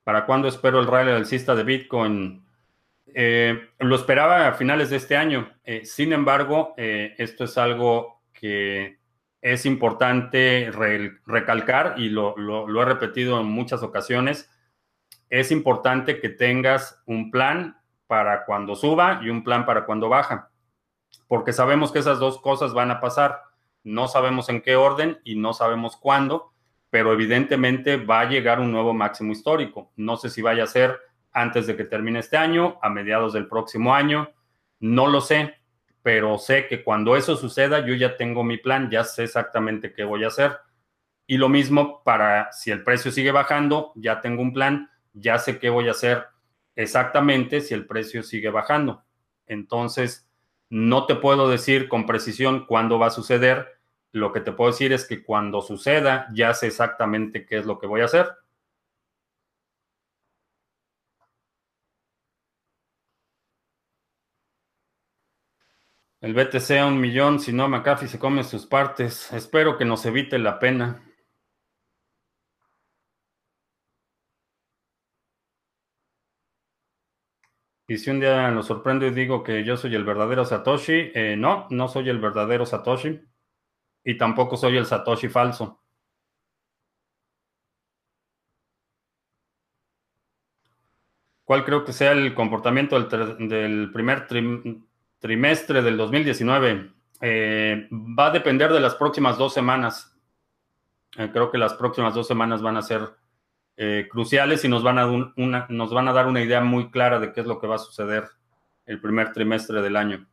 ¿Para 0.04 0.26
cuándo 0.26 0.48
espero 0.48 0.80
el 0.80 0.88
rally 0.88 1.12
alcista 1.12 1.56
de 1.56 1.64
Bitcoin? 1.64 2.46
Eh, 3.08 3.70
lo 3.80 3.96
esperaba 3.96 4.48
a 4.48 4.54
finales 4.54 4.90
de 4.90 4.98
este 4.98 5.18
año. 5.18 5.52
Eh, 5.64 5.84
sin 5.86 6.14
embargo, 6.14 6.74
esto 6.78 7.46
es 7.46 7.58
algo 7.58 8.22
que 8.34 9.00
es 9.42 9.66
importante 9.66 10.72
recalcar 11.26 11.96
y 11.98 12.10
lo, 12.10 12.36
he 12.82 12.86
repetido 12.86 13.40
en 13.40 13.48
muchas 13.48 13.84
ocasiones. 13.84 14.50
Es 15.30 15.52
importante 15.52 16.20
que 16.20 16.30
tengas 16.30 17.02
un 17.06 17.32
plan 17.32 17.78
para 18.08 18.46
cuando 18.46 18.76
suba 18.76 19.20
y 19.22 19.30
un 19.30 19.44
plan 19.44 19.66
para 19.66 19.86
cuando 19.86 20.10
baja, 20.10 20.50
porque 21.28 21.54
sabemos 21.54 21.92
que 21.92 22.00
esas 22.00 22.20
dos 22.20 22.40
cosas 22.40 22.74
van 22.74 22.92
a 22.92 23.02
pasar. 23.02 23.42
No 23.84 24.08
sabemos 24.08 24.50
en 24.50 24.62
qué 24.62 24.76
orden 24.76 25.20
y 25.24 25.36
no 25.36 25.54
sabemos 25.54 25.98
cuándo, 25.98 26.54
pero 26.90 27.14
evidentemente 27.14 27.98
va 27.98 28.22
a 28.22 28.30
llegar 28.30 28.60
un 28.60 28.72
nuevo 28.72 28.94
máximo 28.94 29.32
histórico. 29.32 29.92
No 29.96 30.18
sé 30.18 30.30
si 30.30 30.42
vaya 30.42 30.64
a 30.64 30.68
ser 30.68 31.00
antes 31.32 31.68
de 31.68 31.76
que 31.76 31.84
termine 31.84 32.20
este 32.20 32.38
año, 32.38 32.80
a 32.82 32.90
mediados 32.90 33.34
del 33.34 33.48
próximo 33.48 33.94
año. 33.94 34.30
No 34.80 35.08
lo 35.08 35.22
sé, 35.22 35.56
pero 36.02 36.38
sé 36.38 36.68
que 36.68 36.84
cuando 36.84 37.16
eso 37.16 37.36
suceda, 37.36 37.86
yo 37.86 37.94
ya 37.94 38.18
tengo 38.18 38.44
mi 38.44 38.58
plan, 38.58 38.90
ya 38.90 39.04
sé 39.04 39.26
exactamente 39.26 39.94
qué 39.94 40.04
voy 40.04 40.24
a 40.24 40.28
hacer. 40.28 40.58
Y 41.28 41.38
lo 41.38 41.50
mismo 41.50 42.02
para 42.04 42.52
si 42.52 42.72
el 42.72 42.84
precio 42.84 43.12
sigue 43.12 43.32
bajando, 43.32 43.92
ya 43.96 44.22
tengo 44.22 44.42
un 44.42 44.54
plan, 44.54 44.90
ya 45.14 45.38
sé 45.38 45.60
qué 45.60 45.70
voy 45.70 45.90
a 45.90 45.92
hacer 45.92 46.26
exactamente 46.78 47.60
si 47.60 47.74
el 47.74 47.86
precio 47.86 48.24
sigue 48.24 48.50
bajando. 48.50 49.04
Entonces, 49.48 50.30
no 50.70 51.06
te 51.06 51.16
puedo 51.16 51.50
decir 51.50 51.90
con 51.90 52.06
precisión 52.06 52.66
cuándo 52.66 53.00
va 53.00 53.08
a 53.08 53.12
suceder. 53.12 53.80
Lo 54.14 54.32
que 54.32 54.42
te 54.42 54.52
puedo 54.54 54.72
decir 54.72 54.94
es 54.94 55.06
que 55.06 55.24
cuando 55.24 55.62
suceda, 55.62 56.28
ya 56.34 56.54
sé 56.54 56.68
exactamente 56.68 57.46
qué 57.46 57.58
es 57.58 57.66
lo 57.66 57.80
que 57.80 57.88
voy 57.88 58.02
a 58.02 58.06
hacer. 58.06 58.28
El 66.22 66.34
BTC 66.34 66.72
a 66.80 66.86
un 66.86 67.00
millón, 67.00 67.40
si 67.40 67.54
no, 67.54 67.68
McAfee 67.68 68.08
se 68.08 68.20
come 68.20 68.44
sus 68.44 68.66
partes. 68.66 69.32
Espero 69.34 69.78
que 69.78 69.86
nos 69.86 70.06
evite 70.06 70.38
la 70.38 70.60
pena. 70.60 71.07
Y 77.88 77.98
si 77.98 78.10
un 78.10 78.20
día 78.20 78.52
lo 78.52 78.64
sorprendo 78.64 79.06
y 79.06 79.12
digo 79.12 79.44
que 79.44 79.64
yo 79.64 79.78
soy 79.78 79.96
el 79.96 80.04
verdadero 80.04 80.44
Satoshi, 80.44 81.12
eh, 81.16 81.36
no, 81.38 81.68
no 81.70 81.88
soy 81.88 82.10
el 82.10 82.20
verdadero 82.20 82.66
Satoshi. 82.66 83.22
Y 84.04 84.18
tampoco 84.18 84.58
soy 84.58 84.78
el 84.78 84.86
Satoshi 84.86 85.30
falso. 85.30 85.82
¿Cuál 91.46 91.64
creo 91.64 91.86
que 91.86 91.94
sea 91.94 92.12
el 92.12 92.36
comportamiento 92.36 93.00
del, 93.00 93.90
primer 93.94 94.28
trimestre 95.20 95.82
del 95.82 95.96
2019 95.96 96.92
eh, 97.22 97.88
va 97.92 98.28
a 98.28 98.32
depender 98.32 98.72
de 98.72 98.82
las 98.82 98.96
próximas 98.96 99.38
dos 99.38 99.54
semanas. 99.54 100.14
Eh, 101.18 101.30
creo 101.32 101.50
que 101.50 101.58
las 101.58 101.74
próximas 101.76 102.14
dos 102.14 102.28
semanas 102.28 102.62
van 102.62 102.76
a 102.76 102.82
ser 102.82 103.10
eh, 103.80 104.08
cruciales 104.10 104.66
y 104.66 104.70
nos 104.70 104.82
van, 104.82 104.98
a 104.98 105.06
un, 105.06 105.34
una, 105.38 105.68
nos 105.70 105.94
van 105.94 106.08
a 106.08 106.14
dar 106.14 106.26
una 106.26 106.42
idea 106.42 106.62
muy 106.62 106.90
clara 106.90 107.20
de 107.20 107.32
qué 107.32 107.42
es 107.42 107.48
lo 107.48 107.60
que 107.60 107.68
va 107.68 107.76
a 107.76 107.78
suceder 107.78 108.24
el 108.88 109.00
primer 109.00 109.34
trimestre 109.34 109.84
del 109.84 109.96
año. 109.96 110.28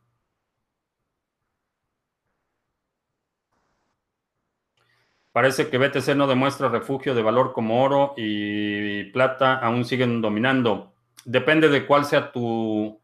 Parece 5.31 5.69
que 5.69 5.77
BTC 5.77 6.15
no 6.15 6.25
demuestra 6.25 6.69
refugio 6.69 7.13
de 7.13 7.21
valor 7.21 7.53
como 7.53 7.83
oro 7.83 8.15
y 8.17 9.03
plata 9.11 9.53
aún 9.59 9.85
siguen 9.85 10.21
dominando. 10.21 10.95
Depende 11.23 11.69
de 11.69 11.85
cuál 11.85 12.05
sea 12.05 12.31
tu 12.31 12.99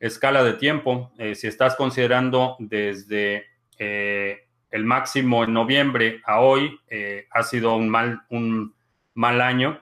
escala 0.00 0.42
de 0.42 0.54
tiempo. 0.54 1.12
Eh, 1.18 1.36
si 1.36 1.46
estás 1.46 1.76
considerando 1.76 2.56
desde 2.58 3.44
eh, 3.78 4.48
el 4.70 4.84
máximo 4.84 5.44
en 5.44 5.52
noviembre 5.52 6.20
a 6.24 6.40
hoy, 6.40 6.80
ha 7.30 7.42
sido 7.44 7.76
un 7.76 7.88
mal, 7.88 8.22
un 8.30 8.74
mal 9.18 9.40
año. 9.40 9.80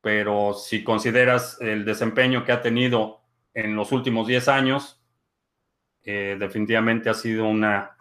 pero 0.00 0.54
si 0.54 0.82
consideras 0.82 1.60
el 1.60 1.84
desempeño 1.84 2.44
que 2.44 2.52
ha 2.52 2.62
tenido 2.62 3.20
en 3.52 3.76
los 3.76 3.92
últimos 3.92 4.26
10 4.26 4.48
años, 4.48 5.02
definitivamente 6.02 7.10
ha 7.10 7.14
sido 7.14 7.46
una 7.46 7.96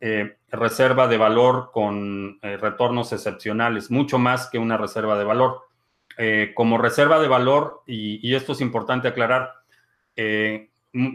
eh, 0.00 0.36
reserva 0.48 1.08
de 1.08 1.18
valor 1.18 1.70
con 1.72 2.38
eh, 2.40 2.56
retornos 2.56 3.12
excepcionales, 3.12 3.90
mucho 3.90 4.18
más 4.18 4.48
que 4.48 4.58
una 4.58 4.78
reserva 4.78 5.18
de 5.18 5.24
valor. 5.24 5.62
Eh, 6.16 6.52
como 6.54 6.78
reserva 6.78 7.18
de 7.18 7.28
valor, 7.28 7.82
y, 7.86 8.34
esto 8.34 8.52
es 8.52 8.62
importante 8.62 9.08
aclarar, 9.08 9.52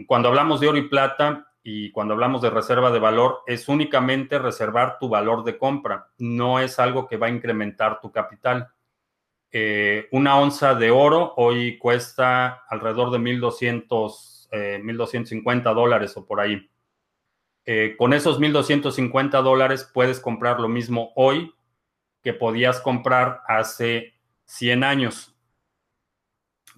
cuando 0.06 0.28
hablamos 0.28 0.60
de 0.60 0.68
oro 0.68 0.78
y 0.78 0.88
plata 0.88 1.51
y 1.62 1.90
cuando 1.92 2.14
hablamos 2.14 2.42
de 2.42 2.50
reserva 2.50 2.90
de 2.90 2.98
valor, 2.98 3.40
es 3.46 3.68
únicamente 3.68 4.38
reservar 4.38 4.98
tu 4.98 5.08
valor 5.08 5.44
de 5.44 5.58
compra, 5.58 6.08
no 6.18 6.58
es 6.58 6.78
algo 6.78 7.06
que 7.06 7.16
va 7.16 7.28
a 7.28 7.30
incrementar 7.30 8.00
tu 8.00 8.10
capital. 8.10 8.68
una 10.12 10.38
onza 10.38 10.74
de 10.74 10.90
oro 10.90 11.34
hoy 11.36 11.78
cuesta 11.78 12.64
alrededor 12.68 13.10
de 13.10 13.18
1.200, 13.18 14.48
1.250 14.50 15.74
dólares 15.74 16.16
o 16.16 16.24
por 16.24 16.40
ahí. 16.40 16.68
Eh, 17.64 17.94
con 17.96 18.12
esos 18.12 18.40
1.250 18.40 19.40
dólares 19.42 19.88
puedes 19.92 20.18
comprar 20.18 20.58
lo 20.58 20.68
mismo 20.68 21.12
hoy 21.14 21.54
que 22.22 22.32
podías 22.32 22.80
comprar 22.80 23.40
hace 23.46 24.14
100 24.46 24.84
años. 24.84 25.36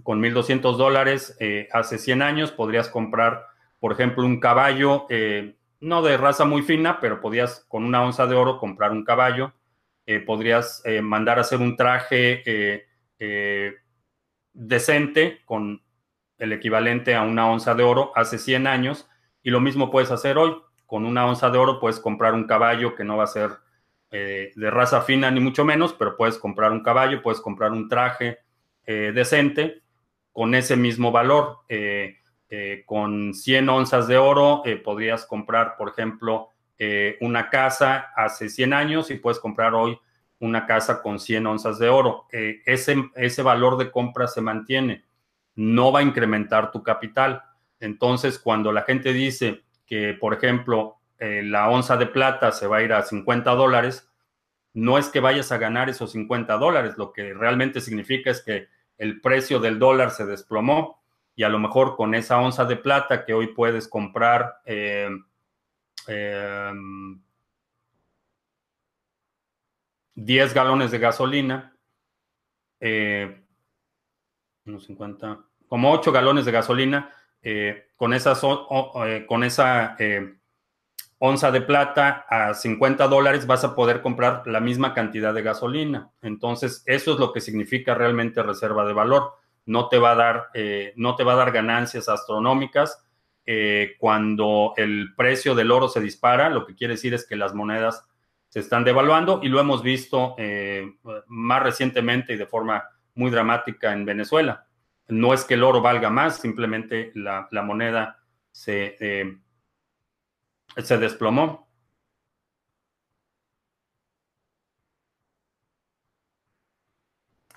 Con 0.02 0.20
1.200 0.20 0.76
dólares 0.76 1.36
eh, 1.40 1.68
hace 1.72 1.98
100 1.98 2.22
años 2.22 2.52
podrías 2.52 2.88
comprar, 2.88 3.46
por 3.84 3.92
ejemplo, 3.92 4.24
un 4.24 4.40
caballo, 4.40 5.04
eh, 5.10 5.56
no 5.80 6.00
de 6.00 6.16
raza 6.16 6.46
muy 6.46 6.62
fina, 6.62 7.00
pero 7.00 7.20
podías 7.20 7.66
con 7.68 7.84
una 7.84 8.02
onza 8.02 8.26
de 8.26 8.34
oro 8.34 8.58
comprar 8.58 8.92
un 8.92 9.04
caballo. 9.04 9.52
podrías 10.26 10.82
mandar 11.02 11.38
a 11.38 11.42
hacer 11.42 11.60
un 11.60 11.76
traje 11.76 12.42
decente 14.52 15.42
con 15.44 15.82
el 16.38 16.52
equivalente 16.52 17.14
a 17.14 17.22
una 17.22 17.50
onza 17.50 17.74
de 17.74 17.82
oro 17.82 18.12
hace 18.14 18.38
100 18.38 18.66
años 18.66 19.08
y 19.42 19.50
lo 19.50 19.60
mismo 19.60 19.90
puedes 19.90 20.10
hacer 20.10 20.38
hoy 20.38 20.54
con 20.86 21.04
una 21.04 21.26
onza 21.26 21.50
de 21.50 21.58
oro 21.58 21.80
puedes 21.80 22.00
comprar 22.00 22.34
un 22.34 22.46
caballo 22.46 22.94
que 22.94 23.04
no 23.04 23.16
va 23.16 23.24
a 23.24 23.26
ser 23.26 23.50
eh, 24.10 24.52
de 24.54 24.70
raza 24.70 25.02
fina 25.02 25.28
ni 25.30 25.40
mucho 25.40 25.64
menos, 25.64 25.92
pero 25.92 26.16
puedes 26.16 26.38
comprar 26.38 26.70
un 26.70 26.84
caballo, 26.84 27.20
puedes 27.20 27.40
comprar 27.40 27.72
un 27.72 27.88
traje 27.88 28.38
eh, 28.86 29.10
decente 29.12 29.82
con 30.30 30.54
ese 30.54 30.76
mismo 30.76 31.10
valor. 31.10 31.62
Eh, 31.68 32.18
con 32.86 33.34
100 33.34 33.68
onzas 33.68 34.06
de 34.08 34.16
oro 34.16 34.62
podrías 34.84 35.24
comprar, 35.26 35.76
por 35.76 35.88
ejemplo, 35.88 36.50
una 37.20 37.50
casa 37.50 38.12
hace 38.16 38.48
100 38.48 38.72
años 38.72 39.10
y 39.10 39.16
puedes 39.16 39.38
comprar 39.38 39.74
hoy 39.74 39.98
una 40.40 40.66
casa 40.66 41.00
con 41.00 41.18
100 41.18 41.46
onzas 41.46 41.78
de 41.78 41.88
oro. 41.88 42.26
ese, 42.30 42.96
ese 43.14 43.42
valor 43.42 43.76
de 43.78 43.90
compra 43.90 44.26
se 44.26 44.40
mantiene, 44.40 45.04
no 45.54 45.92
va 45.92 46.00
a 46.00 46.02
incrementar 46.02 46.70
tu 46.70 46.82
capital. 46.82 47.42
Entonces, 47.80 48.38
cuando 48.38 48.72
la 48.72 48.82
gente 48.82 49.12
dice, 49.12 49.64
que, 49.86 50.14
por 50.14 50.34
ejemplo, 50.34 50.96
eh, 51.18 51.42
la 51.42 51.68
onza 51.68 51.96
de 51.96 52.06
plata 52.06 52.52
se 52.52 52.66
va 52.66 52.78
a 52.78 52.82
ir 52.82 52.92
a 52.92 53.02
50 53.02 53.50
dólares, 53.52 54.10
no 54.72 54.98
es 54.98 55.08
que 55.08 55.20
vayas 55.20 55.52
a 55.52 55.58
ganar 55.58 55.88
esos 55.88 56.12
50 56.12 56.56
dólares, 56.56 56.94
lo 56.96 57.12
que 57.12 57.32
realmente 57.32 57.80
significa 57.80 58.30
es 58.30 58.42
que 58.42 58.68
el 58.98 59.20
precio 59.20 59.60
del 59.60 59.78
dólar 59.78 60.10
se 60.10 60.26
desplomó 60.26 61.03
y 61.36 61.42
a 61.42 61.48
lo 61.48 61.58
mejor 61.58 61.96
con 61.96 62.14
esa 62.14 62.40
onza 62.40 62.64
de 62.64 62.76
plata 62.76 63.24
que 63.24 63.34
hoy 63.34 63.48
puedes 63.48 63.88
comprar 63.88 64.60
eh, 64.64 65.08
10 70.14 70.50
em, 70.50 70.54
galones 70.54 70.90
de 70.90 70.98
gasolina, 70.98 71.76
eh, 72.80 73.42
como 75.68 75.92
8 75.92 76.12
galones 76.12 76.44
de 76.44 76.52
gasolina, 76.52 77.12
eh, 77.42 77.88
con, 77.96 78.14
esas, 78.14 78.42
eh, 78.42 79.26
con 79.26 79.44
esa 79.44 79.96
eh, 79.98 80.34
onza 81.18 81.50
de 81.50 81.60
plata 81.60 82.24
a 82.28 82.54
50 82.54 83.06
dólares 83.08 83.46
vas 83.46 83.64
a 83.64 83.74
poder 83.74 84.00
comprar 84.00 84.46
la 84.46 84.60
misma 84.60 84.94
cantidad 84.94 85.34
de 85.34 85.42
gasolina. 85.42 86.10
Entonces, 86.22 86.82
eso 86.86 87.12
es 87.12 87.18
lo 87.18 87.32
que 87.32 87.40
significa 87.40 87.94
realmente 87.94 88.42
reserva 88.42 88.86
de 88.86 88.94
valor. 88.94 89.34
No 89.66 89.88
te 89.88 89.98
va 89.98 90.12
a 90.12 90.14
dar, 90.14 90.50
no 90.96 91.16
te 91.16 91.24
va 91.24 91.32
a 91.34 91.36
dar 91.36 91.52
ganancias 91.52 92.08
astronómicas. 92.08 93.04
cuando 93.98 94.72
el 94.76 95.14
precio 95.16 95.54
del 95.54 95.70
oro 95.70 95.88
se 95.88 96.00
dispara, 96.00 96.48
lo 96.48 96.66
que 96.66 96.74
quiere 96.74 96.94
decir 96.94 97.14
es 97.14 97.26
que 97.26 97.36
las 97.36 97.54
monedas 97.54 98.06
se 98.48 98.60
están 98.60 98.84
devaluando 98.84 99.40
y 99.42 99.48
lo 99.48 99.60
hemos 99.60 99.82
visto 99.82 100.36
más 101.26 101.62
recientemente 101.62 102.34
y 102.34 102.36
de 102.36 102.46
forma 102.46 102.84
muy 103.14 103.30
dramática 103.30 103.92
en 103.92 104.04
Venezuela. 104.04 104.66
No 105.08 105.34
es 105.34 105.44
que 105.44 105.54
el 105.54 105.64
oro 105.64 105.80
valga 105.82 106.10
más, 106.10 106.40
simplemente 106.40 107.12
la, 107.14 107.48
moneda 107.62 108.22
se, 108.50 108.96
eh, 109.00 109.38
se 110.76 110.98
desplomó. 110.98 111.68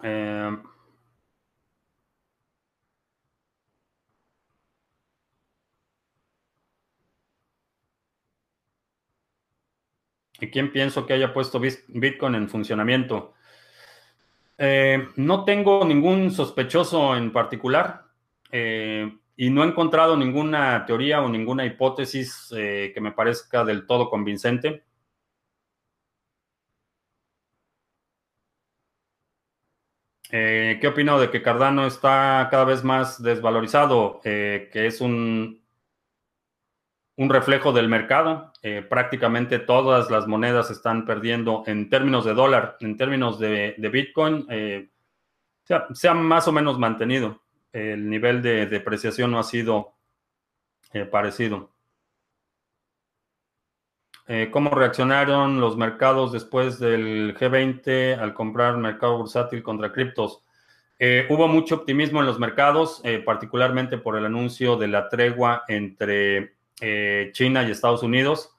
Eh, 0.04 0.58
quién 10.40 10.72
pienso 10.72 11.06
que 11.06 11.14
haya 11.14 11.34
puesto 11.34 11.60
Bitcoin 11.60 12.36
en 12.36 12.50
funcionamiento? 12.50 13.34
Eh, 14.58 15.10
no 15.18 15.46
tengo 15.46 15.86
ningún 15.86 16.32
sospechoso 16.32 17.16
en 17.16 17.32
particular 17.32 18.06
eh, 18.52 19.12
y 19.36 19.50
no 19.52 19.64
he 19.64 19.68
encontrado 19.68 20.18
ninguna 20.18 20.86
teoría 20.86 21.22
o 21.22 21.30
ninguna 21.30 21.66
hipótesis 21.66 22.52
eh, 22.58 22.92
que 22.94 23.02
me 23.02 23.12
parezca 23.12 23.64
del 23.64 23.86
todo 23.86 24.10
convincente. 24.10 24.84
¿Qué 30.30 30.88
opino 30.88 31.20
de 31.20 31.30
que 31.32 31.42
Cardano 31.42 31.88
está 31.88 32.48
cada 32.52 32.66
vez 32.66 32.84
más 32.84 33.22
desvalorizado? 33.24 34.20
que 34.22 34.70
es 34.74 35.00
un, 35.00 35.62
un 37.18 37.30
reflejo 37.30 37.74
del 37.74 37.90
mercado. 37.90 38.54
Eh, 38.62 38.86
prácticamente 38.88 39.60
todas 39.60 40.10
las 40.10 40.28
monedas 40.28 40.72
están 40.72 41.06
perdiendo 41.06 41.64
en 41.66 41.90
términos 41.90 42.24
de 42.26 42.34
dólar, 42.34 42.78
en 42.80 42.96
términos 42.96 43.40
de, 43.40 43.76
Bitcoin, 43.92 44.46
eh, 44.50 44.90
se, 45.64 46.08
ha, 46.08 46.14
más 46.14 46.48
o 46.48 46.52
menos 46.52 46.80
mantenido. 46.80 47.42
El 47.74 48.10
nivel 48.10 48.42
de 48.42 48.68
depreciación 48.68 49.32
no 49.32 49.40
ha 49.40 49.44
sido 49.44 49.96
eh, 50.94 51.06
parecido. 51.06 51.72
¿Cómo 54.52 54.72
reaccionaron 54.72 55.62
los 55.62 55.78
mercados 55.78 56.34
después 56.34 56.80
del 56.80 57.34
G20 57.38 58.20
al 58.20 58.34
comprar 58.34 58.76
mercado 58.76 59.20
bursátil 59.20 59.64
contra 59.64 59.94
criptos? 59.94 60.44
hubo 61.30 61.48
mucho 61.48 61.76
optimismo 61.76 62.20
en 62.20 62.26
los 62.26 62.38
mercados, 62.38 63.02
particularmente 63.26 63.98
por 63.98 64.18
el 64.18 64.26
anuncio 64.26 64.76
de 64.76 64.90
la 64.90 65.08
tregua 65.08 65.64
entre 65.70 66.57
eh, 66.80 67.30
China 67.34 67.64
y 67.64 67.72
Estados 67.72 68.04
Unidos. 68.04 68.54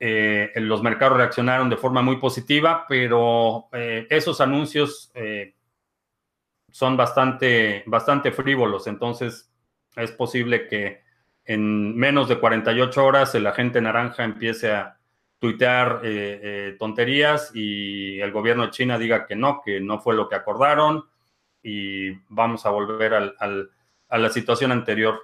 Eh, 0.00 0.52
los 0.56 0.82
mercados 0.82 1.18
reaccionaron 1.18 1.68
de 1.68 1.76
forma 1.76 2.02
muy 2.02 2.16
positiva, 2.16 2.86
pero 2.88 3.68
eh, 3.72 4.06
esos 4.10 4.40
anuncios 4.40 5.12
son 6.70 6.96
bastante, 6.96 7.82
bastante 7.86 8.30
frívolos, 8.30 8.86
entonces 8.86 9.50
es 9.96 10.12
posible 10.12 10.68
que 10.68 11.02
en 11.44 11.96
menos 11.96 12.28
de 12.28 12.38
48 12.38 13.04
horas 13.04 13.34
el 13.34 13.46
agente 13.46 13.80
naranja 13.80 14.22
empiece 14.22 14.70
a 14.70 14.98
tuitear 15.40 16.02
tonterías 16.78 17.50
y 17.54 18.20
el 18.20 18.30
gobierno 18.30 18.64
de 18.64 18.70
China 18.70 18.98
diga 18.98 19.26
que 19.26 19.34
no, 19.34 19.60
que 19.64 19.80
no 19.80 19.98
fue 19.98 20.14
lo 20.14 20.28
que 20.28 20.36
acordaron 20.36 21.04
y 21.62 22.12
vamos 22.28 22.64
a 22.66 22.70
volver 22.70 23.14
a 23.14 24.18
la 24.18 24.28
situación 24.28 24.70
anterior. 24.70 25.18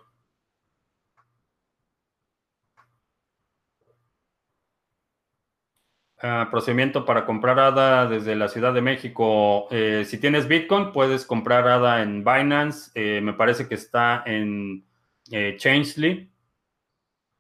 Ah, 6.27 6.49
procedimiento 6.51 7.05
para 7.05 7.27
comprar 7.27 7.59
ADA 7.59 8.07
desde 8.07 8.35
la 8.35 8.49
Ciudad 8.49 8.73
de 8.73 8.81
México. 8.81 9.69
Eh, 9.71 10.05
si 10.07 10.17
tienes 10.19 10.49
Bitcoin, 10.49 10.91
puedes 10.91 11.27
comprar 11.27 11.69
ADA 11.69 12.01
en 12.03 12.25
Binance. 12.25 12.91
Eh, 12.95 13.21
me 13.21 13.35
parece 13.35 13.69
que 13.69 13.75
está 13.75 14.23
en 14.25 14.87
eh, 15.31 15.57
Changely. 15.59 16.31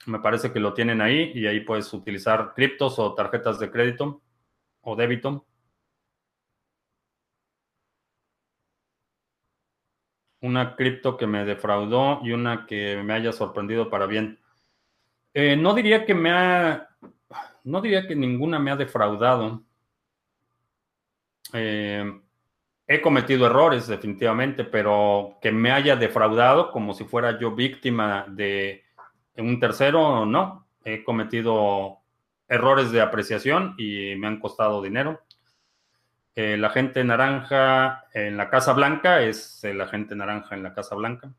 Me 0.04 0.18
parece 0.18 0.52
que 0.52 0.60
lo 0.60 0.74
tienen 0.74 1.00
ahí 1.00 1.32
y 1.34 1.46
ahí 1.46 1.60
puedes 1.60 1.90
utilizar 1.94 2.52
criptos 2.54 2.98
o 2.98 3.14
tarjetas 3.14 3.58
de 3.58 3.70
crédito 3.70 4.20
o 4.82 4.96
débito. 4.96 5.46
Una 10.42 10.76
cripto 10.76 11.16
que 11.16 11.26
me 11.26 11.46
defraudó 11.46 12.20
y 12.22 12.32
una 12.32 12.66
que 12.66 13.02
me 13.02 13.14
haya 13.14 13.32
sorprendido 13.32 13.88
para 13.88 14.04
bien. 14.04 14.38
Eh, 15.32 15.56
no 15.56 15.74
diría 15.74 16.04
que 16.04 16.14
me 16.14 16.30
ha, 16.30 16.90
no 17.64 17.80
diría 17.80 18.06
que 18.06 18.14
ninguna 18.14 18.58
me 18.58 18.70
ha 18.70 18.76
defraudado. 18.76 19.62
Eh, 21.52 22.20
he 22.86 23.00
cometido 23.00 23.46
errores 23.46 23.86
definitivamente, 23.86 24.64
pero 24.64 25.38
que 25.40 25.50
me 25.50 25.72
haya 25.72 25.96
defraudado 25.96 26.70
como 26.70 26.94
si 26.94 27.04
fuera 27.04 27.38
yo 27.38 27.54
víctima 27.54 28.26
de 28.28 28.84
un 29.36 29.58
tercero, 29.58 30.26
no. 30.26 30.66
He 30.84 31.02
cometido 31.02 32.00
errores 32.46 32.92
de 32.92 33.00
apreciación 33.00 33.74
y 33.78 34.14
me 34.16 34.26
han 34.26 34.38
costado 34.38 34.82
dinero. 34.82 35.22
El 36.34 36.64
agente 36.64 37.02
naranja 37.04 38.04
en 38.12 38.36
la 38.36 38.50
Casa 38.50 38.72
Blanca 38.72 39.22
es 39.22 39.64
el 39.64 39.80
agente 39.80 40.14
naranja 40.14 40.54
en 40.54 40.62
la 40.62 40.74
Casa 40.74 40.94
Blanca. 40.94 41.32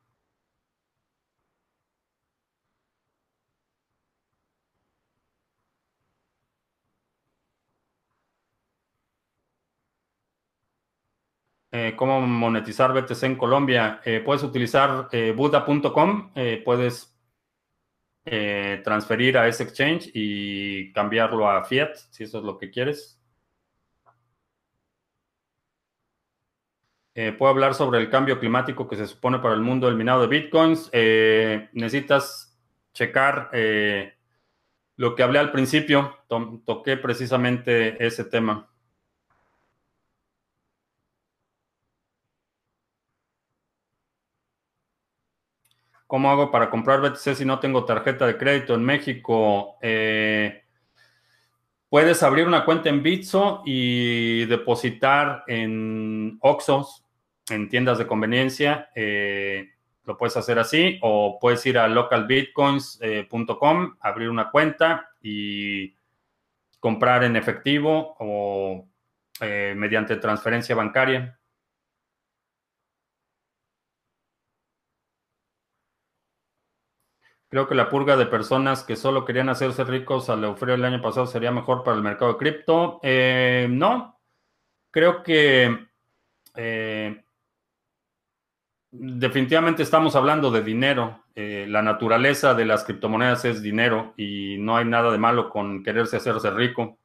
Eh, 11.78 11.94
cómo 11.98 12.22
monetizar 12.22 12.94
BTC 12.94 13.24
en 13.24 13.36
Colombia. 13.36 14.00
Eh, 14.06 14.22
puedes 14.24 14.44
utilizar 14.44 15.10
eh, 15.12 15.34
buda.com, 15.36 16.32
puedes 16.64 17.12
transferir 18.84 19.38
a 19.38 19.48
ese 19.48 19.64
exchange 19.64 20.10
y 20.14 20.92
cambiarlo 20.94 21.50
a 21.50 21.64
fiat, 21.66 21.96
si 22.10 22.24
eso 22.24 22.40
es 22.40 22.44
lo 22.46 22.58
que 22.58 22.72
quieres. 22.72 23.20
puedo 27.38 27.50
hablar 27.50 27.74
sobre 27.76 28.00
el 28.00 28.10
cambio 28.10 28.40
climático 28.40 28.88
que 28.88 28.96
se 28.98 29.08
supone 29.08 29.40
para 29.40 29.54
el 29.54 29.62
mundo 29.62 29.88
del 29.88 29.96
minado 29.96 30.22
de 30.22 30.28
bitcoins. 30.28 30.90
necesitas 31.74 32.58
checar 32.94 33.50
lo 34.98 35.16
que 35.16 35.24
hablé 35.24 35.40
al 35.40 35.52
principio. 35.52 36.18
toqué 36.66 36.98
precisamente 36.98 38.04
ese 38.06 38.26
tema. 38.26 38.70
¿Cómo 46.16 46.32
hago 46.32 46.50
para 46.50 46.70
comprar 46.70 47.02
BTC 47.02 47.36
si 47.36 47.44
no 47.44 47.60
tengo 47.60 47.84
tarjeta 47.84 48.26
de 48.26 48.38
crédito 48.38 48.74
en 48.74 48.86
México? 48.86 49.76
Eh, 49.82 50.64
puedes 51.90 52.24
abrir 52.24 52.48
una 52.48 52.64
cuenta 52.64 52.88
en 52.88 53.04
Bitso 53.04 53.64
y 53.66 54.46
depositar 54.46 55.44
en 55.46 56.38
Oxos, 56.40 57.04
en 57.50 57.68
tiendas 57.68 57.98
de 57.98 58.08
conveniencia. 58.08 58.92
Eh, 58.96 59.72
lo 60.06 60.16
puedes 60.16 60.38
hacer 60.38 60.58
así 60.58 61.00
o 61.02 61.38
puedes 61.38 61.66
ir 61.66 61.78
a 61.78 61.90
localbitcoins.com, 61.90 63.98
abrir 64.00 64.30
una 64.30 64.50
cuenta 64.52 65.10
y 65.22 65.98
comprar 66.80 67.26
en 67.26 67.36
efectivo 67.36 68.16
o 68.20 68.88
eh, 69.42 69.74
mediante 69.76 70.16
transferencia 70.16 70.76
bancaria. 70.76 71.38
Creo 77.56 77.70
que 77.70 77.76
la 77.76 77.88
purga 77.88 78.18
de 78.18 78.26
personas 78.26 78.84
que 78.84 78.98
solo 78.98 79.24
querían 79.24 79.48
hacerse 79.48 79.86
ricos 79.86 80.30
al 80.30 80.44
eufórico 80.44 80.76
el 80.76 80.84
año 80.84 81.02
pasado 81.02 81.26
sería 81.26 81.52
mejor 81.52 81.86
para 81.86 81.96
el 81.96 82.04
mercado 82.04 82.34
de 82.34 82.38
cripto. 82.38 83.00
Eh, 83.02 83.68
no, 83.70 84.20
creo 84.92 85.24
que 85.24 85.88
eh, 86.54 87.24
definitivamente 88.92 89.84
estamos 89.84 90.18
hablando 90.18 90.52
de 90.52 90.64
dinero. 90.64 91.24
Eh, 91.34 91.66
la 91.70 91.82
naturaleza 91.82 92.54
de 92.54 92.66
las 92.66 92.84
criptomonedas 92.84 93.46
es 93.46 93.62
dinero 93.62 94.14
y 94.18 94.58
no 94.60 94.76
hay 94.76 94.84
nada 94.84 95.10
de 95.10 95.18
malo 95.18 95.50
con 95.50 95.82
quererse 95.82 96.18
hacerse 96.18 96.52
rico. 96.52 97.00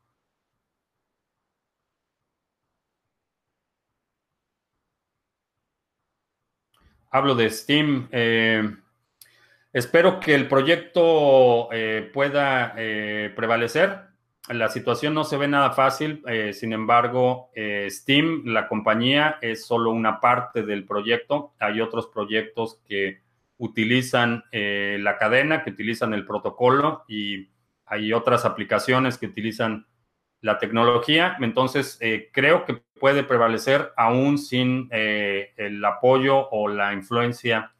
Hablo 7.12 7.36
de 7.36 7.50
Steam. 7.50 8.08
Espero 9.72 10.18
que 10.18 10.34
el 10.34 10.48
proyecto 10.48 11.68
eh, 11.72 12.10
pueda 12.12 12.74
eh, 12.76 13.32
prevalecer. 13.36 14.00
La 14.48 14.68
situación 14.68 15.14
no 15.14 15.22
se 15.22 15.36
ve 15.36 15.46
nada 15.46 15.70
fácil, 15.70 16.24
eh, 16.26 16.52
sin 16.52 16.72
embargo, 16.72 17.50
Steam, 17.88 18.42
la 18.46 18.66
compañía, 18.66 19.38
es 19.40 19.64
solo 19.64 19.92
una 19.92 20.18
parte 20.18 20.64
del 20.64 20.84
proyecto. 20.86 21.52
Hay 21.60 21.80
otros 21.80 22.08
proyectos 22.08 22.80
que 22.88 23.20
utilizan 23.58 24.42
la 24.50 25.18
cadena, 25.18 25.62
que 25.62 25.70
utilizan 25.70 26.14
el 26.14 26.26
protocolo 26.26 27.04
y 27.06 27.50
hay 27.84 28.12
otras 28.12 28.44
aplicaciones 28.44 29.18
que 29.18 29.26
utilizan 29.26 29.86
la 30.40 30.58
tecnología. 30.58 31.36
Entonces, 31.40 32.00
creo 32.32 32.64
que 32.64 32.82
puede 32.98 33.22
prevalecer 33.22 33.92
aún 33.96 34.38
sin 34.38 34.88
el 34.90 35.84
apoyo 35.84 36.48
o 36.50 36.66
la 36.66 36.92
influencia 36.92 37.72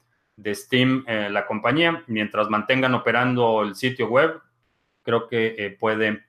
de 0.43 0.55
Steam, 0.55 1.05
eh, 1.07 1.28
la 1.30 1.47
compañía, 1.47 2.03
mientras 2.07 2.49
mantengan 2.49 2.95
operando 2.95 3.62
el 3.62 3.74
sitio 3.74 4.09
web, 4.09 4.41
creo 5.03 5.28
que 5.28 5.55
eh, 5.59 5.70
puede, 5.70 6.24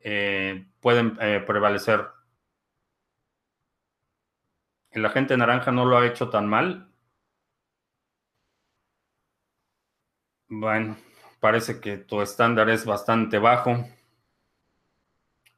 eh, 0.00 0.66
pueden 0.80 1.16
prevalecer. 1.46 2.06
El 4.90 5.04
agente 5.04 5.36
naranja 5.36 5.70
no 5.70 5.84
lo 5.84 5.98
ha 5.98 6.06
hecho 6.06 6.28
tan 6.30 6.48
mal. 6.48 6.88
Bueno, 10.48 10.96
parece 11.40 11.80
que 11.80 11.98
tu 11.98 12.20
estándar 12.22 12.68
es 12.70 12.84
bastante 12.84 13.38
bajo. 13.38 13.84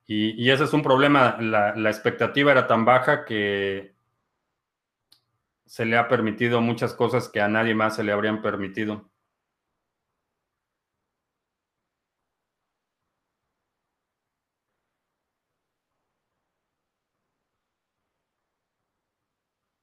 Y, 0.07 0.51
ese 0.51 0.65
es 0.65 0.73
un 0.73 0.83
problema. 0.83 1.37
la 1.41 1.89
expectativa 1.91 2.51
era 2.51 2.67
tan 2.67 2.85
baja 2.85 3.25
que 3.25 3.95
se 5.71 5.85
le 5.87 5.97
ha 5.97 6.09
permitido 6.09 6.61
muchas 6.61 6.95
cosas 6.95 7.29
que 7.29 7.41
a 7.41 7.49
nadie 7.49 7.75
más 7.77 7.95
se 7.97 8.03
le 8.05 8.11
habrían 8.13 8.43
permitido. 8.43 9.09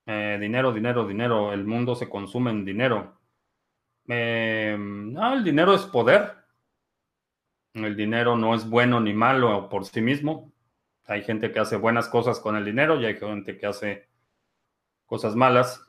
Eh, 0.06 0.38
dinero, 0.42 0.74
dinero, 0.74 1.08
dinero. 1.08 1.54
El 1.54 1.66
mundo 1.66 1.96
se 1.96 2.10
consume 2.10 2.52
en 2.52 2.66
dinero. 2.66 3.22
Eh, 4.10 4.76
no, 4.78 5.34
el 5.34 5.44
dinero 5.44 5.74
es 5.74 5.84
poder. 5.86 6.34
El 7.74 7.96
dinero 7.96 8.36
no 8.36 8.56
es 8.56 8.70
bueno 8.70 9.00
ni 9.00 9.14
malo 9.14 9.70
por 9.70 9.86
sí 9.86 10.02
mismo. 10.02 10.52
Hay 11.06 11.24
gente 11.24 11.52
que 11.54 11.60
hace 11.60 11.78
buenas 11.78 12.10
cosas 12.10 12.42
con 12.42 12.58
el 12.58 12.66
dinero 12.66 13.00
y 13.00 13.06
hay 13.06 13.16
gente 13.18 13.58
que 13.58 13.68
hace 13.68 14.07
cosas 15.08 15.36
malas. 15.36 15.82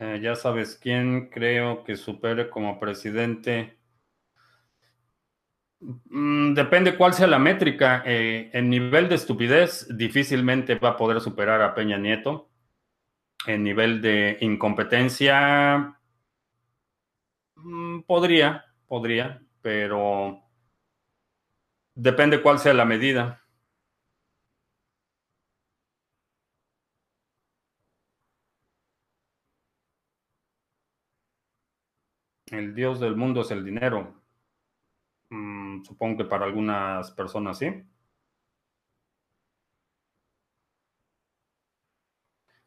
Eh, 0.00 0.18
ya 0.20 0.34
sabes 0.34 0.76
quién 0.76 1.28
creo 1.30 1.84
que 1.84 1.96
supere 1.96 2.50
como 2.50 2.80
presidente 2.80 3.78
depende 5.80 6.96
cuál 6.96 7.14
sea 7.14 7.26
la 7.26 7.38
métrica. 7.38 8.02
Eh, 8.06 8.50
en 8.52 8.70
nivel 8.70 9.08
de 9.08 9.14
estupidez, 9.16 9.86
difícilmente 9.96 10.74
va 10.76 10.90
a 10.90 10.96
poder 10.96 11.20
superar 11.20 11.62
a 11.62 11.74
Peña 11.74 11.98
Nieto. 11.98 12.50
En 13.46 13.64
nivel 13.64 14.02
de 14.02 14.36
incompetencia, 14.40 15.96
mm, 17.56 18.00
podría, 18.02 18.64
podría, 18.86 19.42
pero 19.62 20.42
depende 21.94 22.42
cuál 22.42 22.58
sea 22.58 22.74
la 22.74 22.84
medida. 22.84 23.40
El 32.50 32.74
dios 32.74 33.00
del 33.00 33.16
mundo 33.16 33.40
es 33.40 33.50
el 33.50 33.64
dinero. 33.64 34.19
Supongo 35.84 36.18
que 36.18 36.24
para 36.24 36.44
algunas 36.46 37.10
personas 37.12 37.58
sí. 37.58 37.66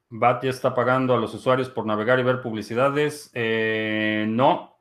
BAT 0.10 0.44
ya 0.44 0.50
está 0.52 0.74
pagando 0.76 1.14
a 1.14 1.18
los 1.18 1.34
usuarios 1.34 1.70
por 1.70 1.86
navegar 1.86 2.20
y 2.20 2.24
ver 2.24 2.42
publicidades. 2.42 3.32
Eh, 3.34 4.26
no. 4.30 4.73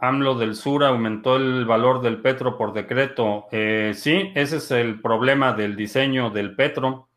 AMLO 0.00 0.34
del 0.34 0.54
Sur 0.54 0.84
aumentó 0.84 1.36
el 1.36 1.64
valor 1.66 2.00
del 2.00 2.20
petro 2.20 2.56
por 2.56 2.72
decreto. 2.72 3.46
Eh, 3.52 3.92
sí, 3.94 4.32
ese 4.34 4.56
es 4.56 4.70
el 4.70 5.00
problema 5.00 5.52
del 5.52 5.76
diseño 5.76 6.30
del 6.30 6.54
petro. 6.56 7.08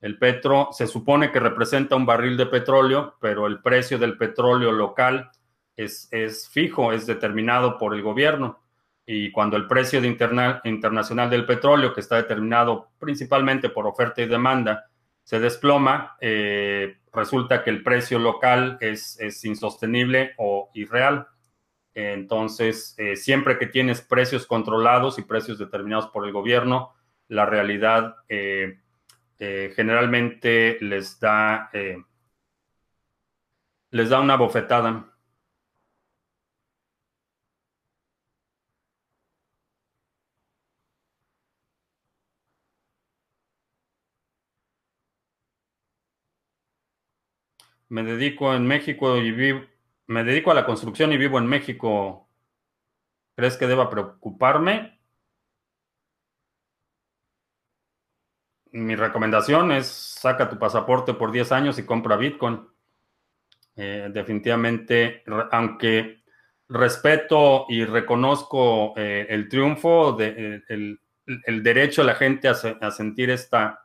El 0.00 0.18
petro 0.18 0.68
se 0.72 0.86
supone 0.86 1.30
que 1.30 1.40
representa 1.40 1.96
un 1.96 2.04
barril 2.04 2.36
de 2.36 2.46
petróleo, 2.46 3.14
pero 3.20 3.46
el 3.46 3.62
precio 3.62 3.98
del 3.98 4.18
petróleo 4.18 4.72
local 4.72 5.30
es, 5.76 6.08
es 6.10 6.48
fijo, 6.48 6.92
es 6.92 7.06
determinado 7.06 7.78
por 7.78 7.94
el 7.94 8.02
gobierno. 8.02 8.60
Y 9.06 9.30
cuando 9.30 9.56
el 9.56 9.66
precio 9.66 10.02
internacional 10.04 11.30
del 11.30 11.46
petróleo, 11.46 11.92
que 11.94 12.00
está 12.00 12.16
determinado 12.16 12.88
principalmente 12.98 13.68
por 13.68 13.86
oferta 13.86 14.22
y 14.22 14.26
demanda, 14.26 14.90
se 15.22 15.40
desploma, 15.40 16.16
eh, 16.20 16.98
resulta 17.12 17.62
que 17.62 17.70
el 17.70 17.82
precio 17.82 18.18
local 18.18 18.76
es, 18.80 19.18
es 19.20 19.44
insostenible 19.44 20.34
o 20.36 20.70
irreal. 20.74 21.28
Entonces, 21.94 22.94
eh, 22.98 23.16
siempre 23.16 23.58
que 23.58 23.66
tienes 23.66 24.00
precios 24.00 24.46
controlados 24.46 25.18
y 25.18 25.22
precios 25.22 25.58
determinados 25.58 26.08
por 26.08 26.26
el 26.26 26.32
gobierno, 26.32 26.92
la 27.28 27.46
realidad 27.46 28.16
eh, 28.28 28.80
eh, 29.38 29.72
generalmente 29.76 30.78
les 30.80 31.20
da, 31.20 31.70
les 33.92 34.10
da 34.10 34.20
una 34.20 34.36
bofetada. 34.36 35.10
Me 47.88 48.02
dedico 48.02 48.52
en 48.54 48.66
México 48.66 49.16
y 49.18 49.30
vivo 49.30 49.64
me 50.06 50.24
dedico 50.24 50.50
a 50.50 50.54
la 50.54 50.66
construcción 50.66 51.12
y 51.12 51.16
vivo 51.16 51.38
en 51.38 51.46
México. 51.46 52.28
¿Crees 53.36 53.56
que 53.56 53.66
deba 53.66 53.90
preocuparme? 53.90 55.00
Mi 58.72 58.96
recomendación 58.96 59.72
es 59.72 59.86
saca 59.86 60.48
tu 60.48 60.58
pasaporte 60.58 61.14
por 61.14 61.30
10 61.30 61.52
años 61.52 61.78
y 61.78 61.86
compra 61.86 62.16
Bitcoin. 62.16 62.66
Eh, 63.76 64.08
definitivamente, 64.12 65.22
aunque 65.50 66.22
respeto 66.68 67.66
y 67.68 67.84
reconozco 67.84 68.94
eh, 68.96 69.26
el 69.28 69.48
triunfo, 69.48 70.12
de, 70.12 70.62
eh, 70.68 70.96
el, 71.46 71.62
derecho 71.62 72.02
de 72.02 72.06
la 72.06 72.14
gente 72.14 72.48
a, 72.48 72.90
sentir 72.90 73.30
esta 73.30 73.80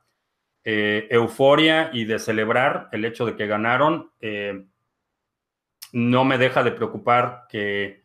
euforia 0.64 1.90
y 1.94 2.06
de 2.06 2.20
celebrar 2.20 2.90
el 2.92 3.06
hecho 3.06 3.26
de 3.26 3.36
que 3.36 3.48
ganaron, 3.48 4.12
no 5.92 6.26
me 6.26 6.38
deja 6.38 6.64
de 6.64 6.72
preocupar 6.72 7.46
que 7.50 8.04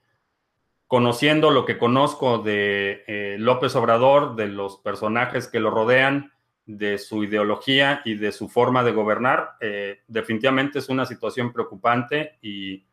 conociendo 0.86 1.50
lo 1.50 1.64
que 1.64 1.78
conozco 1.78 2.38
de 2.38 3.04
eh, 3.06 3.36
López 3.38 3.74
Obrador, 3.76 4.36
de 4.36 4.48
los 4.48 4.78
personajes 4.78 5.48
que 5.48 5.60
lo 5.60 5.70
rodean, 5.70 6.32
de 6.66 6.98
su 6.98 7.24
ideología 7.24 8.00
y 8.04 8.14
de 8.14 8.32
su 8.32 8.48
forma 8.48 8.82
de 8.82 8.92
gobernar, 8.92 9.56
eh, 9.60 10.00
definitivamente 10.06 10.78
es 10.78 10.88
una 10.88 11.04
situación 11.04 11.52
preocupante 11.52 12.38
y 12.40 12.86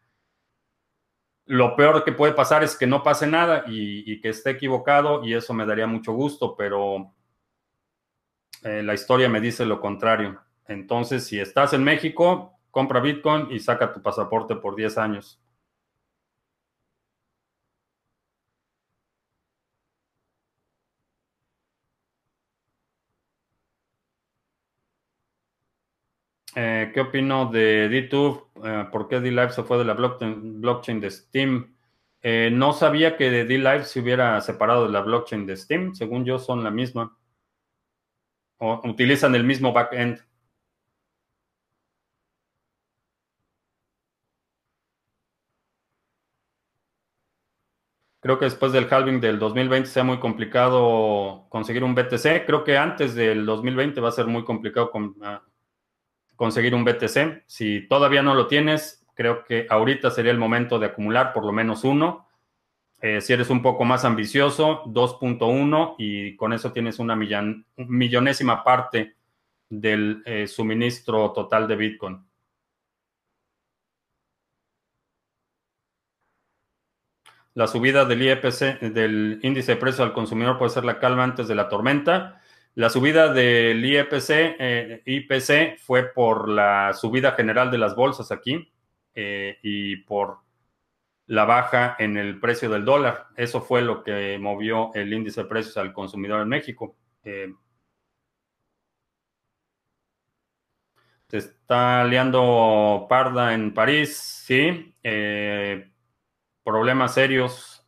lo 1.46 1.76
peor 1.76 2.04
que 2.04 2.12
puede 2.12 2.34
pasar 2.34 2.64
es 2.64 2.76
que 2.76 2.88
no 2.88 3.04
pase 3.04 3.28
nada 3.28 3.66
y, 3.68 4.20
que 4.22 4.30
esté 4.30 4.52
equivocado 4.52 5.24
y 5.24 5.34
eso 5.34 5.54
me 5.54 5.66
daría 5.66 5.88
mucho 5.88 6.14
gusto, 6.14 6.56
pero 6.56 7.14
eh, 8.64 8.82
la 8.84 8.94
historia 8.94 9.28
me 9.28 9.42
dice 9.42 9.66
lo 9.66 9.82
contrario. 9.82 10.42
Entonces, 10.68 11.26
si 11.26 11.39
estás 11.39 11.74
en 11.74 11.84
México, 11.84 12.58
compra 12.72 12.99
Bitcoin 13.01 13.47
y 13.51 13.59
saca 13.59 13.93
tu 13.93 14.01
pasaporte 14.01 14.55
por 14.55 14.76
10 14.76 14.97
años. 14.97 15.39
Eh, 26.55 26.91
¿Qué 26.93 27.01
opino 27.01 27.45
de 27.51 27.88
DTube? 27.89 28.47
Eh, 28.65 28.86
¿Por 28.91 29.07
qué 29.07 29.19
D-Live 29.22 29.51
se 29.51 29.63
fue 29.63 29.78
de 29.78 29.86
la 29.86 29.93
blockchain, 29.93 30.99
de 30.99 31.09
Steam? 31.09 31.76
Eh, 32.22 32.49
no 32.51 32.74
sabía 32.74 33.15
que 33.17 33.30
de 33.32 33.45
D-Live 33.45 33.86
se 33.86 34.01
hubiera 34.01 34.39
separado 34.41 34.86
de 34.86 34.91
la 34.91 35.01
blockchain 35.01 35.45
de 35.45 35.55
Steam. 35.55 35.95
Según 35.95 36.26
yo, 36.26 36.39
son 36.39 36.63
la 36.63 36.72
misma. 36.72 37.17
O 38.59 38.82
utilizan 38.88 39.36
el 39.36 39.43
mismo 39.43 39.74
backend. 39.74 40.19
Creo 48.32 48.39
que 48.39 48.45
después 48.45 48.71
del 48.71 48.88
halving 48.89 49.19
del 49.19 49.39
2020 49.39 49.89
sea 49.89 50.05
muy 50.05 50.17
complicado 50.17 51.47
conseguir 51.49 51.84
un 51.84 51.93
BTC. 51.93 52.45
Creo 52.45 52.63
que 52.63 52.77
antes 52.77 53.13
del 53.13 53.45
2020 53.45 53.99
va 53.99 54.07
a 54.07 54.13
ser 54.13 54.27
muy 54.27 54.45
complicado 54.45 54.89
ah, 55.21 55.43
conseguir 56.38 56.73
un 56.73 56.86
BTC. 56.86 57.43
Si 57.45 57.89
todavía 57.89 58.23
no 58.23 58.34
lo 58.34 58.47
tienes, 58.47 59.05
creo 59.15 59.43
que 59.43 59.67
ahorita 59.69 60.11
sería 60.11 60.32
el 60.32 60.38
momento 60.38 60.79
de 60.79 60.86
acumular 60.86 61.34
por 61.34 61.43
lo 61.43 61.51
menos 61.51 61.84
uno. 61.84 62.29
Eh, 63.01 63.19
si 63.19 63.34
eres 63.34 63.49
un 63.49 63.61
poco 63.61 63.84
más 63.84 64.05
ambicioso, 64.05 64.86
2.1 64.86 65.95
y 65.97 66.38
con 66.38 66.53
eso 66.53 66.71
tienes 66.71 66.99
una 66.99 67.17
millonésima 67.75 68.63
parte 68.63 69.17
del 69.67 70.23
eh, 70.25 70.47
suministro 70.47 71.34
total 71.34 71.67
de 71.67 71.75
Bitcoin. 71.75 72.25
La 77.54 77.68
subida 77.68 78.06
del 78.06 78.22
IPC, 78.22 78.80
del 78.93 79.39
índice 79.43 79.74
de 79.74 79.78
precios 79.78 80.08
al 80.08 80.14
consumidor 80.14 80.58
puede 80.58 80.72
ser 80.72 80.86
la 80.86 80.99
calma 80.99 81.24
antes 81.24 81.47
de 81.49 81.56
la 81.56 81.68
tormenta. 81.68 82.41
La 82.76 82.89
subida 82.89 83.34
del 83.34 83.84
IPC, 83.84 84.30
eh, 84.58 85.02
IPC 85.06 85.78
fue 85.78 86.14
por 86.14 86.47
la 86.47 86.93
subida 86.93 87.34
general 87.34 87.70
de 87.70 87.78
las 87.78 87.95
bolsas 87.95 88.32
aquí 88.32 88.72
eh, 89.16 89.60
y 89.64 89.97
por 89.97 90.39
la 91.28 91.43
baja 91.45 91.97
en 91.99 92.16
el 92.18 92.39
precio 92.39 92.70
del 92.70 92.86
dólar. 92.86 93.28
Eso 93.36 93.62
fue 93.62 93.82
lo 93.82 94.04
que 94.04 94.38
movió 94.39 94.91
el 94.93 95.12
índice 95.14 95.43
de 95.43 95.49
precios 95.49 95.76
al 95.78 95.91
consumidor 95.93 96.41
en 96.41 96.47
México. 96.47 96.95
Eh, 97.26 97.54
se 101.28 101.38
está 101.38 102.04
liando 102.06 103.08
parda 103.10 103.54
en 103.54 103.74
París, 103.74 104.18
sí 104.45 104.95
problemas 106.72 107.13
serios. 107.13 107.86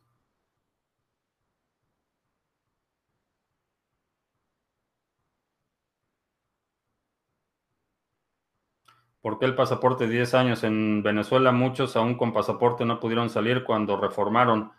¿Por 9.22 9.38
qué 9.38 9.46
el 9.46 9.54
pasaporte 9.54 10.06
10 10.06 10.34
años 10.34 10.64
en 10.64 11.02
Venezuela? 11.02 11.50
Muchos 11.50 11.96
aún 11.96 12.18
con 12.18 12.34
pasaporte 12.34 12.84
no 12.84 13.00
pudieron 13.00 13.30
salir 13.30 13.64
cuando 13.64 13.96
reformaron. 13.96 14.70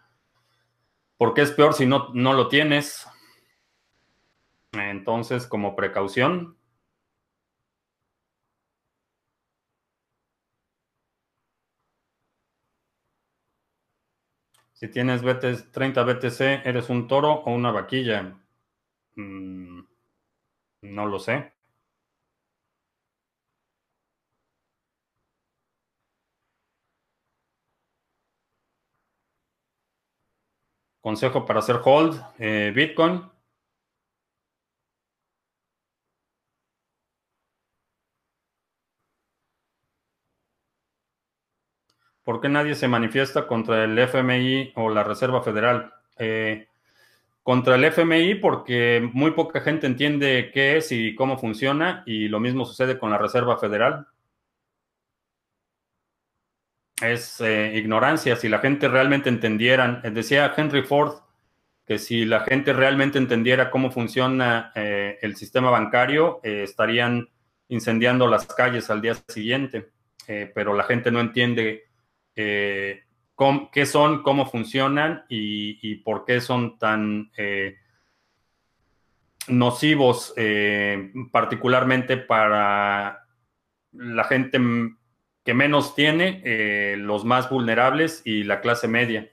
¿Por 1.17 1.33
qué 1.33 1.41
es 1.41 1.51
peor 1.51 1.73
si 1.73 1.87
no, 1.87 2.09
no 2.13 2.33
lo 2.33 2.47
tienes? 2.47 3.07
Entonces, 4.73 5.47
como 5.47 5.75
precaución, 5.75 6.57
Si 14.75 14.87
tienes 14.89 15.23
30 15.71 16.03
BTC, 16.03 16.61
¿eres 16.65 16.89
un 16.91 17.07
toro 17.07 17.31
o 17.33 17.51
una 17.51 17.71
vaquilla? 17.71 18.37
Mm, 19.15 19.81
no 20.83 21.05
lo 21.07 21.19
sé. 21.19 21.53
Consejo 30.99 31.45
para 31.45 31.59
hacer 31.59 31.79
hold, 31.85 32.21
eh, 32.37 32.73
Bitcoin. 32.75 33.23
¿Por 42.25 42.41
qué 42.41 42.49
nadie 42.49 42.73
se 42.73 42.87
manifiesta 42.87 43.45
contra 43.45 43.83
el 43.83 43.97
FMI 43.99 44.73
o 44.75 44.89
la 44.89 45.03
Reserva 45.03 45.43
Federal? 45.43 45.93
Eh, 46.17 46.67
contra 47.43 47.75
el 47.75 47.83
FMI 47.83 48.35
porque 48.35 49.07
muy 49.13 49.31
poca 49.31 49.61
gente 49.61 49.85
entiende 49.85 50.49
qué 50.51 50.77
es 50.77 50.91
y 50.91 51.13
cómo 51.13 51.37
funciona 51.37 52.01
y 52.07 52.27
lo 52.27 52.39
mismo 52.39 52.65
sucede 52.65 52.97
con 52.97 53.11
la 53.11 53.19
Reserva 53.19 53.59
Federal. 53.59 54.07
es 57.01 57.39
ignorancia. 57.75 58.35
Si 58.35 58.49
la 58.49 58.59
gente 58.59 58.87
realmente 58.87 59.29
entendiera, 59.29 60.01
decía 60.11 60.51
Henry 60.57 60.81
Ford, 60.81 61.19
que 61.85 61.99
si 61.99 62.25
la 62.25 62.39
gente 62.39 62.73
realmente 62.73 63.19
entendiera 63.19 63.69
cómo 63.69 63.91
funciona 63.91 64.71
el 64.73 65.35
sistema 65.35 65.69
bancario, 65.69 66.39
estarían 66.41 67.29
incendiando 67.67 68.27
las 68.27 68.47
calles 68.47 68.89
al 68.89 69.01
día 69.01 69.13
siguiente. 69.27 69.91
pero 70.55 70.73
la 70.73 70.85
gente 70.85 71.11
no 71.11 71.19
entiende 71.19 71.84
qué 72.35 73.85
son, 73.85 74.23
cómo 74.23 74.45
funcionan 74.45 75.25
y, 75.29 75.95
por 75.95 76.25
qué 76.25 76.41
son 76.41 76.77
tan 76.77 77.31
eh, 77.37 77.75
nocivos, 79.47 80.33
eh, 80.37 81.11
particularmente 81.31 82.17
para 82.17 83.25
la 83.91 84.23
gente 84.25 84.59
que 85.43 85.53
menos 85.53 85.95
tiene, 85.95 86.41
eh, 86.43 86.95
los 86.97 87.23
más 87.23 87.49
vulnerables 87.49 88.21
y 88.25 88.43
la 88.43 88.61
clase 88.61 88.87
media. 88.87 89.29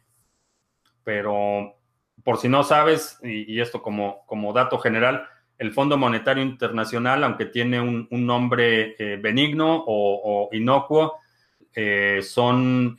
Pero 1.05 1.75
por 2.23 2.39
si 2.39 2.49
no 2.49 2.63
sabes, 2.63 3.19
y, 3.23 3.61
esto 3.61 3.83
como, 3.83 4.25
como, 4.27 4.53
dato 4.53 4.79
general, 4.79 5.27
el 5.59 5.73
Fondo 5.73 5.97
Monetario 5.97 6.43
Internacional, 6.43 7.25
aunque 7.25 7.47
tiene 7.47 7.81
un, 7.81 8.09
nombre 8.11 8.97
benigno 9.21 9.83
o 9.87 10.49
inocuo, 10.53 11.22
son 12.23 12.97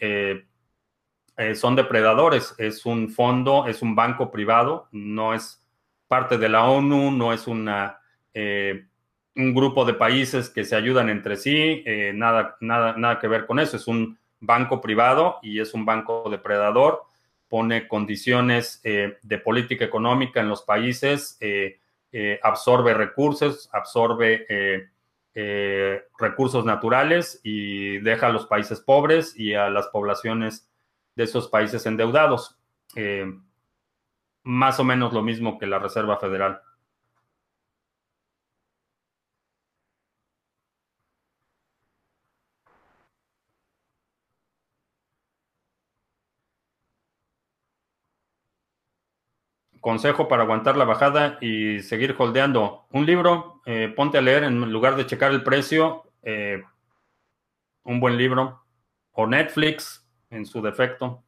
eh, 1.36 1.56
son 1.56 1.76
depredadores. 1.76 2.54
Es 2.58 2.86
un 2.86 3.10
fondo, 3.10 3.66
es 3.68 3.82
un 3.82 3.96
banco 3.96 4.32
privado, 4.32 4.88
no 4.92 5.34
es 5.34 5.64
parte 6.08 6.38
de 6.38 6.50
la 6.50 6.66
ONU, 6.66 7.12
no 7.12 7.34
es 7.34 7.48
una, 7.48 8.00
eh, 8.34 8.86
un 9.36 9.54
grupo 9.54 9.84
de 9.84 9.96
países 9.96 10.50
que 10.50 10.64
se 10.64 10.76
ayudan 10.76 11.10
entre 11.10 11.36
sí, 11.38 11.82
eh, 11.86 12.12
nada, 12.14 12.56
nada, 12.60 12.96
nada 12.98 13.20
que 13.20 13.28
ver 13.28 13.48
con 13.48 13.60
eso. 13.60 13.78
Es 13.78 13.88
un 13.88 14.18
banco 14.40 14.80
privado 14.80 15.40
y 15.42 15.60
es 15.60 15.74
un 15.74 15.86
banco 15.86 16.30
depredador. 16.30 17.04
Pone 17.48 17.88
condiciones 17.88 18.82
de 18.84 19.38
política 19.38 19.86
económica 19.86 20.42
en 20.42 20.50
los 20.50 20.64
países, 20.64 21.38
absorbe 22.42 22.96
recursos, 22.96 23.70
absorbe 23.72 24.90
recursos 25.36 26.64
naturales 26.64 27.40
y 27.44 27.98
deja 28.00 28.28
a 28.28 28.32
los 28.32 28.46
países 28.46 28.80
pobres 28.80 29.38
y 29.38 29.54
a 29.54 29.70
las 29.70 29.88
poblaciones 29.88 30.70
de 31.16 31.24
esos 31.24 31.48
países 31.48 31.86
endeudados. 31.86 32.58
Eh, 32.96 33.26
más 34.44 34.80
o 34.80 34.84
menos 34.84 35.14
lo 35.14 35.24
mismo 35.24 35.58
que 35.58 35.66
la 35.66 35.80
Reserva 35.80 36.18
Federal. 36.18 36.62
Consejo 49.84 50.30
para 50.30 50.44
aguantar 50.44 50.78
la 50.78 50.86
bajada 50.86 51.38
y 51.42 51.82
seguir 51.82 52.16
holdeando. 52.18 52.86
Un 52.92 53.06
libro, 53.06 53.62
eh, 53.66 53.92
ponte 53.94 54.18
a 54.18 54.22
leer 54.22 54.46
en 54.46 54.72
lugar 54.72 54.96
de 54.96 55.06
checar 55.06 55.34
el 55.34 55.44
precio. 55.44 56.04
Eh, 56.22 56.64
un 57.84 58.00
buen 58.00 58.18
libro. 58.18 58.64
O 59.12 59.28
Netflix, 59.28 60.08
en 60.30 60.46
su 60.46 60.62
defecto. 60.62 61.22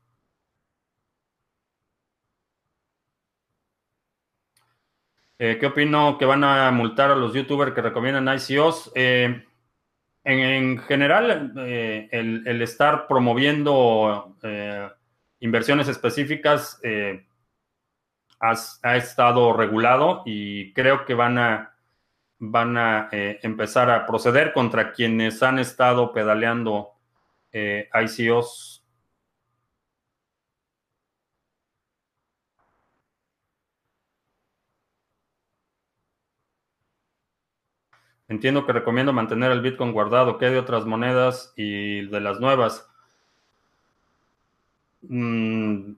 Eh, 5.38 5.58
¿Qué 5.60 5.66
opino 5.66 6.18
que 6.18 6.24
van 6.24 6.46
a 6.46 6.72
multar 6.72 7.12
a 7.12 7.16
los 7.16 7.34
youtubers 7.34 7.74
que 7.74 7.82
recomiendan 7.82 8.34
ICOs? 8.38 8.90
En, 8.96 10.78
general, 10.78 11.52
el, 12.10 12.62
estar 12.62 13.06
promoviendo 13.06 14.34
inversiones 15.42 15.90
específicas 15.90 16.80
ha, 18.40 18.96
estado 18.98 19.54
regulado 19.54 20.24
y 20.26 20.74
creo 20.74 21.06
que 21.06 21.14
van 21.14 21.38
a, 21.38 21.76
van 22.40 22.78
a 22.78 23.10
empezar 23.12 23.90
a 23.90 24.06
proceder 24.06 24.54
contra 24.54 24.92
quienes 24.92 25.42
han 25.44 25.60
estado 25.60 26.14
pedaleando 26.14 26.92
ICOs 27.52 28.76
Entiendo 38.28 38.66
que 38.66 38.74
recomiendo 38.74 39.14
mantener 39.14 39.52
el 39.52 39.62
Bitcoin 39.62 39.92
guardado. 39.92 40.38
¿Qué 40.38 40.50
de 40.50 40.58
otras 40.58 40.86
monedas 40.86 41.54
y 41.56 42.08
de 42.08 42.20
las 42.22 42.40
nuevas? 42.40 42.88
Mm, 45.04 45.96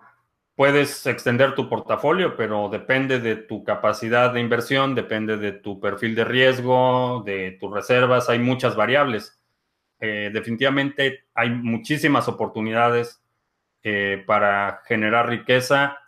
puedes 0.58 1.06
extender 1.06 1.54
tu 1.54 1.70
portafolio, 1.70 2.36
pero 2.36 2.68
depende 2.68 3.20
de 3.20 3.36
tu 3.36 3.64
capacidad 3.64 4.34
de 4.34 4.40
inversión, 4.40 4.96
depende 4.96 5.38
de 5.38 5.52
tu 5.52 5.80
perfil 5.80 6.16
de 6.16 6.26
riesgo, 6.26 7.22
de 7.24 7.60
tus 7.60 7.72
reservas. 7.72 8.28
Hay 8.28 8.40
muchas 8.40 8.76
variables. 8.76 9.40
Eh, 10.00 10.32
definitivamente 10.34 11.26
hay 11.36 11.52
muchísimas 11.52 12.28
oportunidades 12.28 13.22
eh, 13.84 14.24
para 14.26 14.82
generar 14.88 15.30
riqueza, 15.30 16.00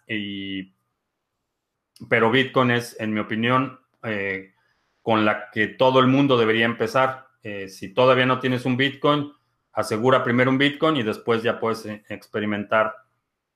pero 2.09 2.31
Bitcoin 2.31 2.71
es, 2.71 2.99
en 2.99 3.13
mi 3.13 3.19
opinión, 3.19 3.79
eh, 4.01 4.55
con 5.03 5.25
la 5.25 5.51
que 5.51 5.67
todo 5.67 5.99
el 5.99 6.07
mundo 6.07 6.39
debería 6.39 6.65
empezar. 6.65 7.27
Si 7.67 7.93
todavía 7.93 8.25
no 8.25 8.39
tienes 8.39 8.65
un 8.65 8.77
Bitcoin, 8.77 9.31
asegura 9.73 10.23
primero 10.23 10.49
un 10.49 10.57
Bitcoin 10.57 10.97
y 10.97 11.03
después 11.03 11.43
ya 11.43 11.59
puedes 11.59 11.85
experimentar 12.09 12.95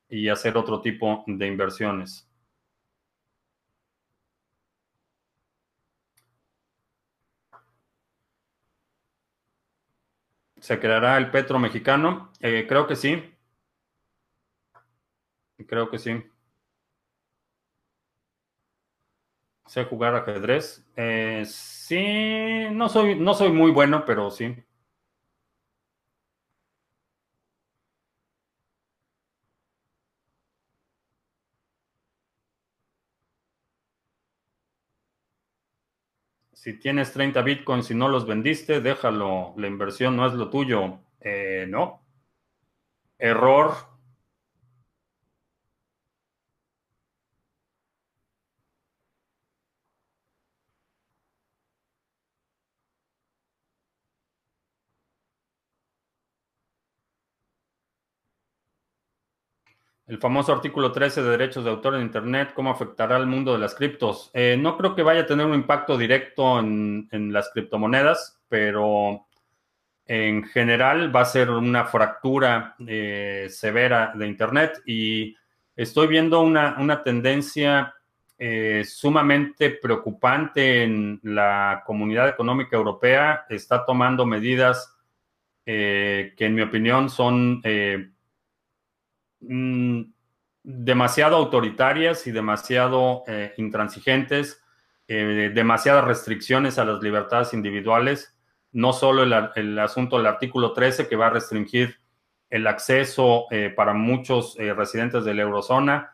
y 0.09 0.29
hacer 0.29 0.57
otro 0.57 0.81
tipo 0.81 1.23
de 1.27 1.47
inversiones. 1.47 2.29
¿Se 10.59 10.79
creará 10.79 11.15
el 11.19 11.29
petro 11.29 11.59
mexicano? 11.59 12.31
Eh, 12.39 12.65
creo 12.67 12.87
que 12.87 12.95
sí. 12.95 13.21
Creo 15.67 15.89
que 15.89 15.97
sí. 15.99 16.23
Sé 19.65 19.83
jugar 19.85 20.15
ajedrez. 20.15 20.85
Eh, 20.95 21.43
sí, 21.47 22.67
no 22.71 22.87
soy, 22.89 23.15
no 23.19 23.33
soy 23.33 23.51
muy 23.51 23.71
bueno, 23.71 24.03
pero 24.05 24.29
sí. 24.31 24.55
Si 36.63 36.79
tienes 36.79 37.11
30 37.11 37.41
bitcoins 37.41 37.91
y 37.91 37.93
no 37.93 38.07
los 38.07 38.25
vendiste, 38.25 38.79
déjalo. 38.79 39.53
La 39.57 39.67
inversión 39.67 40.15
no 40.15 40.25
es 40.25 40.33
lo 40.33 40.49
tuyo. 40.49 41.01
Eh, 41.19 41.65
no. 41.67 42.05
Error. 43.17 43.73
El 60.05 60.17
famoso 60.17 60.51
artículo 60.51 60.91
13 60.91 61.23
de 61.23 61.29
derechos 61.29 61.63
de 61.63 61.69
autor 61.69 61.95
en 61.95 62.01
Internet, 62.01 62.51
¿cómo 62.53 62.69
afectará 62.69 63.15
al 63.15 63.25
mundo 63.25 63.53
de 63.53 63.59
las 63.59 63.73
criptos? 63.73 64.31
Eh, 64.33 64.57
no 64.59 64.75
creo 64.75 64.95
que 64.95 65.01
vaya 65.01 65.21
a 65.21 65.25
tener 65.25 65.45
un 65.45 65.53
impacto 65.53 65.97
directo 65.97 66.59
en, 66.59 67.07
las 67.31 67.49
criptomonedas, 67.53 68.41
pero 68.49 69.27
en 70.05 70.43
general 70.43 71.15
va 71.15 71.21
a 71.21 71.25
ser 71.25 71.49
una 71.49 71.85
fractura 71.85 72.75
eh, 72.85 73.47
severa 73.49 74.11
de 74.13 74.27
Internet 74.27 74.81
y 74.85 75.37
estoy 75.73 76.07
viendo 76.07 76.41
una, 76.41 77.01
tendencia 77.01 77.93
eh, 78.37 78.83
sumamente 78.85 79.69
preocupante 79.69 80.83
en 80.83 81.21
la 81.23 81.81
comunidad 81.85 82.27
económica 82.27 82.75
europea. 82.75 83.45
Está 83.47 83.85
tomando 83.85 84.25
medidas 84.25 84.89
que 85.65 86.35
en 86.37 86.55
mi 86.55 86.61
opinión 86.61 87.09
son 87.09 87.61
Mm, 89.47 90.03
demasiado 90.63 91.35
autoritarias 91.35 92.25
y 92.27 92.31
demasiado 92.31 93.23
eh, 93.27 93.53
intransigentes, 93.57 94.63
eh, 95.07 95.51
demasiadas 95.53 96.05
restricciones 96.05 96.79
a 96.79 96.85
las 96.85 97.01
libertades 97.03 97.53
individuales, 97.53 98.33
no 98.71 98.93
solo 98.93 99.23
el, 99.23 99.79
asunto 99.79 100.17
del 100.17 100.27
artículo 100.27 100.71
13 100.71 101.09
que 101.09 101.17
va 101.17 101.27
a 101.27 101.31
restringir 101.31 101.97
el 102.49 102.65
acceso 102.67 103.45
eh, 103.51 103.73
para 103.75 103.93
muchos 103.93 104.55
residentes 104.57 105.25
de 105.25 105.33
la 105.33 105.41
eurozona. 105.41 106.13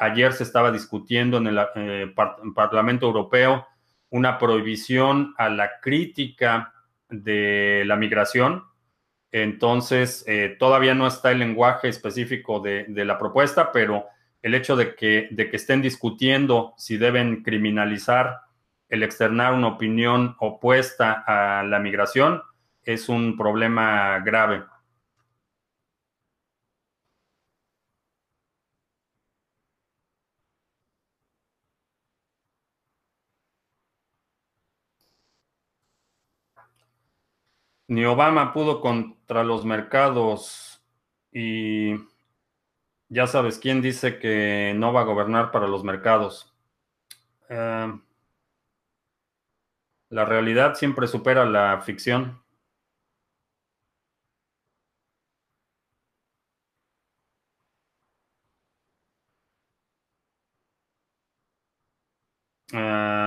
ayer 0.00 0.32
se 0.32 0.42
estaba 0.42 0.72
discutiendo 0.72 1.36
en 1.38 1.46
el 1.46 2.14
Parlamento 2.54 3.06
Europeo 3.06 3.66
una 4.10 4.38
prohibición 4.38 5.34
a 5.36 5.48
la 5.50 5.78
crítica 5.80 6.72
de 7.10 7.84
la 7.86 7.96
migración, 7.96 8.64
Entonces, 9.30 10.24
eh, 10.26 10.56
todavía 10.58 10.94
no 10.94 11.06
está 11.06 11.30
el 11.30 11.40
lenguaje 11.40 11.88
específico 11.88 12.60
de, 12.60 12.86
la 12.88 13.18
propuesta, 13.18 13.72
pero 13.72 14.06
el 14.42 14.54
hecho 14.54 14.76
de 14.76 14.94
que, 14.94 15.28
de 15.30 15.50
que 15.50 15.56
estén 15.56 15.82
discutiendo 15.82 16.74
si 16.76 16.96
deben 16.96 17.42
criminalizar 17.42 18.40
el 18.88 19.02
externar 19.02 19.52
una 19.52 19.68
opinión 19.68 20.36
opuesta 20.38 21.24
a 21.26 21.62
la 21.62 21.78
migración 21.78 22.42
es 22.82 23.08
un 23.08 23.36
problema 23.36 24.18
grave. 24.20 24.64
Ni 37.88 38.04
Obama 38.04 38.52
pudo 38.52 38.80
contra 38.80 39.42
los 39.44 39.64
mercados 39.64 40.82
y 41.32 41.94
ya 43.08 43.26
sabes 43.26 43.58
quién 43.58 43.80
dice 43.82 44.18
que 44.18 44.74
no 44.76 44.92
va 44.92 45.00
a 45.02 45.04
gobernar 45.04 45.50
para 45.50 45.66
los 45.68 45.84
mercados. 45.84 46.54
Eh, 47.48 47.92
la 50.10 50.24
realidad 50.26 50.74
siempre 50.74 51.06
supera 51.06 51.46
la 51.46 51.80
ficción. 51.80 52.42
Uh, 62.72 63.17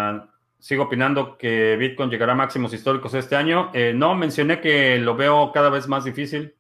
sigo 0.62 0.84
opinando 0.84 1.38
que 1.38 1.76
Bitcoin 1.78 2.10
llegará 2.10 2.34
a 2.34 2.36
máximos 2.36 2.74
históricos 2.74 3.14
este 3.16 3.36
año. 3.36 3.72
Eh, 3.74 3.94
no, 3.96 4.16
mencioné 4.16 4.62
que 4.62 4.98
lo 5.00 5.16
veo 5.16 5.52
cada 5.52 5.70
vez 5.70 5.88
más 5.88 6.06
difícil. 6.06 6.56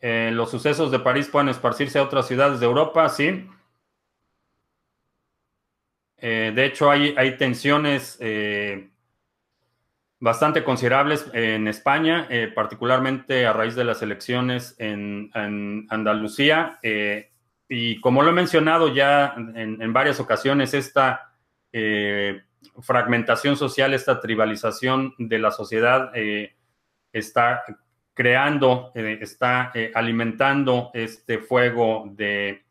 Eh, 0.00 0.30
los 0.32 0.50
sucesos 0.50 0.90
de 0.90 1.00
París 1.00 1.28
pueden 1.28 1.48
esparcirse 1.48 1.98
a 1.98 2.02
otras 2.04 2.26
ciudades 2.28 2.60
de 2.60 2.66
Europa, 2.66 3.08
sí. 3.08 3.48
Eh, 6.18 6.52
de 6.54 6.64
hecho, 6.66 6.90
hay, 6.90 7.14
hay 7.16 7.36
tensiones 7.36 8.18
bastante 10.20 10.64
considerables 10.64 11.26
en 11.32 11.68
España, 11.68 12.26
eh, 12.30 12.50
particularmente 12.54 13.46
a 13.46 13.52
raíz 13.52 13.74
de 13.74 13.84
las 13.84 14.02
elecciones 14.02 14.74
en, 14.78 15.30
Andalucía. 15.90 16.78
Eh, 16.82 17.30
y 17.68 18.00
como 18.00 18.22
lo 18.22 18.30
he 18.30 18.34
mencionado 18.34 18.94
ya 18.94 19.34
en, 19.36 19.92
varias 19.92 20.20
ocasiones, 20.20 20.74
esta 20.74 21.34
eh, 21.72 22.42
fragmentación 22.80 23.56
social, 23.56 23.94
esta 23.94 24.20
tribalización 24.20 25.14
de 25.18 25.38
la 25.38 25.50
sociedad 25.50 26.10
está 27.12 27.64
creando, 28.12 28.92
está 28.94 29.72
alimentando 29.94 30.90
este 30.94 31.38
fuego 31.38 32.04
de 32.12 32.62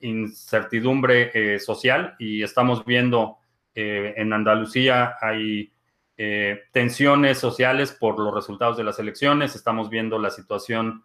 incertidumbre 0.00 1.58
social 1.58 2.14
y 2.18 2.42
estamos 2.42 2.84
viendo 2.84 3.38
en 3.74 4.32
Andalucía 4.32 5.16
hay 5.20 5.72
eh, 6.18 6.64
tensiones 6.72 7.38
sociales 7.38 7.92
por 7.92 8.18
los 8.18 8.34
resultados 8.34 8.76
de 8.76 8.84
las 8.84 8.98
elecciones. 8.98 9.56
Estamos 9.56 9.88
viendo 9.88 10.18
la 10.18 10.30
situación 10.30 11.04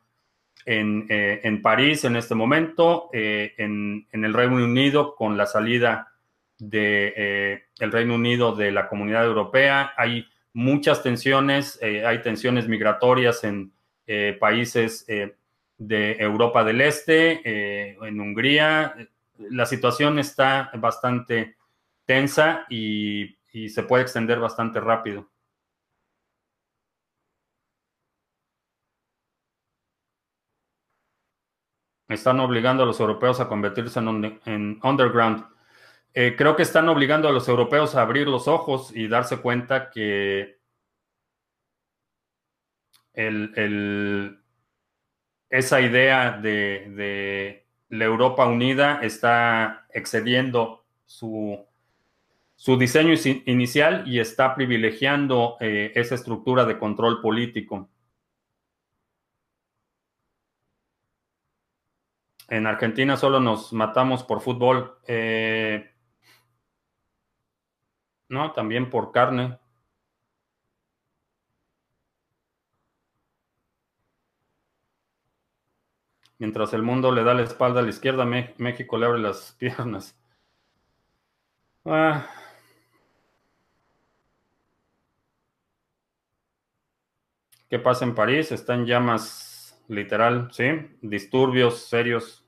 en, 0.66 1.08
eh, 1.10 1.60
París 1.64 2.04
en 2.04 2.18
este 2.18 2.36
momento, 2.36 3.10
eh, 3.14 3.54
en, 3.58 4.06
el 4.12 4.34
Reino 4.34 4.56
Unido 4.56 5.16
con 5.16 5.38
la 5.38 5.46
salida 5.46 6.12
del 6.60 7.64
el 7.80 7.92
Reino 7.92 8.16
Unido 8.16 8.54
de 8.54 8.72
la 8.72 8.90
Comunidad 8.90 9.26
Europea. 9.26 9.94
Hay 9.96 10.28
muchas 10.54 11.04
tensiones, 11.04 11.80
hay 11.82 12.22
tensiones 12.22 12.68
migratorias 12.68 13.44
en 13.44 13.72
países 14.40 15.06
de 15.78 16.12
Europa 16.14 16.64
del 16.64 16.82
Este, 16.82 17.96
en 18.08 18.20
Hungría. 18.20 18.96
La 19.38 19.68
situación 19.68 20.18
está 20.18 20.72
bastante 20.74 21.56
tensa 22.06 22.66
y 22.70 23.37
y 23.58 23.70
se 23.70 23.84
puede 23.84 24.04
extender 24.04 24.40
bastante 24.40 24.80
rápido. 24.80 25.30
Están 32.08 32.40
obligando 32.40 32.84
a 32.84 32.86
los 32.86 33.00
europeos 33.00 33.40
a 33.40 33.50
convertirse 33.50 34.00
en, 34.00 34.80
underground. 34.84 35.46
Eh, 36.14 36.36
creo 36.38 36.56
que 36.56 36.64
están 36.64 36.88
obligando 36.90 37.28
a 37.28 37.32
los 37.32 37.48
europeos 37.50 37.96
a 37.96 38.02
abrir 38.02 38.28
los 38.28 38.48
ojos 38.48 38.96
y 38.96 39.08
darse 39.08 39.38
cuenta 39.42 39.90
que 39.90 40.60
esa 45.50 45.82
idea 45.82 46.38
de, 46.38 46.92
de 46.96 47.68
la 47.90 48.06
Europa 48.06 48.46
unida 48.46 49.00
está 49.02 49.88
excediendo 49.92 50.86
su, 51.06 51.67
su 52.58 52.78
diseño 52.78 53.14
inicial 53.46 54.04
y 54.08 54.20
está 54.20 54.56
privilegiando 54.56 55.58
eh, 55.62 55.92
esa 55.96 56.16
estructura 56.16 56.66
de 56.66 56.80
control 56.80 57.22
político. 57.22 57.90
En 62.50 62.66
Argentina 62.66 63.16
solo 63.16 63.40
nos 63.40 63.74
matamos 63.74 64.24
por 64.24 64.42
fútbol. 64.42 64.98
Eh, 65.08 65.92
no, 68.30 68.52
también 68.54 68.90
por 68.90 69.12
carne. 69.12 69.60
Mientras 76.40 76.74
el 76.74 76.82
mundo 76.84 77.12
le 77.12 77.24
da 77.24 77.34
la 77.36 77.44
espalda 77.44 77.82
a 77.82 77.84
la 77.84 77.90
izquierda, 77.90 78.26
México 78.26 78.98
le 78.98 79.06
abre 79.06 79.20
las 79.20 79.52
piernas. 79.60 80.18
Ah. 81.86 82.37
¿Qué 87.70 87.80
pasa 87.80 88.06
en 88.06 88.16
París? 88.16 88.54
Está 88.54 88.76
en 88.76 88.86
llamas, 88.86 89.78
literal, 89.90 90.48
¿sí? 90.52 90.66
Disturbios 91.02 91.80
serios. 91.88 92.46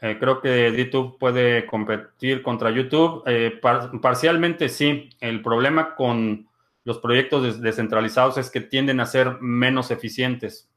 Eh, 0.00 0.18
creo 0.18 0.42
que 0.42 0.74
YouTube 0.76 1.16
puede 1.18 1.64
competir 1.64 2.42
contra 2.42 2.70
YouTube. 2.70 3.22
Eh, 3.26 3.60
parcialmente 4.02 4.68
sí. 4.68 5.08
El 5.20 5.40
problema 5.40 5.94
con 5.94 6.48
los 6.84 6.98
proyectos 6.98 7.62
descentralizados 7.62 8.36
es 8.36 8.50
que 8.50 8.60
tienden 8.60 9.00
a 9.00 9.06
ser 9.06 9.40
menos 9.40 9.90
eficientes. 9.90 10.68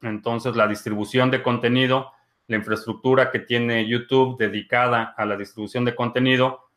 Entonces, 0.00 0.56
la 0.56 0.68
distribución 0.68 1.30
de 1.30 1.42
contenido, 1.42 2.12
la 2.46 2.56
infraestructura 2.56 3.30
que 3.30 3.40
tiene 3.40 3.86
YouTube 3.86 4.38
dedicada 4.38 5.14
a 5.16 5.26
la 5.26 5.36
distribución 5.36 5.84
de 5.84 5.94
contenido, 5.94 6.67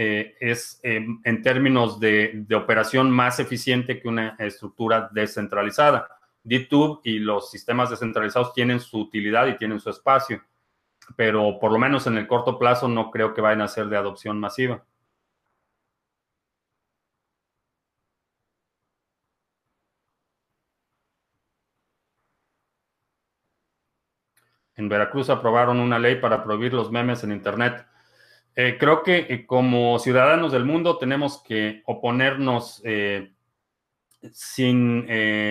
eh, 0.00 0.36
es 0.38 0.78
em, 0.84 1.20
en 1.24 1.42
términos 1.42 1.98
de, 1.98 2.46
operación 2.54 3.10
más 3.10 3.40
eficiente 3.40 4.00
que 4.00 4.06
una 4.06 4.36
estructura 4.38 5.10
descentralizada. 5.12 6.08
YouTube 6.44 7.00
y 7.02 7.18
los 7.18 7.50
sistemas 7.50 7.90
descentralizados 7.90 8.54
tienen 8.54 8.78
su 8.78 9.00
utilidad 9.00 9.48
y 9.48 9.56
tienen 9.56 9.80
su 9.80 9.90
espacio, 9.90 10.40
pero 11.16 11.58
por 11.58 11.72
lo 11.72 11.80
menos 11.80 12.06
en 12.06 12.16
el 12.16 12.28
corto 12.28 12.58
plazo 12.60 12.86
no 12.86 13.10
creo 13.10 13.34
que 13.34 13.40
vayan 13.40 13.62
a 13.62 13.68
ser 13.68 13.88
de 13.88 13.96
adopción 13.96 14.38
masiva. 14.38 14.84
En 24.76 24.88
Veracruz 24.88 25.28
aprobaron 25.28 25.80
una 25.80 25.98
ley 25.98 26.20
para 26.20 26.44
prohibir 26.44 26.72
los 26.72 26.92
memes 26.92 27.24
en 27.24 27.32
Internet. 27.32 27.84
Eh, 28.60 28.76
creo 28.76 29.04
que 29.04 29.18
eh, 29.18 29.46
como 29.46 30.00
ciudadanos 30.00 30.50
del 30.50 30.64
mundo 30.64 30.98
tenemos 30.98 31.40
que 31.44 31.80
oponernos 31.86 32.82
eh, 32.84 33.32
sin, 34.32 35.06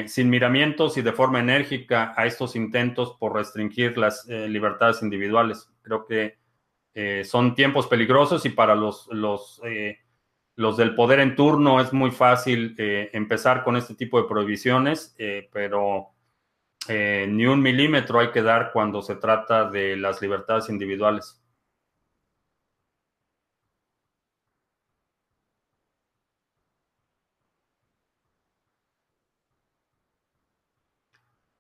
sin, 0.10 0.30
miramientos 0.30 0.98
y 0.98 1.02
de 1.02 1.14
forma 1.14 1.40
enérgica 1.40 2.14
a 2.18 2.26
estos 2.26 2.58
intentos 2.58 3.16
por 3.18 3.34
restringir 3.34 3.98
las 3.98 4.26
libertades 4.26 5.02
individuales. 5.02 5.72
Creo 5.84 6.06
que 6.06 6.38
son 7.24 7.56
tiempos 7.56 7.88
peligrosos 7.88 8.46
y 8.46 8.50
para 8.50 8.76
los, 8.76 9.08
los, 9.08 9.62
los, 10.56 10.76
del 10.76 10.94
poder 10.94 11.22
en 11.22 11.38
turno 11.38 11.80
es 11.80 11.94
muy 11.94 12.12
fácil 12.12 12.76
empezar 12.78 13.64
con 13.64 13.78
este 13.78 13.96
tipo 13.96 14.22
de 14.22 14.28
prohibiciones, 14.28 15.16
pero 15.54 16.10
ni 16.90 17.46
un 17.46 17.62
milímetro 17.62 18.20
hay 18.20 18.32
que 18.32 18.42
dar 18.42 18.72
cuando 18.74 19.02
se 19.02 19.16
trata 19.16 19.70
de 19.70 19.96
las 19.96 20.22
libertades 20.22 20.68
individuales. 20.68 21.42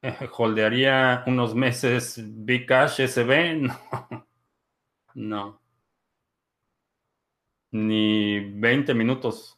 holdearía 0.38 1.24
unos 1.28 1.56
meses 1.56 2.20
Bcash 2.24 3.02
SB, 3.02 3.56
no. 3.56 3.78
no. 5.16 5.62
Ni 7.72 8.42
20 8.60 8.94
minutos. 8.94 9.58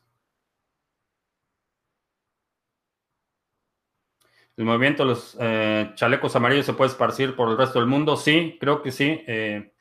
¿El 4.57 4.65
movimiento 4.65 5.03
de 5.03 5.09
los 5.09 5.37
eh, 5.39 5.91
chalecos 5.95 6.35
amarillos 6.35 6.65
se 6.65 6.73
puede 6.73 6.91
esparcir 6.91 7.35
por 7.35 7.49
el 7.49 7.57
resto 7.57 7.79
del 7.79 7.87
mundo? 7.87 8.17
Sí, 8.17 8.57
creo 8.59 8.81
que 8.81 8.91
sí. 8.91 9.23
Eh, 9.25 9.71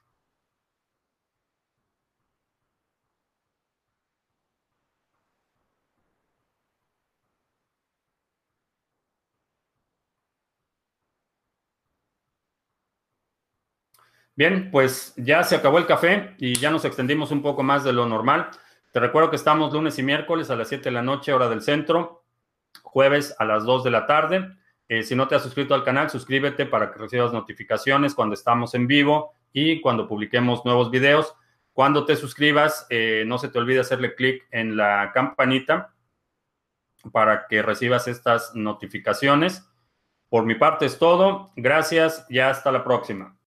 Bien, 14.38 14.70
pues 14.70 15.14
ya 15.16 15.42
se 15.42 15.56
acabó 15.56 15.78
el 15.78 15.86
café 15.86 16.36
y 16.38 16.54
ya 16.54 16.70
nos 16.70 16.84
extendimos 16.84 17.32
un 17.32 17.42
poco 17.42 17.64
más 17.64 17.82
de 17.82 17.92
lo 17.92 18.06
normal. 18.06 18.50
Te 18.92 19.00
recuerdo 19.00 19.30
que 19.30 19.34
estamos 19.34 19.72
lunes 19.72 19.98
y 19.98 20.04
miércoles 20.04 20.48
a 20.48 20.54
las 20.54 20.68
7 20.68 20.84
de 20.84 20.90
la 20.92 21.02
noche, 21.02 21.32
hora 21.32 21.48
del 21.48 21.60
centro, 21.60 22.22
jueves 22.82 23.34
a 23.40 23.44
las 23.44 23.64
2 23.64 23.82
de 23.82 23.90
la 23.90 24.06
tarde. 24.06 24.48
Eh, 24.86 25.02
si 25.02 25.16
no 25.16 25.26
te 25.26 25.34
has 25.34 25.42
suscrito 25.42 25.74
al 25.74 25.82
canal, 25.82 26.08
suscríbete 26.08 26.66
para 26.66 26.92
que 26.92 27.00
recibas 27.00 27.32
notificaciones 27.32 28.14
cuando 28.14 28.34
estamos 28.34 28.76
en 28.76 28.86
vivo 28.86 29.32
y 29.52 29.80
cuando 29.80 30.06
publiquemos 30.06 30.64
nuevos 30.64 30.92
videos. 30.92 31.34
Cuando 31.72 32.04
te 32.04 32.14
suscribas, 32.14 32.86
eh, 32.90 33.24
no 33.26 33.38
se 33.38 33.48
te 33.48 33.58
olvide 33.58 33.80
hacerle 33.80 34.14
clic 34.14 34.46
en 34.52 34.76
la 34.76 35.10
campanita 35.12 35.96
para 37.10 37.48
que 37.48 37.60
recibas 37.60 38.06
estas 38.06 38.54
notificaciones. 38.54 39.68
Por 40.28 40.46
mi 40.46 40.54
parte 40.54 40.86
es 40.86 40.96
todo. 40.96 41.50
Gracias 41.56 42.24
y 42.28 42.38
hasta 42.38 42.70
la 42.70 42.84
próxima. 42.84 43.37